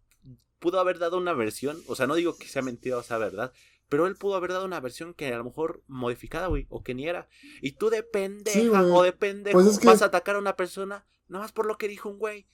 [0.60, 3.52] pudo haber dado una versión, o sea, no digo que sea mentira o sea verdad,
[3.88, 6.94] pero él pudo haber dado una versión que a lo mejor modificada, güey, o que
[6.94, 7.28] ni era.
[7.60, 11.44] Y tú de pendeja o de pendejo pues vas a atacar a una persona, nada
[11.44, 12.46] más por lo que dijo un güey.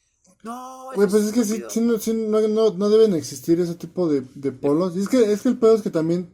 [0.42, 4.22] No, Güey, pues es que sí, sí, no, no, no, deben existir ese tipo de,
[4.34, 4.96] de polos.
[4.96, 6.32] Y es que, es que el pedo es que también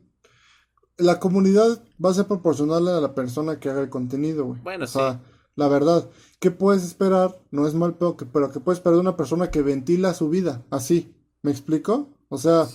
[0.98, 4.60] la comunidad va a ser proporcional a la persona que haga el contenido, güey.
[4.62, 5.20] Bueno, o sea,
[5.54, 6.08] la verdad,
[6.40, 7.40] ¿qué puedes esperar?
[7.50, 10.28] No es mal pedo, que, pero ¿qué puedes esperar de una persona que ventila su
[10.28, 10.64] vida?
[10.70, 12.16] Así, ¿me explico?
[12.28, 12.66] O sea,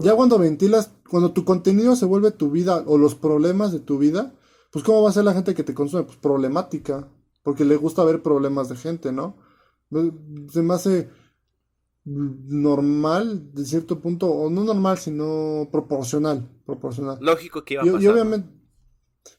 [0.00, 3.98] ya cuando ventilas, cuando tu contenido se vuelve tu vida o los problemas de tu
[3.98, 4.34] vida,
[4.70, 6.04] pues ¿cómo va a ser la gente que te consume?
[6.04, 7.08] Pues problemática,
[7.42, 9.36] porque le gusta ver problemas de gente, ¿no?
[10.50, 11.10] Se me hace
[12.04, 17.18] normal de cierto punto, o no normal, sino proporcional, proporcional.
[17.20, 18.02] Lógico que iba a pasar.
[18.02, 18.48] Y, obviamente,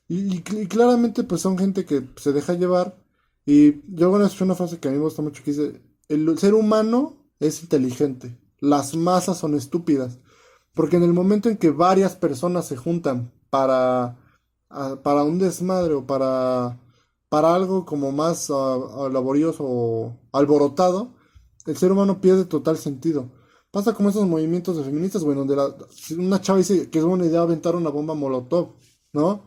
[0.08, 2.98] y, claramente pues son gente que se deja llevar.
[3.46, 6.38] Y yo bueno, es una frase que a mí me gusta mucho que dice, el
[6.40, 10.20] ser humano es inteligente, las masas son estúpidas.
[10.74, 14.18] Porque en el momento en que varias personas se juntan para,
[15.04, 16.80] para un desmadre o para,
[17.30, 21.15] para algo como más uh, laborioso o alborotado,
[21.66, 23.32] el ser humano pierde total sentido.
[23.72, 25.58] Pasa como esos movimientos de feministas, güey, donde
[26.18, 28.76] una chava dice que es buena idea aventar una bomba molotov,
[29.14, 29.44] ¿no?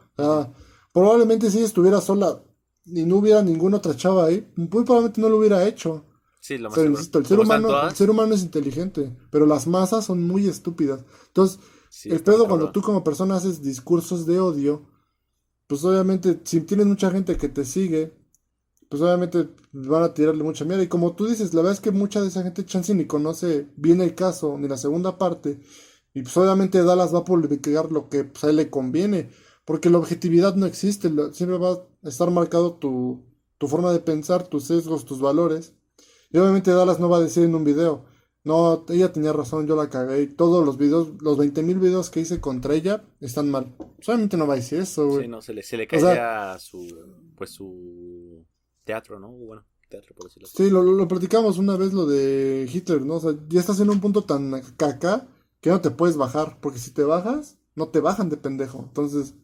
[0.92, 2.42] probablemente si ella estuviera sola
[2.84, 6.04] y no hubiera ninguna otra chava ahí, muy probablemente no lo hubiera hecho.
[6.40, 10.26] Sí, lo más el, ser humano, el ser humano es inteligente, pero las masas son
[10.26, 11.04] muy estúpidas.
[11.28, 11.60] Entonces,
[12.04, 14.86] el pedo cuando tú como persona haces discursos de odio,
[15.66, 18.17] pues obviamente si tienes mucha gente que te sigue,
[18.88, 20.82] pues obviamente van a tirarle mucha mierda.
[20.82, 23.68] Y como tú dices, la verdad es que mucha de esa gente chance ni conoce
[23.76, 25.60] bien el caso, ni la segunda parte.
[26.14, 29.30] Y pues obviamente Dallas va a publicar lo que pues, a él le conviene.
[29.64, 31.10] Porque la objetividad no existe.
[31.32, 33.26] Siempre va a estar marcado tu,
[33.58, 35.74] tu forma de pensar, tus sesgos, tus valores.
[36.30, 38.06] Y obviamente Dallas no va a decir en un video.
[38.44, 40.22] No, ella tenía razón, yo la cagué.
[40.22, 43.76] Y todos los videos, los 20.000 videos que hice contra ella están mal.
[44.00, 45.24] Solamente no va a decir eso, güey.
[45.24, 46.88] Sí, no, se le, se le cae su,
[47.36, 48.17] pues su
[48.88, 49.28] teatro, ¿no?
[49.28, 50.56] Bueno, teatro, por decirlo así.
[50.56, 53.16] Sí, lo, lo, platicamos una vez lo de Hitler, ¿no?
[53.16, 55.28] O sea, ya estás en un punto tan caca
[55.60, 58.82] que no te puedes bajar, porque si te bajas, no te bajan de pendejo.
[58.82, 59.34] Entonces,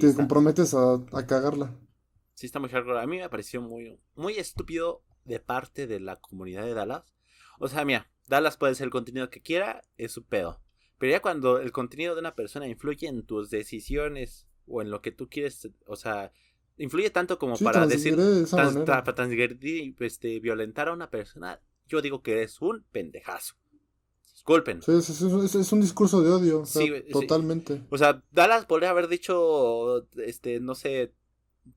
[0.00, 1.78] te comprometes a, a, cagarla.
[2.34, 2.98] Sí, está muy hardcore.
[2.98, 7.04] A mí me pareció muy, muy estúpido de parte de la comunidad de Dallas.
[7.60, 10.60] O sea, mira, Dallas puede ser el contenido que quiera, es su pedo.
[10.98, 15.02] Pero ya cuando el contenido de una persona influye en tus decisiones o en lo
[15.02, 16.32] que tú quieres, o sea,
[16.76, 18.16] influye tanto como para decir,
[18.50, 23.54] para transgredir, este, violentar a una persona, yo digo que es un pendejazo.
[24.32, 24.82] Disculpen.
[24.82, 27.82] Sí, es, un discurso de odio, sí, totalmente.
[27.90, 31.14] O sea, Dallas podría haber dicho, este, no sé,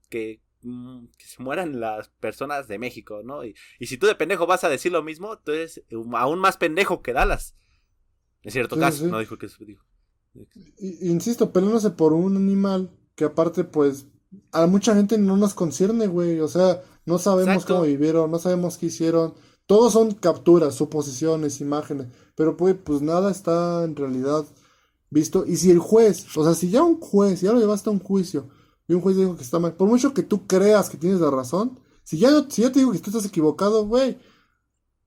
[0.10, 3.46] que, mm, que, se mueran las personas de México, ¿no?
[3.46, 5.82] Y, y, si tú de pendejo vas a decir lo mismo, tú eres
[6.14, 7.56] aún más pendejo que Dallas.
[8.42, 9.86] En cierto caso, no dijo que eso dijo.
[10.80, 14.08] Insisto, peleándose por un animal que aparte, pues,
[14.52, 16.40] a mucha gente no nos concierne, güey.
[16.40, 19.34] O sea, no sabemos cómo vivieron, no sabemos qué hicieron.
[19.66, 22.08] Todos son capturas, suposiciones, imágenes.
[22.36, 24.46] Pero pues, pues nada está en realidad
[25.10, 25.46] visto.
[25.46, 28.00] Y si el juez, o sea, si ya un juez, ya lo llevaste a un
[28.00, 28.48] juicio,
[28.88, 31.30] y un juez dijo que está mal, por mucho que tú creas que tienes la
[31.30, 34.18] razón, si ya, si ya te digo que tú estás equivocado, güey,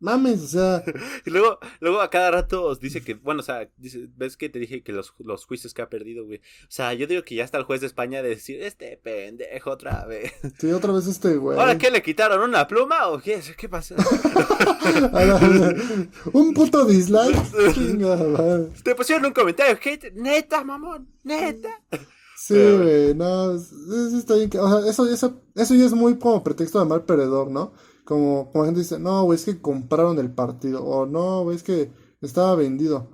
[0.01, 0.83] Mames, o sea.
[1.27, 3.69] y luego, luego a cada rato os dice que, bueno, o sea,
[4.17, 6.39] ves que te dije que los, los juicios que ha perdido, güey.
[6.39, 9.71] O sea, yo digo que ya está el juez de España de decir, este pendejo
[9.71, 10.33] otra vez.
[10.59, 11.59] Sí, otra vez este, güey.
[11.59, 11.91] ¿Ahora qué?
[11.91, 13.41] ¿Le quitaron una pluma o qué?
[13.57, 13.95] ¿Qué pasa?
[16.33, 17.37] un puto dislike.
[18.83, 21.83] Te pusieron un comentario, hate, neta, mamón, neta.
[22.37, 26.79] Sí, güey, no, está bien, o sea, eso, eso, eso ya es muy como pretexto
[26.79, 27.73] de mal perdedor, ¿no?
[28.11, 30.85] Como, como la gente dice, no, güey, es que compraron el partido.
[30.85, 33.09] O no, güey, es que estaba vendido.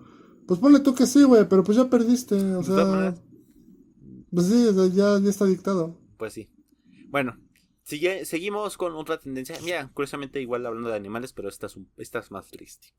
[0.47, 2.35] Pues ponle tú que sí, güey, pero pues ya perdiste.
[2.55, 3.15] O sea.
[4.31, 6.01] Pues sí, ya, ya está dictado.
[6.17, 6.49] Pues sí.
[7.11, 7.37] Bueno,
[7.83, 9.59] sigue, seguimos con otra tendencia.
[9.63, 12.95] Mira, curiosamente, igual hablando de animales, pero esta es, esta es más triste.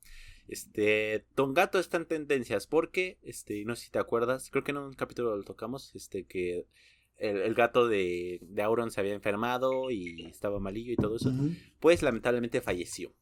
[0.46, 4.76] Este, Gato está en tendencias porque, este, no sé si te acuerdas, creo que en
[4.76, 6.68] un capítulo lo tocamos, este, que
[7.18, 11.32] el, gato de, de, Auron se había enfermado y estaba malillo y todo eso,
[11.80, 13.12] pues lamentablemente falleció.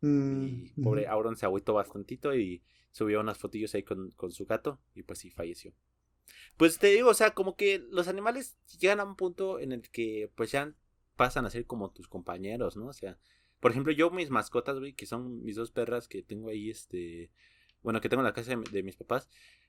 [0.00, 2.62] Mm, y pobre Auron se agüitó bastantito y
[2.92, 5.72] subió unas fotillos ahí con, con, su gato y pues sí falleció.
[6.56, 9.82] Pues te digo, o sea, como que los animales llegan a un punto en el
[9.90, 10.72] que pues ya
[11.16, 12.86] pasan a ser como tus compañeros, ¿no?
[12.86, 13.18] O sea,
[13.60, 17.30] por ejemplo, yo mis mascotas, güey, que son mis dos perras que tengo ahí, este,
[17.82, 19.28] bueno, que tengo en la casa de, mis papás,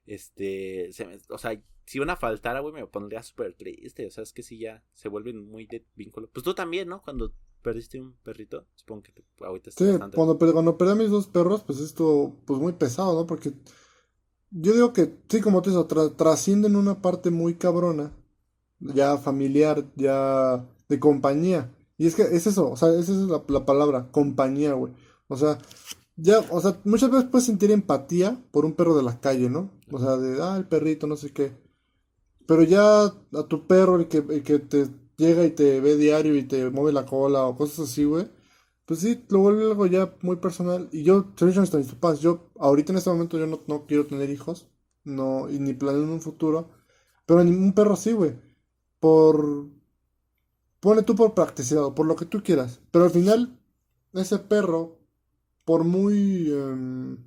[0.09, 0.89] este,
[1.29, 4.57] o sea, si una faltara, güey, me pondría súper triste, o sea, es que si
[4.57, 6.29] ya se vuelven muy de vínculo.
[6.33, 7.01] Pues tú también, ¿no?
[7.03, 7.31] Cuando
[7.61, 11.63] perdiste un perrito, supongo que te, ahorita Sí, cuando, cuando perdí a mis dos perros,
[11.63, 13.27] pues esto, pues muy pesado, ¿no?
[13.27, 13.53] Porque
[14.49, 18.11] yo digo que, sí, como te digo, trascienden una parte muy cabrona,
[18.79, 21.71] ya familiar, ya de compañía.
[21.97, 24.91] Y es que es eso, o sea, esa es la, la palabra, compañía, güey.
[25.27, 25.59] O sea,
[26.21, 29.71] ya, o sea, muchas veces puedes sentir empatía por un perro de la calle, ¿no?
[29.91, 31.53] O sea, de, ah, el perrito, no sé qué.
[32.47, 34.87] Pero ya a tu perro, el que, que te
[35.17, 38.27] llega y te ve diario y te mueve la cola o cosas así, güey,
[38.85, 40.89] pues sí, lo vuelve algo ya muy personal.
[40.91, 44.29] Y yo, a mis papás, yo ahorita en este momento yo no, no quiero tener
[44.29, 44.67] hijos,
[45.03, 46.71] no, y ni planeo en un futuro,
[47.25, 48.35] pero ni un perro así, güey.
[48.99, 49.69] Por,
[50.79, 52.81] pone tú por practicidad por lo que tú quieras.
[52.91, 53.59] Pero al final,
[54.13, 54.98] ese perro
[55.69, 57.17] por muy em,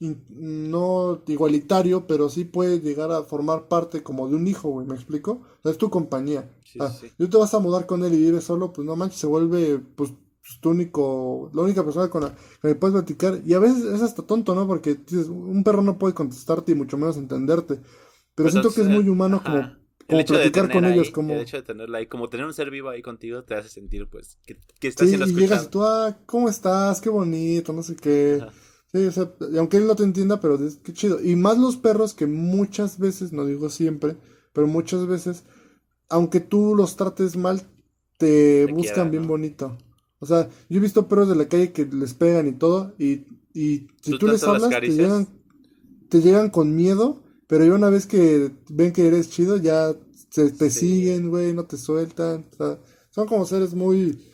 [0.00, 4.96] no igualitario, pero sí puede llegar a formar parte como de un hijo, güey, ¿me
[4.96, 5.42] explico?
[5.58, 6.50] O sea, es tu compañía.
[6.80, 9.28] Ah, yo te vas a mudar con él y vives solo, pues no manches, se
[9.28, 13.40] vuelve pues, pues tu único, la única persona con la que puedes platicar.
[13.46, 14.66] Y a veces es hasta tonto, ¿no?
[14.66, 14.98] Porque
[15.28, 17.80] un perro no puede contestarte y mucho menos entenderte.
[18.34, 19.62] Pero, siento que es muy humano como
[20.08, 21.34] el hecho de con ellos, como...
[21.34, 24.08] El hecho de tenerla ahí, como tener un ser vivo ahí contigo, te hace sentir,
[24.08, 27.00] pues, que, que estás sí, y llegas tú, ah, ¿cómo estás?
[27.00, 28.40] Qué bonito, no sé qué.
[28.92, 31.20] Sí, o sea, aunque él no te entienda, pero es, qué chido.
[31.20, 34.16] Y más los perros que muchas veces, no digo siempre,
[34.52, 35.44] pero muchas veces,
[36.08, 37.62] aunque tú los trates mal,
[38.16, 39.76] te, buscan bien bonito.
[40.20, 43.26] O sea, yo he visto perros de la calle que les pegan y todo, y,
[43.52, 45.28] y si tú, les hablas, te llegan,
[46.08, 49.94] te llegan con miedo pero ya una vez que ven que eres chido, ya
[50.30, 52.48] se, te siguen, güey, no te sueltan.
[52.52, 54.32] O sea, son como seres muy,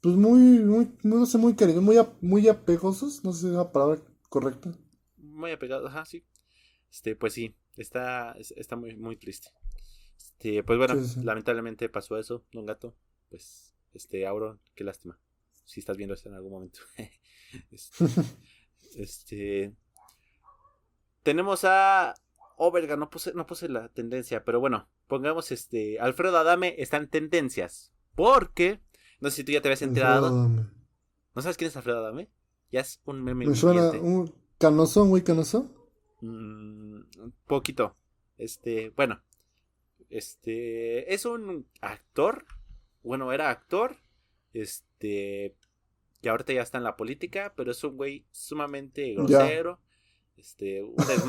[0.00, 3.70] pues muy, muy, no sé, muy cariñosos, muy, muy apegosos, no sé si es la
[3.70, 4.72] palabra correcta.
[5.16, 6.24] Muy apegados, ajá, sí.
[6.90, 9.50] Este, pues sí, está, está muy, muy triste.
[10.16, 12.96] Este, pues bueno, lamentablemente pasó eso, don gato.
[13.28, 15.18] Pues, este, Auron, qué lástima.
[15.64, 16.80] Si estás viendo esto en algún momento.
[17.70, 18.04] este,
[18.96, 19.76] este
[21.28, 22.14] tenemos a
[22.60, 26.00] Oh, verga, no puse, no puse la tendencia, pero bueno, pongamos este.
[26.00, 27.92] Alfredo Adame está en tendencias.
[28.16, 28.80] Porque,
[29.20, 30.30] no sé si tú ya te habías enterado.
[30.30, 32.28] ¿No sabes quién es Alfredo Adame?
[32.72, 33.46] Ya es un meme.
[33.46, 35.70] Me suena un canoso, muy canoso.
[36.20, 37.02] Mm,
[37.46, 37.96] poquito.
[38.36, 39.22] Este, bueno.
[40.10, 42.44] Este, es un actor.
[43.04, 43.98] Bueno, era actor.
[44.52, 45.56] Este,
[46.20, 49.80] que ahorita ya está en la política, pero es un güey sumamente grosero.
[50.36, 50.82] Este,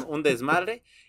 [0.07, 0.83] un, desmadre.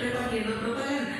[0.00, 1.16] repartiendo propaganda.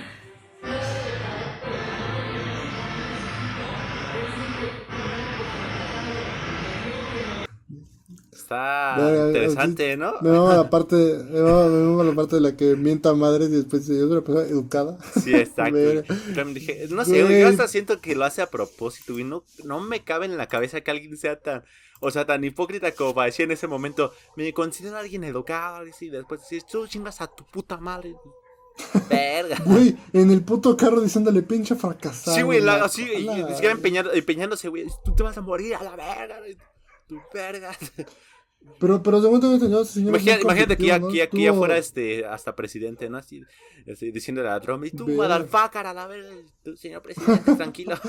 [8.33, 8.97] Está
[9.29, 10.15] interesante, ¿no?
[10.23, 10.97] No, la parte,
[11.31, 14.99] no, la parte de la que mienta madre y después es una persona educada.
[15.23, 15.77] Sí, exacto.
[16.55, 20.03] dije, no sé, yo hasta siento que lo hace a propósito y no, no me
[20.03, 21.63] cabe en la cabeza que alguien sea tan,
[22.01, 26.09] o sea, tan hipócrita como para decir en ese momento, me considero alguien educado y
[26.09, 28.17] después decir, tú chingas a tu puta madre.
[29.09, 29.57] Verga.
[29.65, 32.37] Güey, en el puto carro diciéndole pinche fracasado.
[32.37, 33.77] Sí, güey, así, y, siquiera
[34.15, 34.87] empeñándose, güey.
[35.05, 36.41] Tú te vas a morir a la verga,
[37.07, 37.77] tu verga.
[38.79, 40.11] Pero, pero de momento no señor.
[40.11, 43.19] Imagínate, imagínate que aquí, aquí ya fuera este, hasta presidente, ¿no?
[43.19, 43.43] Así,
[43.91, 46.29] así diciéndole a Trump, y tú, motherfucker, a la verga,
[46.77, 47.97] señor presidente, tranquilo.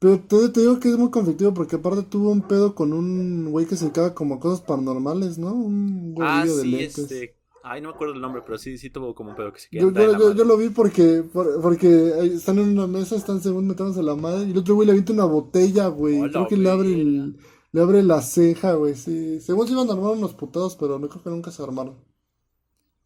[0.00, 3.50] Pero te, te, digo que es muy conflictivo porque aparte tuvo un pedo con un
[3.50, 5.52] güey que se dedicaba como a cosas paranormales, ¿no?
[5.52, 6.98] Un güey ah, de lentes.
[6.98, 9.60] Este, Ay, no me acuerdo el nombre, pero sí, sí tuvo como un pedo que
[9.60, 9.82] se queda.
[9.82, 14.46] Yo, yo, lo vi porque, porque están en una mesa, están según metándose la madre,
[14.46, 16.20] y el otro güey le avienta una botella, güey.
[16.30, 17.34] creo que le abre
[17.72, 19.40] le abre la ceja, güey, sí.
[19.40, 21.98] Según se iban a armar unos putados, pero no creo que nunca se armaron.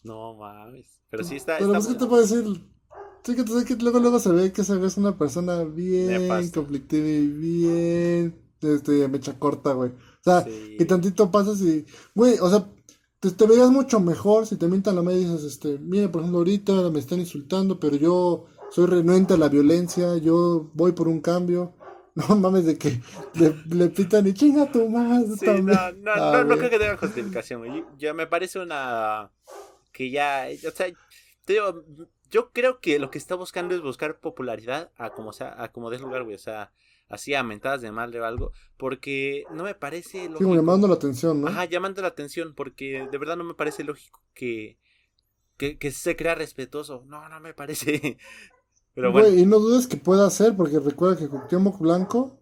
[0.02, 1.02] No mames.
[1.10, 1.58] Pero sí está.
[1.58, 2.44] Pero es que te puedo decir.
[3.24, 7.26] Sí, que, que luego, luego se ve que esa es una persona bien conflictiva y
[7.26, 8.40] bien.
[8.60, 9.90] Este, mecha corta, güey.
[9.90, 11.84] O sea, que tantito pasas y.
[12.14, 12.66] Güey, o sea,
[13.24, 16.20] te, te verías mucho mejor si te mientan la madre y dices, este, mira, por
[16.20, 21.08] ejemplo, ahorita me están insultando, pero yo soy renuente a la violencia, yo voy por
[21.08, 21.74] un cambio.
[22.16, 23.00] No mames de que
[23.34, 25.26] le, pitan y chinga tu madre.
[25.60, 27.84] no, no, ah, no, creo que tenga justificación, güey.
[27.98, 29.32] Ya me parece una.
[29.90, 30.46] que ya.
[30.64, 30.86] O sea,
[31.44, 31.82] te digo,
[32.30, 35.90] yo creo que lo que está buscando es buscar popularidad a como sea, a como
[35.90, 36.36] des lugar, güey.
[36.36, 36.70] O sea,
[37.08, 40.50] así a mentadas de madre o algo, porque no me parece lógico.
[40.50, 41.48] Sí, llamando la atención, ¿no?
[41.48, 44.78] Ajá, llamando la atención, porque de verdad no me parece lógico que,
[45.56, 47.04] que, se crea respetuoso.
[47.06, 48.18] No, no me parece.
[48.94, 49.28] Pero bueno.
[49.28, 52.38] y no dudes que pueda ser, porque recuerda que Cuauhtémoc Blanco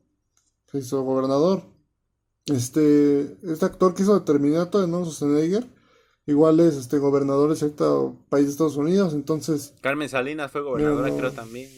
[0.71, 1.63] se hizo gobernador.
[2.47, 5.67] Este, este actor que hizo de Terminator de Schwarzenegger,
[6.27, 9.75] igual es este gobernador de cierto país de Estados Unidos, entonces...
[9.81, 11.71] Carmen Salinas fue gobernadora, creo también.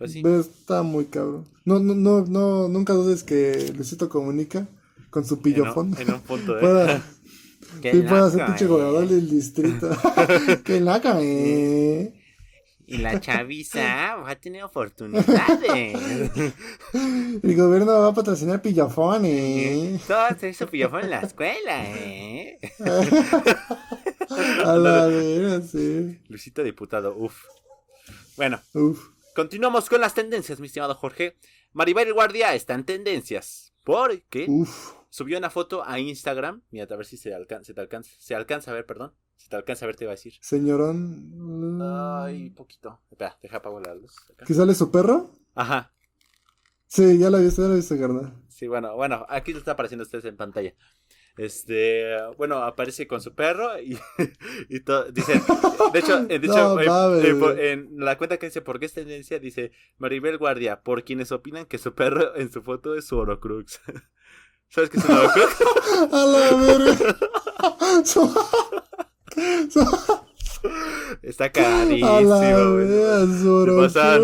[0.00, 1.46] Pues Está muy cabrón.
[1.66, 4.66] No, no, no, no, nunca dudes que Luisito comunica
[5.10, 5.94] con su pillofón.
[5.98, 6.60] En, un punto, ¿eh?
[6.60, 7.02] Pueda,
[7.82, 9.90] sí, pueda ser pinche gobernador del distrito.
[10.64, 12.14] que laca, eh.
[12.86, 15.68] Y la chaviza va a tener oportunidades.
[16.94, 20.00] El gobierno va a patrocinar pillofón, eh.
[20.08, 22.58] Todo se hizo pillofón en la escuela, eh.
[24.64, 26.18] a la vera, sí.
[26.28, 27.44] Luisito diputado, uff.
[28.38, 28.58] Bueno.
[28.72, 29.19] Uf.
[29.40, 31.38] Continuamos con las tendencias, mi estimado Jorge.
[31.72, 33.72] Maribel Guardia está en tendencias.
[33.84, 34.46] Porque
[35.08, 36.60] subió una foto a Instagram.
[36.70, 38.10] Mira, a ver si se, alcanza, se te alcanza.
[38.18, 39.14] Se alcanza a ver, perdón.
[39.36, 40.34] Si te alcanza a ver, te iba a decir.
[40.42, 41.80] Señorón.
[41.80, 43.00] Ay, poquito.
[43.10, 44.14] Espera, deja apagar la luz.
[44.46, 45.38] ¿Que sale su perro?
[45.54, 45.90] Ajá.
[46.86, 48.34] Sí, ya la viste, ya la viste, carnal.
[48.50, 50.74] Sí, bueno, bueno, aquí está apareciendo ustedes en pantalla.
[51.36, 53.98] Este, bueno, aparece con su perro y,
[54.68, 55.40] y todo, dice,
[55.92, 59.38] de hecho, de hecho en, la cuenta que dice, ¿por qué es tendencia?
[59.38, 63.80] Dice, Maribel Guardia, por quienes opinan que su perro en su foto es su Orocrux.
[64.68, 65.56] ¿Sabes qué es un Orocrux?
[66.12, 67.16] A la verga.
[71.22, 72.20] Está carísimo.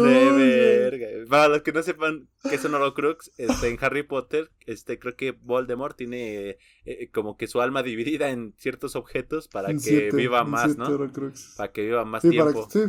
[0.03, 1.07] de verga.
[1.29, 5.33] Para los que no sepan qué son Horocrux, este, en Harry Potter, este, creo que
[5.33, 10.45] Voldemort tiene eh, eh, como que su alma dividida en ciertos objetos para que viva
[10.45, 10.87] más, ¿no?
[11.57, 12.69] Para que viva más tiempo.
[12.71, 12.81] sí.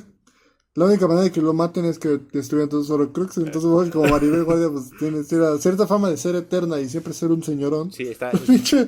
[0.77, 3.45] La única manera de que lo maten es que destruyan todos los Horcruxes.
[3.45, 7.41] Entonces, como Maribel Guardia, pues tiene cierta fama de ser eterna y siempre ser un
[7.41, 7.91] señorón.
[7.91, 8.29] Sí, está.
[8.47, 8.87] pinche.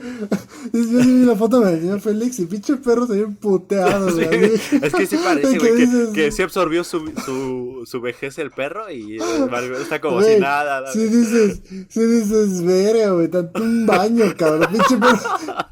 [0.72, 5.08] Yo vi la foto del señor Félix y pinche perro se ve puteado, Es que
[5.08, 9.18] sí parece, güey, que, se absorbió su, su, su, vejez el perro y
[9.50, 10.94] Maribel está como si nada.
[10.94, 14.70] Sí dices, sí dices, verga, güey, tanto un baño, cabrón.
[14.72, 15.70] Pinche perro.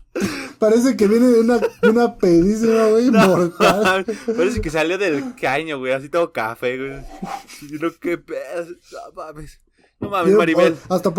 [0.60, 4.06] Parece que viene de una, una pedísima, güey, mortal.
[4.38, 7.02] Parece que salió del caño, güey, así todo café, güey.
[7.70, 9.60] Y lo que no mames.
[10.00, 10.76] No mames, Maribel.
[10.90, 11.12] Hasta,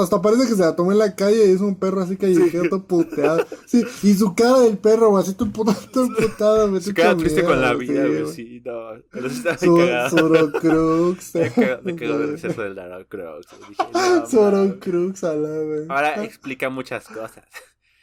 [0.00, 2.64] hasta parece que se la tomó en la calle y es un perro así callejero,
[2.64, 2.70] sí.
[2.70, 3.46] todo puteado.
[3.66, 6.80] Sí, y su cara del perro, güey, así todo, putado, güey.
[6.80, 8.92] Su cara triste con la vida, güey, sí, no.
[9.10, 10.16] Pero sí está bien cagado.
[10.16, 11.34] Sorocrux.
[11.84, 13.46] Me cagó de eso del Sorocrux.
[14.30, 15.86] Sorocrux, a la güey.
[15.90, 17.44] Ahora explica muchas cosas.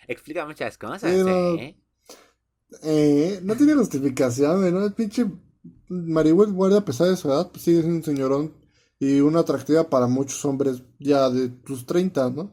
[0.07, 1.75] Explica muchas cosas, ¿eh?
[2.81, 4.85] Eh, no tiene justificación, ¿no?
[4.85, 5.25] El pinche
[5.87, 8.53] Maribel Guardia, a pesar de su edad, pues sigue siendo un señorón
[8.99, 12.51] y una atractiva para muchos hombres ya de tus 30, ¿no?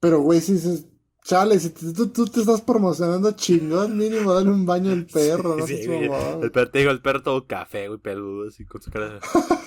[0.00, 0.86] Pero, güey, si dices,
[1.24, 5.66] chale, si tú, tú, te estás promocionando chingón, mínimo dale un baño al perro, ¿no?
[5.66, 9.18] Sí, el perro, te digo, el perro todo café, güey, peludo, así con su cara.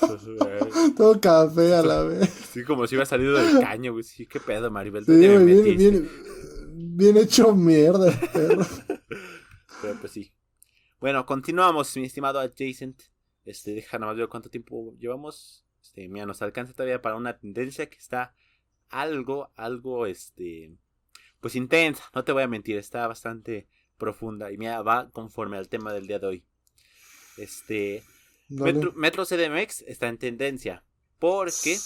[0.98, 2.30] todo café a la vez.
[2.52, 4.04] Sí, como si hubiera salido del caño, güey.
[4.04, 5.06] Sí, qué pedo, Maribel.
[5.06, 6.08] Sí, güey,
[7.00, 8.66] bien hecho mierda, perro.
[9.82, 10.34] Pero pues sí.
[11.00, 13.02] Bueno, continuamos, mi estimado adjacent.
[13.46, 15.66] Este, deja nada más ver cuánto tiempo llevamos.
[15.82, 18.36] Este, mira, nos alcanza todavía para una tendencia que está
[18.90, 20.76] algo, algo, este,
[21.40, 22.04] pues intensa.
[22.14, 23.68] No te voy a mentir, está bastante
[23.98, 26.44] profunda y mira, va conforme al tema del día de hoy.
[27.38, 28.04] Este,
[28.50, 30.84] Metro, CDMX está en tendencia
[31.18, 31.78] porque,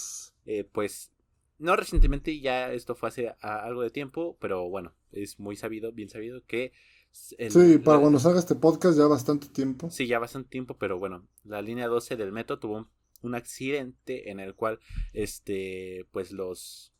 [0.46, 1.12] eh, pues,
[1.58, 6.08] no recientemente, ya esto fue hace algo de tiempo, pero bueno, es muy sabido, bien
[6.08, 6.72] sabido que...
[7.12, 9.90] sí, para cuando salga este podcast ya bastante tiempo.
[9.90, 12.88] Sí, ya bastante tiempo, pero bueno, la línea 12 del metro tuvo
[13.22, 14.80] un, accidente en el cual,
[15.12, 16.92] este, pues los...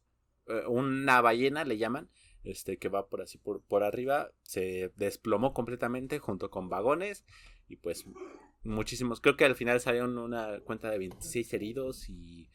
[0.47, 2.09] Eh, una ballena le llaman,
[2.45, 7.25] este, que va por así por, por arriba, se desplomó completamente junto con vagones
[7.69, 8.07] y pues
[8.63, 12.51] muchísimos, creo que al final salieron una cuenta de 26 heridos y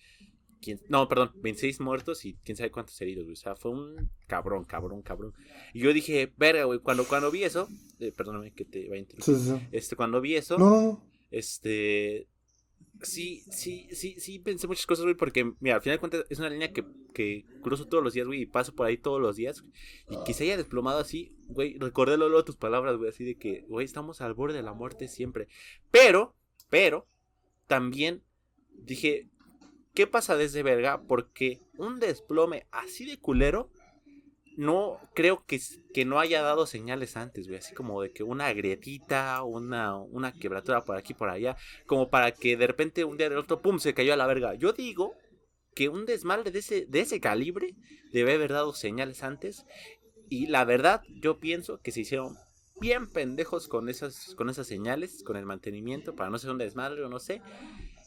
[0.90, 3.34] no, perdón, 26 muertos y quién sabe cuántos heridos, güey.
[3.34, 5.34] O sea, fue un cabrón, cabrón, cabrón.
[5.74, 7.68] Y yo dije, verga, güey, cuando, cuando vi eso,
[8.00, 9.68] eh, perdóname que te vaya a interrumpir.
[9.72, 12.28] Este, cuando vi eso, no, este,
[13.02, 16.40] sí, sí, sí, sí pensé muchas cosas, güey, porque, mira, al final de cuentas es
[16.40, 19.36] una línea que, que cruzo todos los días, güey, y paso por ahí todos los
[19.36, 19.64] días,
[20.10, 23.66] y que se haya desplomado así, güey, recordé luego tus palabras, güey, así de que,
[23.68, 25.48] güey, estamos al borde de la muerte siempre.
[25.92, 26.36] Pero,
[26.70, 27.08] pero,
[27.68, 28.24] también
[28.74, 29.30] dije,
[29.94, 31.02] ¿Qué pasa desde verga?
[31.08, 33.70] Porque un desplome así de culero,
[34.60, 35.60] no creo que,
[35.94, 37.60] que no haya dado señales antes, güey.
[37.60, 41.56] Así como de que una grietita, una, una quebratura por aquí por allá.
[41.86, 44.56] Como para que de repente un día de otro, pum, se cayó a la verga.
[44.56, 45.16] Yo digo
[45.76, 47.76] que un desmadre de ese, de ese calibre
[48.12, 49.66] debe haber dado señales antes.
[50.30, 52.36] Y la verdad, yo pienso que se hicieron
[52.82, 57.04] bien pendejos con esas, con esas señales, con el mantenimiento, para no ser un desmadre
[57.04, 57.42] o no sé.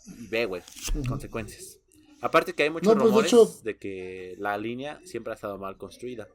[0.07, 0.62] Y ve, güey,
[1.09, 1.79] consecuencias.
[2.23, 6.29] Aparte que hay muchos pues, rumores de, que la línea siempre ha estado mal construida.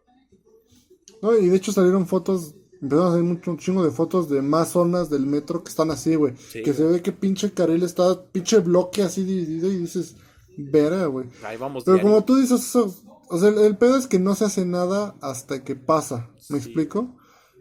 [1.21, 4.41] No, y de hecho salieron fotos, empezaron a salir mucho, un chingo de fotos de
[4.41, 6.33] más zonas del metro que están así, güey.
[6.51, 10.17] que se ve que pinche carril está, pinche bloque así dividido y dices,
[10.57, 11.27] verá, güey.
[11.43, 11.85] Ahí vamos.
[11.85, 12.93] Pero como tú dices, eso,
[13.29, 16.29] o sea, el, pedo es que no se hace nada hasta que pasa.
[16.49, 17.15] ¿Me explico?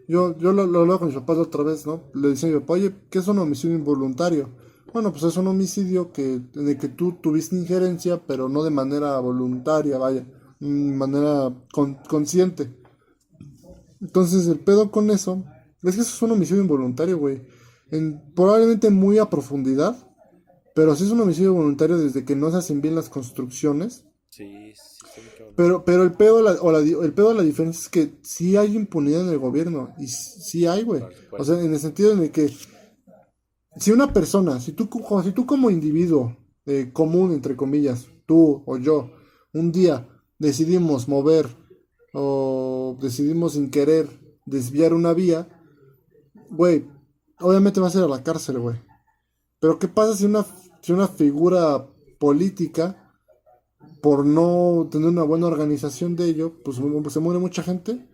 [0.09, 2.03] Yo, yo lo, lo, con mis papás otra vez, ¿no?
[2.13, 4.49] Le decía a mi papá, oye, ¿qué es un homicidio involuntario?
[4.93, 8.71] Bueno, pues es un homicidio que, en el que tú tuviste injerencia, pero no de
[8.71, 10.25] manera voluntaria, vaya,
[10.59, 11.53] de manera
[12.07, 12.73] consciente.
[14.01, 15.43] Entonces, el pedo con eso
[15.83, 17.43] es que eso es un homicidio involuntario, güey.
[17.91, 19.95] En, probablemente muy a profundidad,
[20.75, 24.05] pero sí es un homicidio voluntario desde que no se hacen bien las construcciones.
[24.29, 25.21] Sí, sí,
[25.55, 28.57] pero, pero el pedo, la, o la, el pedo de la diferencia es que sí
[28.57, 29.93] hay impunidad en el gobierno.
[29.97, 31.01] Y sí hay, güey.
[31.31, 32.51] O sea, en el sentido en el que
[33.79, 34.89] si una persona, si tú,
[35.23, 36.35] si como individuo
[36.65, 39.11] eh, común, entre comillas, tú o yo,
[39.53, 40.07] un día
[40.39, 41.47] decidimos mover
[42.13, 44.07] o decidimos sin querer
[44.45, 45.47] desviar una vía,
[46.49, 46.85] güey,
[47.39, 48.81] obviamente va a ser a la cárcel, güey.
[49.59, 50.45] Pero ¿qué pasa si una,
[50.81, 51.87] si una figura
[52.19, 53.03] política,
[54.01, 56.77] por no tener una buena organización de ello, pues
[57.13, 58.07] se muere mucha gente?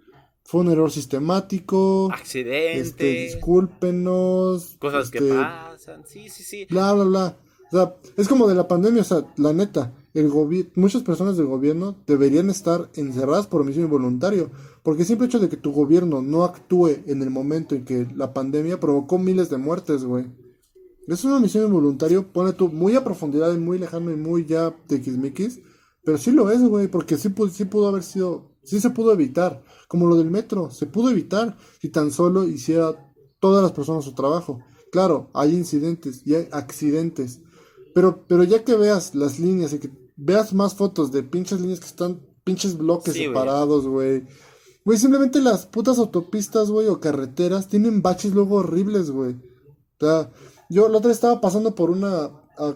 [0.44, 2.10] Fue un error sistemático.
[2.34, 4.76] Este, discúlpenos.
[4.80, 6.04] Cosas que este, pasan.
[6.06, 6.66] Sí, sí, sí.
[6.70, 7.38] Bla, bla, bla.
[7.72, 10.32] O sea, es como de la pandemia, o sea, la neta, el
[10.76, 14.52] muchas personas del gobierno deberían estar encerradas por omisión involuntario,
[14.84, 18.06] porque el simple hecho de que tu gobierno no actúe en el momento en que
[18.16, 20.26] la pandemia provocó miles de muertes, güey.
[21.08, 24.74] Es una misión involuntaria, pone tú muy a profundidad y muy lejano y muy ya
[24.88, 25.60] tiquismiquis.
[26.04, 29.64] Pero sí lo es, güey, porque sí, sí pudo haber sido, sí se pudo evitar.
[29.88, 34.14] Como lo del metro, se pudo evitar si tan solo hiciera todas las personas su
[34.14, 34.62] trabajo.
[34.92, 37.42] Claro, hay incidentes y hay accidentes.
[37.94, 41.80] Pero, pero ya que veas las líneas y que veas más fotos de pinches líneas
[41.80, 44.28] que están, pinches bloques separados, güey.
[44.86, 49.34] Güey, simplemente las putas autopistas, güey, o carreteras tienen baches luego horribles, güey.
[49.34, 50.32] O sea,
[50.70, 52.32] yo la otra vez estaba pasando por una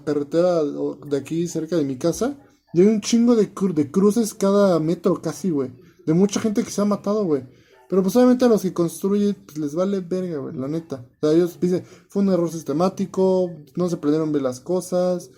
[0.06, 2.38] carretera de aquí cerca de mi casa
[2.78, 5.72] y hay un chingo de, de cruces cada metro casi, güey.
[6.06, 7.42] De mucha gente que se ha matado, güey.
[7.90, 11.04] Pero pues obviamente a los que construyen pues, les vale verga, güey, la neta.
[11.20, 15.32] O sea, ellos dicen, fue un error sistemático, no se prendieron bien las cosas,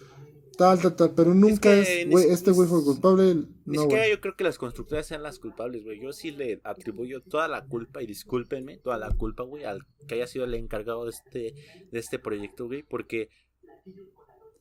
[0.57, 1.13] tal, tal, tal.
[1.15, 3.45] Pero nunca es, güey, este güey fue culpable.
[3.65, 6.01] Ni siquiera yo creo que las constructoras sean las culpables, güey.
[6.01, 9.79] Yo sí le atribuyo toda la culpa, y discúlpenme, toda la culpa, güey, al
[10.09, 11.53] que haya sido el encargado de este,
[11.89, 13.29] de este proyecto, güey, porque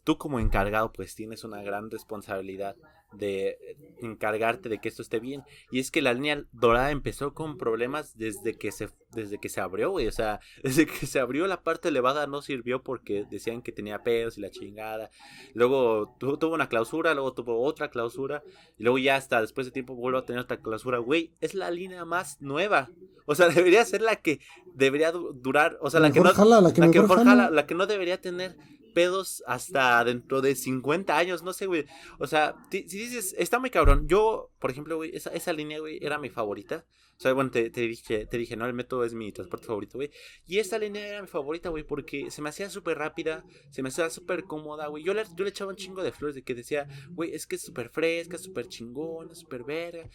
[0.08, 2.76] tú como encargado pues tienes una gran responsabilidad
[3.12, 3.58] de
[4.00, 5.42] encargarte de que esto esté bien.
[5.70, 9.60] Y es que la línea dorada empezó con problemas desde que se, desde que se
[9.60, 10.06] abrió, güey.
[10.06, 14.02] O sea, desde que se abrió la parte elevada no sirvió porque decían que tenía
[14.02, 15.10] pedos y la chingada.
[15.52, 18.42] Luego tuvo una clausura, luego tuvo otra clausura.
[18.78, 20.96] Y luego ya hasta después de tiempo vuelvo a tener otra clausura.
[20.96, 22.88] Güey, es la línea más nueva.
[23.26, 24.40] O sea, debería ser la que
[24.72, 25.76] debería durar.
[25.82, 28.56] O sea, la, que no, la que, la que no debería tener
[28.98, 31.86] pedos hasta dentro de 50 años, no sé, güey.
[32.18, 34.08] O sea, si dices, está muy cabrón.
[34.08, 36.84] Yo, por ejemplo, güey, esa, esa línea, güey, era mi favorita.
[37.16, 40.10] O sea, bueno, te, dije, te dije, no, el método es mi transporte favorito, güey.
[40.48, 43.90] Y esta línea era mi favorita, güey, porque se me hacía súper rápida, se me
[43.90, 45.04] hacía súper cómoda, güey.
[45.04, 47.54] Yo le, yo le echaba un chingo de flores de que decía, güey, es que
[47.54, 50.10] es súper fresca, súper chingona, súper verga.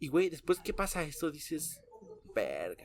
[0.00, 1.30] Y, güey, después, ¿qué pasa esto?
[1.30, 1.80] Dices,
[2.34, 2.84] verga,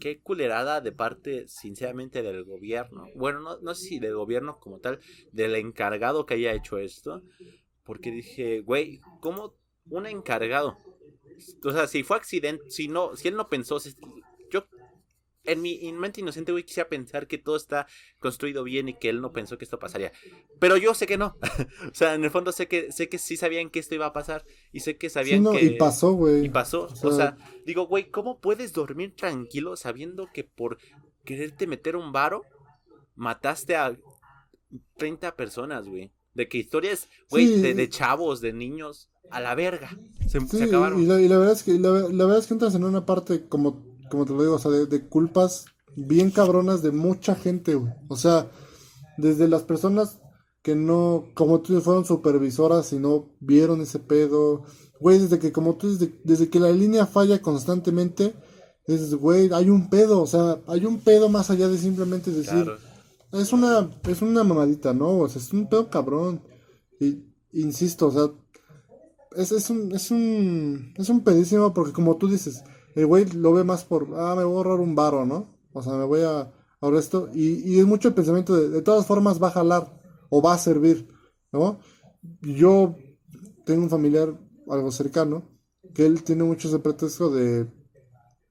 [0.00, 3.06] qué, culerada de parte, sinceramente, del gobierno.
[3.14, 5.00] Bueno, no, no sé si del gobierno como tal,
[5.32, 7.22] del encargado que haya hecho esto.
[7.84, 9.54] Porque dije, güey, ¿cómo
[9.90, 10.78] un encargado?
[11.64, 13.78] O sea, si fue accidente, si no, si él no pensó,
[14.50, 14.66] yo
[15.50, 17.86] en mi mente inocente, güey, quisiera pensar que todo está
[18.18, 20.12] construido bien y que él no pensó que esto pasaría.
[20.58, 21.36] Pero yo sé que no.
[21.90, 24.12] o sea, en el fondo sé que sé que sí sabían que esto iba a
[24.12, 26.44] pasar y sé que sabían que y pasó, güey.
[26.44, 27.36] Y pasó, o sea,
[27.66, 30.78] digo, güey, ¿cómo puedes dormir tranquilo sabiendo que por
[31.24, 32.42] quererte meter un varo
[33.16, 33.96] mataste a
[34.96, 36.12] 30 personas, güey?
[36.34, 39.98] De que historias, güey, de, chavos, de niños, a la verga.
[40.28, 41.02] Se, acabaron.
[41.02, 44.26] Y la, verdad es que la verdad es que entras en una parte como como
[44.26, 45.66] te lo digo, o sea, de, culpas
[45.96, 47.92] bien cabronas de mucha gente, güey.
[48.08, 48.50] O sea,
[49.16, 50.18] desde las personas
[50.62, 54.64] que no, como tú fueron supervisoras y no vieron ese pedo,
[55.00, 58.34] güey, desde que, como tú, desde, desde que la línea falla constantemente,
[58.86, 62.70] es, güey, hay un pedo, o sea, hay un pedo más allá de simplemente decir,
[63.32, 65.18] es una, es una mamadita, ¿no?
[65.18, 66.42] O sea, es un pedo cabrón.
[66.98, 68.30] Y, insisto, o sea,
[69.36, 72.64] es, es un, es un, es un pedísimo porque como tú dices,
[72.94, 75.58] el güey lo ve más por, ah, me voy a ahorrar un varo, ¿no?
[75.72, 77.28] O sea, me voy a ahorrar esto.
[77.32, 80.54] Y, y es mucho el pensamiento de, de todas formas va a jalar o va
[80.54, 81.08] a servir,
[81.52, 81.80] ¿no?
[82.42, 82.96] Yo
[83.64, 84.38] tengo un familiar,
[84.68, 85.44] algo cercano,
[85.94, 87.68] que él tiene mucho ese pretexto de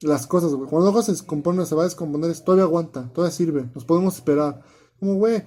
[0.01, 0.69] las cosas, güey.
[0.69, 4.61] Cuando algo se descompone, se va a descomponer, todavía aguanta, todavía sirve, nos podemos esperar.
[4.99, 5.43] Como, güey,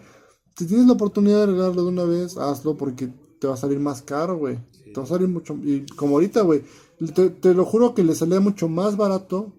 [0.56, 3.78] si tienes la oportunidad de arreglarlo de una vez, hazlo porque te va a salir
[3.80, 4.58] más caro, güey.
[4.84, 5.54] Te va a salir mucho.
[5.62, 6.62] Y como ahorita, güey,
[7.10, 9.52] te, lo juro que le salía mucho más barato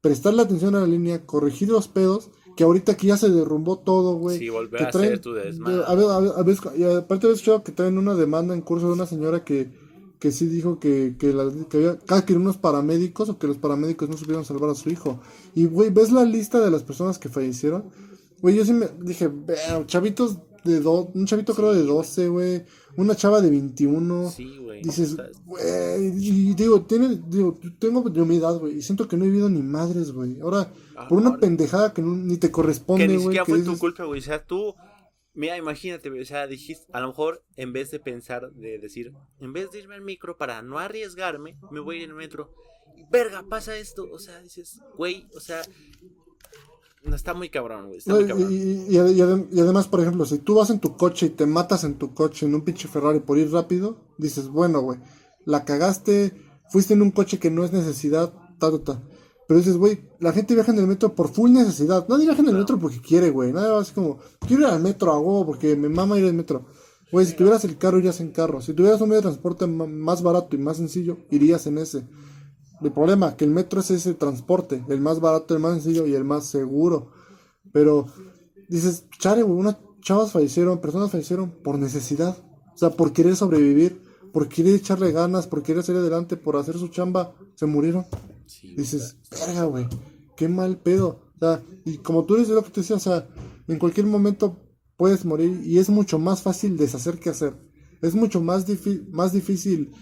[0.00, 4.16] prestarle atención a la línea, corregir los pedos, que ahorita que ya se derrumbó todo,
[4.16, 4.38] güey.
[4.38, 5.84] Sí, volver a hacer tu desmadre.
[5.86, 8.62] A ver, a ver, a ver, y aparte había escuchado que traen una demanda en
[8.62, 9.70] curso de una señora que,
[10.18, 14.08] que sí dijo que, que, la, que había que unos paramédicos o que los paramédicos
[14.08, 15.20] no supieron salvar a su hijo.
[15.54, 17.84] Y, güey, ¿ves la lista de las personas que fallecieron?
[18.40, 19.30] Güey, yo sí me dije,
[19.86, 22.64] chavitos de dos, un chavito creo de 12, güey,
[22.96, 24.30] una chava de 21.
[24.30, 24.82] Sí, güey.
[24.82, 25.62] Dices, güey,
[26.16, 29.48] y digo, tiene, digo, tengo de mi edad, güey, y siento que no he vivido
[29.48, 30.40] ni madres, güey.
[30.40, 33.16] Ahora, ah, por una pendejada que ni te corresponde, güey.
[33.16, 34.74] Que ni siquiera fue tu culpa, güey, o sea, tú...
[35.34, 39.54] Mira, imagínate, o sea, dijiste, a lo mejor en vez de pensar, de decir, en
[39.54, 42.50] vez de irme al micro para no arriesgarme, me voy a ir en el metro.
[43.10, 45.62] Verga, pasa esto, o sea, dices, güey, o sea,
[47.04, 47.98] no, está muy cabrón, güey.
[47.98, 48.48] Está muy cabrón.
[48.50, 48.96] Y,
[49.60, 52.46] además, por ejemplo, si tú vas en tu coche y te matas en tu coche
[52.46, 54.98] en un pinche Ferrari por ir rápido, dices, bueno, güey,
[55.44, 56.32] la cagaste,
[56.68, 59.02] fuiste en un coche que no es necesidad, ta, ta, ta.
[59.48, 62.06] Pero dices, güey, la gente viaja en el metro por full necesidad.
[62.08, 63.52] Nadie viaja en el metro porque quiere, güey.
[63.52, 66.34] Nadie va así como, quiero ir al metro a huevo porque me mama ir al
[66.34, 66.64] metro.
[67.10, 68.62] Güey, si tuvieras el carro, irías en carro.
[68.62, 72.04] Si tuvieras un medio de transporte más barato y más sencillo, irías en ese.
[72.82, 76.14] El problema, que el metro es ese transporte, el más barato, el más sencillo y
[76.14, 77.10] el más seguro.
[77.72, 78.06] Pero
[78.68, 82.36] dices, chale, unas chavas fallecieron, personas fallecieron por necesidad.
[82.74, 84.02] O sea, por querer sobrevivir,
[84.32, 88.06] por querer echarle ganas, por querer salir adelante, por hacer su chamba, se murieron.
[88.76, 89.86] dices, verga, güey,
[90.36, 91.20] qué mal pedo.
[91.36, 93.28] O sea, y como tú dices lo que te decía, o sea,
[93.68, 94.56] en cualquier momento
[94.96, 97.54] puedes morir y es mucho más fácil deshacer que hacer.
[98.00, 98.66] Es mucho más,
[99.10, 99.92] más difícil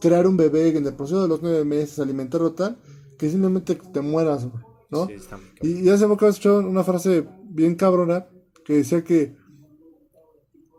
[0.00, 2.78] crear un bebé en el proceso de los nueve meses, alimentarlo tal,
[3.18, 4.48] que simplemente te mueras,
[4.90, 5.08] ¿no?
[5.62, 8.26] y, hace poco he escuchado una frase bien cabrona
[8.64, 9.36] que decía que,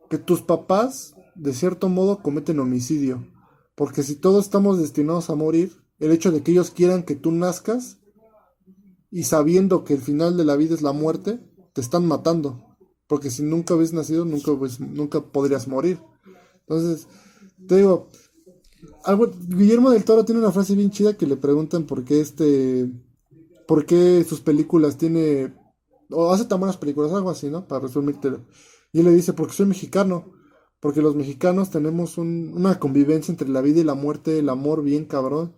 [0.10, 3.26] que tus papás, de cierto modo, cometen homicidio.
[3.76, 7.31] Porque si todos estamos destinados a morir, el hecho de que ellos quieran que tú
[7.31, 7.99] nazcas
[9.11, 11.39] y sabiendo que el final de la vida es la muerte,
[11.73, 12.77] te están matando.
[13.07, 15.99] Porque si nunca hubieses nacido, nunca, pues, nunca podrías morir.
[16.61, 17.07] Entonces,
[17.68, 18.10] te digo,
[19.47, 22.89] Guillermo del Toro tiene una frase bien chida que le preguntan por qué este,
[23.67, 25.53] por qué sus películas tiene,
[26.09, 27.67] o hace tan buenas películas, algo así, ¿no?
[27.67, 28.31] Para resumirte.
[28.91, 30.33] Y él le dice, porque soy mexicano,
[30.79, 35.05] porque los mexicanos tenemos una convivencia entre la vida y la muerte, el amor bien
[35.05, 35.55] cabrón.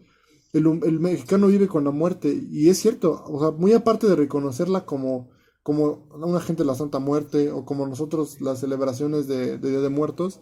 [0.51, 4.15] El, el, mexicano vive con la muerte, y es cierto, o sea, muy aparte de
[4.15, 5.31] reconocerla como,
[5.63, 9.79] como una gente de la Santa Muerte, o como nosotros las celebraciones de, de Día
[9.79, 10.39] de Muertos,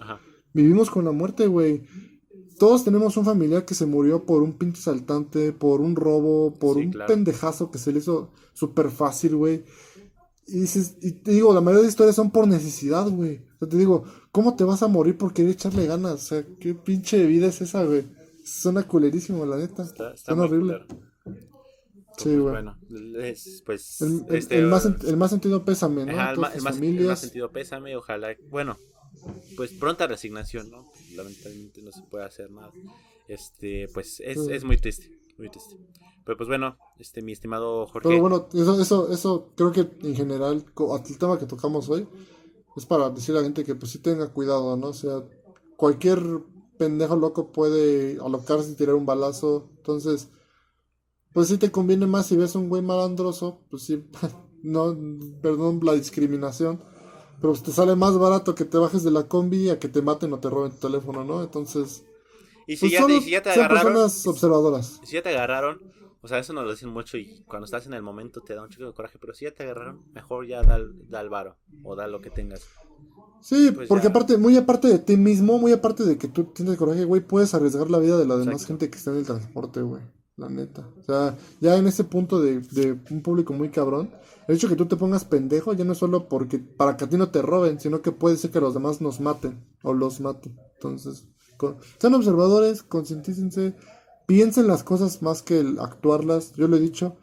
[0.53, 1.83] vivimos con la muerte, güey
[2.61, 6.77] todos tenemos un familiar que se murió por un pinche saltante, por un robo, por
[6.77, 9.63] un pendejazo que se le hizo súper fácil, güey.
[10.45, 13.37] Y dices, y te digo, la mayoría de historias son por necesidad, güey.
[13.55, 16.13] O sea, te digo, ¿cómo te vas a morir por querer echarle ganas?
[16.13, 18.05] O sea, ¿qué pinche vida es esa, güey?
[18.45, 19.81] Suena culerísimo, la neta.
[19.81, 20.85] Está, Suena horrible.
[21.25, 22.51] Sí, pues, güey.
[22.53, 22.77] Bueno,
[23.65, 24.01] pues.
[24.01, 26.11] El, este, el, más, el, más, sentido pésame, ¿no?
[26.11, 28.35] el, más, el más sentido pésame, ojalá.
[28.51, 28.77] Bueno,
[29.55, 30.85] pues pronta resignación, ¿no?
[31.15, 32.71] Lamentablemente no se puede hacer nada.
[33.27, 35.77] Este, pues es, es muy triste, muy triste.
[36.25, 38.09] Pero pues bueno, este, mi estimado Jorge.
[38.09, 42.07] Pero bueno, eso, eso, eso creo que en general, el tema que tocamos hoy,
[42.75, 44.87] es para decirle a la gente que pues sí tenga cuidado, ¿no?
[44.87, 45.23] O sea,
[45.77, 46.21] cualquier
[46.77, 49.71] pendejo loco puede alocarse y tirar un balazo.
[49.77, 50.29] Entonces,
[51.33, 54.03] pues sí te conviene más si ves un güey malandroso, pues sí,
[54.63, 54.95] no,
[55.41, 56.83] perdón la discriminación
[57.41, 60.31] pero te sale más barato que te bajes de la combi a que te maten
[60.33, 61.41] o te roben tu teléfono, ¿no?
[61.41, 62.05] Entonces.
[62.67, 63.93] Y si, pues ya, te, agarraron.
[63.93, 65.01] personas observadoras.
[65.03, 65.81] Si ya te agarraron,
[66.21, 68.61] o sea, eso nos lo dicen mucho y cuando estás en el momento te da
[68.61, 71.57] un chico de coraje, pero si ya te agarraron, mejor ya da, da el varo
[71.83, 72.61] o da lo que tengas.
[73.41, 76.77] Sí, pues porque aparte, muy aparte de ti mismo, muy aparte de que tú tienes
[76.77, 79.81] coraje, güey, puedes arriesgar la vida de la demás gente que está en el transporte,
[79.81, 80.03] güey.
[80.37, 80.87] La neta.
[80.99, 84.11] O sea, ya en ese punto de, de un público muy cabrón,
[84.47, 87.09] el hecho que tú te pongas pendejo ya no es solo porque para que a
[87.09, 90.19] ti no te roben, sino que puede ser que los demás nos maten o los
[90.19, 90.57] maten.
[90.75, 91.27] Entonces,
[91.99, 93.75] sean observadores, concientícense,
[94.25, 96.53] piensen las cosas más que el actuarlas.
[96.53, 97.17] Yo lo he dicho,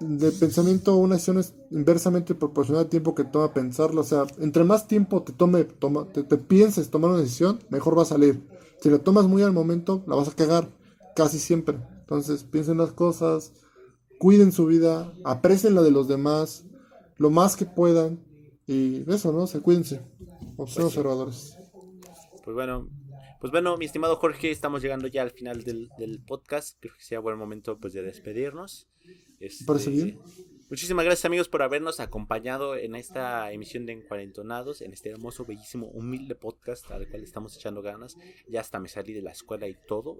[0.00, 4.00] de pensamiento una acción es inversamente proporcional al tiempo que toma pensarlo.
[4.00, 7.96] O sea, entre más tiempo te tome, toma, te, te pienses tomar una decisión, mejor
[7.96, 8.42] va a salir.
[8.80, 10.68] Si lo tomas muy al momento, la vas a cagar,
[11.14, 11.78] casi siempre.
[12.04, 13.54] Entonces, piensen las cosas,
[14.18, 16.66] cuiden su vida, aprecien la de los demás,
[17.16, 18.22] lo más que puedan.
[18.66, 19.46] Y eso, ¿no?
[19.46, 20.02] Se cuídense.
[20.54, 21.56] Pues observadores.
[22.44, 22.90] Pues bueno,
[23.40, 26.76] pues bueno, mi estimado Jorge, estamos llegando ya al final del, podcast.
[26.78, 28.86] Creo que sea buen momento pues de despedirnos.
[29.40, 30.18] Este, parece bien.
[30.68, 35.86] Muchísimas gracias amigos por habernos acompañado en esta emisión de Encuarentonados, en este hermoso, bellísimo,
[35.88, 38.16] humilde podcast al cual estamos echando ganas.
[38.46, 40.18] Ya hasta me salí de la escuela y todo.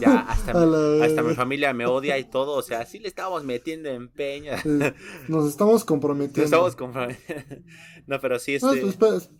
[0.00, 2.54] Ya hasta, mi, familia me odia y todo.
[2.54, 4.52] O sea, así le estábamos metiendo empeño.
[5.28, 6.40] Nos estamos comprometiendo.
[6.42, 7.44] Nos estamos comprometiendo.
[8.06, 8.86] no, pero sí, este...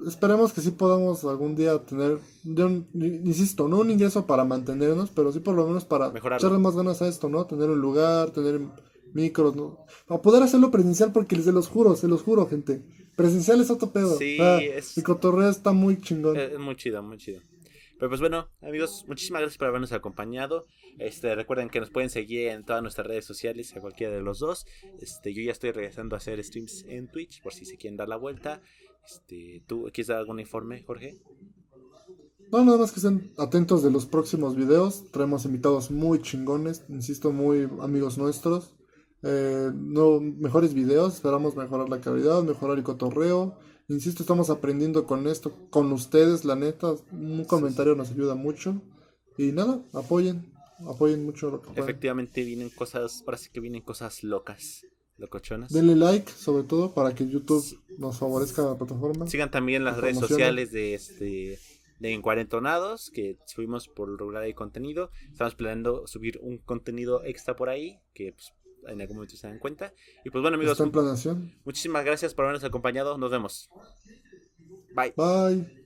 [0.07, 5.33] esperemos que sí podamos algún día tener, yo, insisto, no un ingreso para mantenernos, pero
[5.33, 7.47] sí por lo menos para echarle más ganas a esto, ¿no?
[7.47, 8.61] Tener un lugar, tener
[9.15, 9.85] micros, ¿no?
[10.07, 12.83] Para poder hacerlo presencial, porque se los juro, se los juro, gente.
[13.17, 14.17] Presencial es otro pedo.
[14.17, 14.97] Sí, es...
[14.97, 16.37] El cotorreo está muy chingón.
[16.37, 17.41] Es, muy chido, muy chido.
[18.03, 20.67] Pero pues bueno, amigos, muchísimas gracias por habernos acompañado.
[20.99, 24.41] Este, recuerden que nos pueden seguir en todas nuestras redes sociales, a cualquiera de los
[24.41, 24.67] dos.
[24.99, 28.09] Este, yo ya estoy regresando a hacer streams en Twitch, por si se quieren dar
[28.09, 28.61] la vuelta.
[29.07, 31.21] Este, ¿tú quieres dar algún informe, Jorge?
[32.51, 35.09] No, nada más que estén atentos de los próximos videos.
[35.13, 38.75] Traemos invitados muy chingones, insisto, muy amigos nuestros.
[39.23, 43.57] Eh, no, mejores videos, esperamos mejorar la calidad, mejorar el cotorreo.
[43.93, 46.95] Insisto, estamos aprendiendo con esto, con ustedes, la neta.
[47.13, 48.81] Un comentario nos ayuda mucho.
[49.37, 50.51] Y nada, apoyen,
[50.87, 54.87] apoyen mucho lo que Efectivamente vienen cosas, parece que vienen cosas locas,
[55.19, 55.71] locochonas.
[55.71, 57.65] Denle like, sobre todo, para que YouTube
[57.99, 59.27] nos favorezca la plataforma.
[59.27, 61.59] Sigan también las redes sociales de este
[61.99, 65.11] de Encuarentonados, que subimos por lograr el contenido.
[65.31, 68.53] Estamos planeando subir un contenido extra por ahí, que pues,
[68.87, 69.93] en algún momento se dan cuenta.
[70.25, 70.79] Y pues bueno, amigos.
[71.65, 73.19] Muchísimas gracias por habernos acompañado.
[73.19, 73.71] Nos vemos.
[74.95, 75.15] Bye.
[75.17, 75.82] Bye.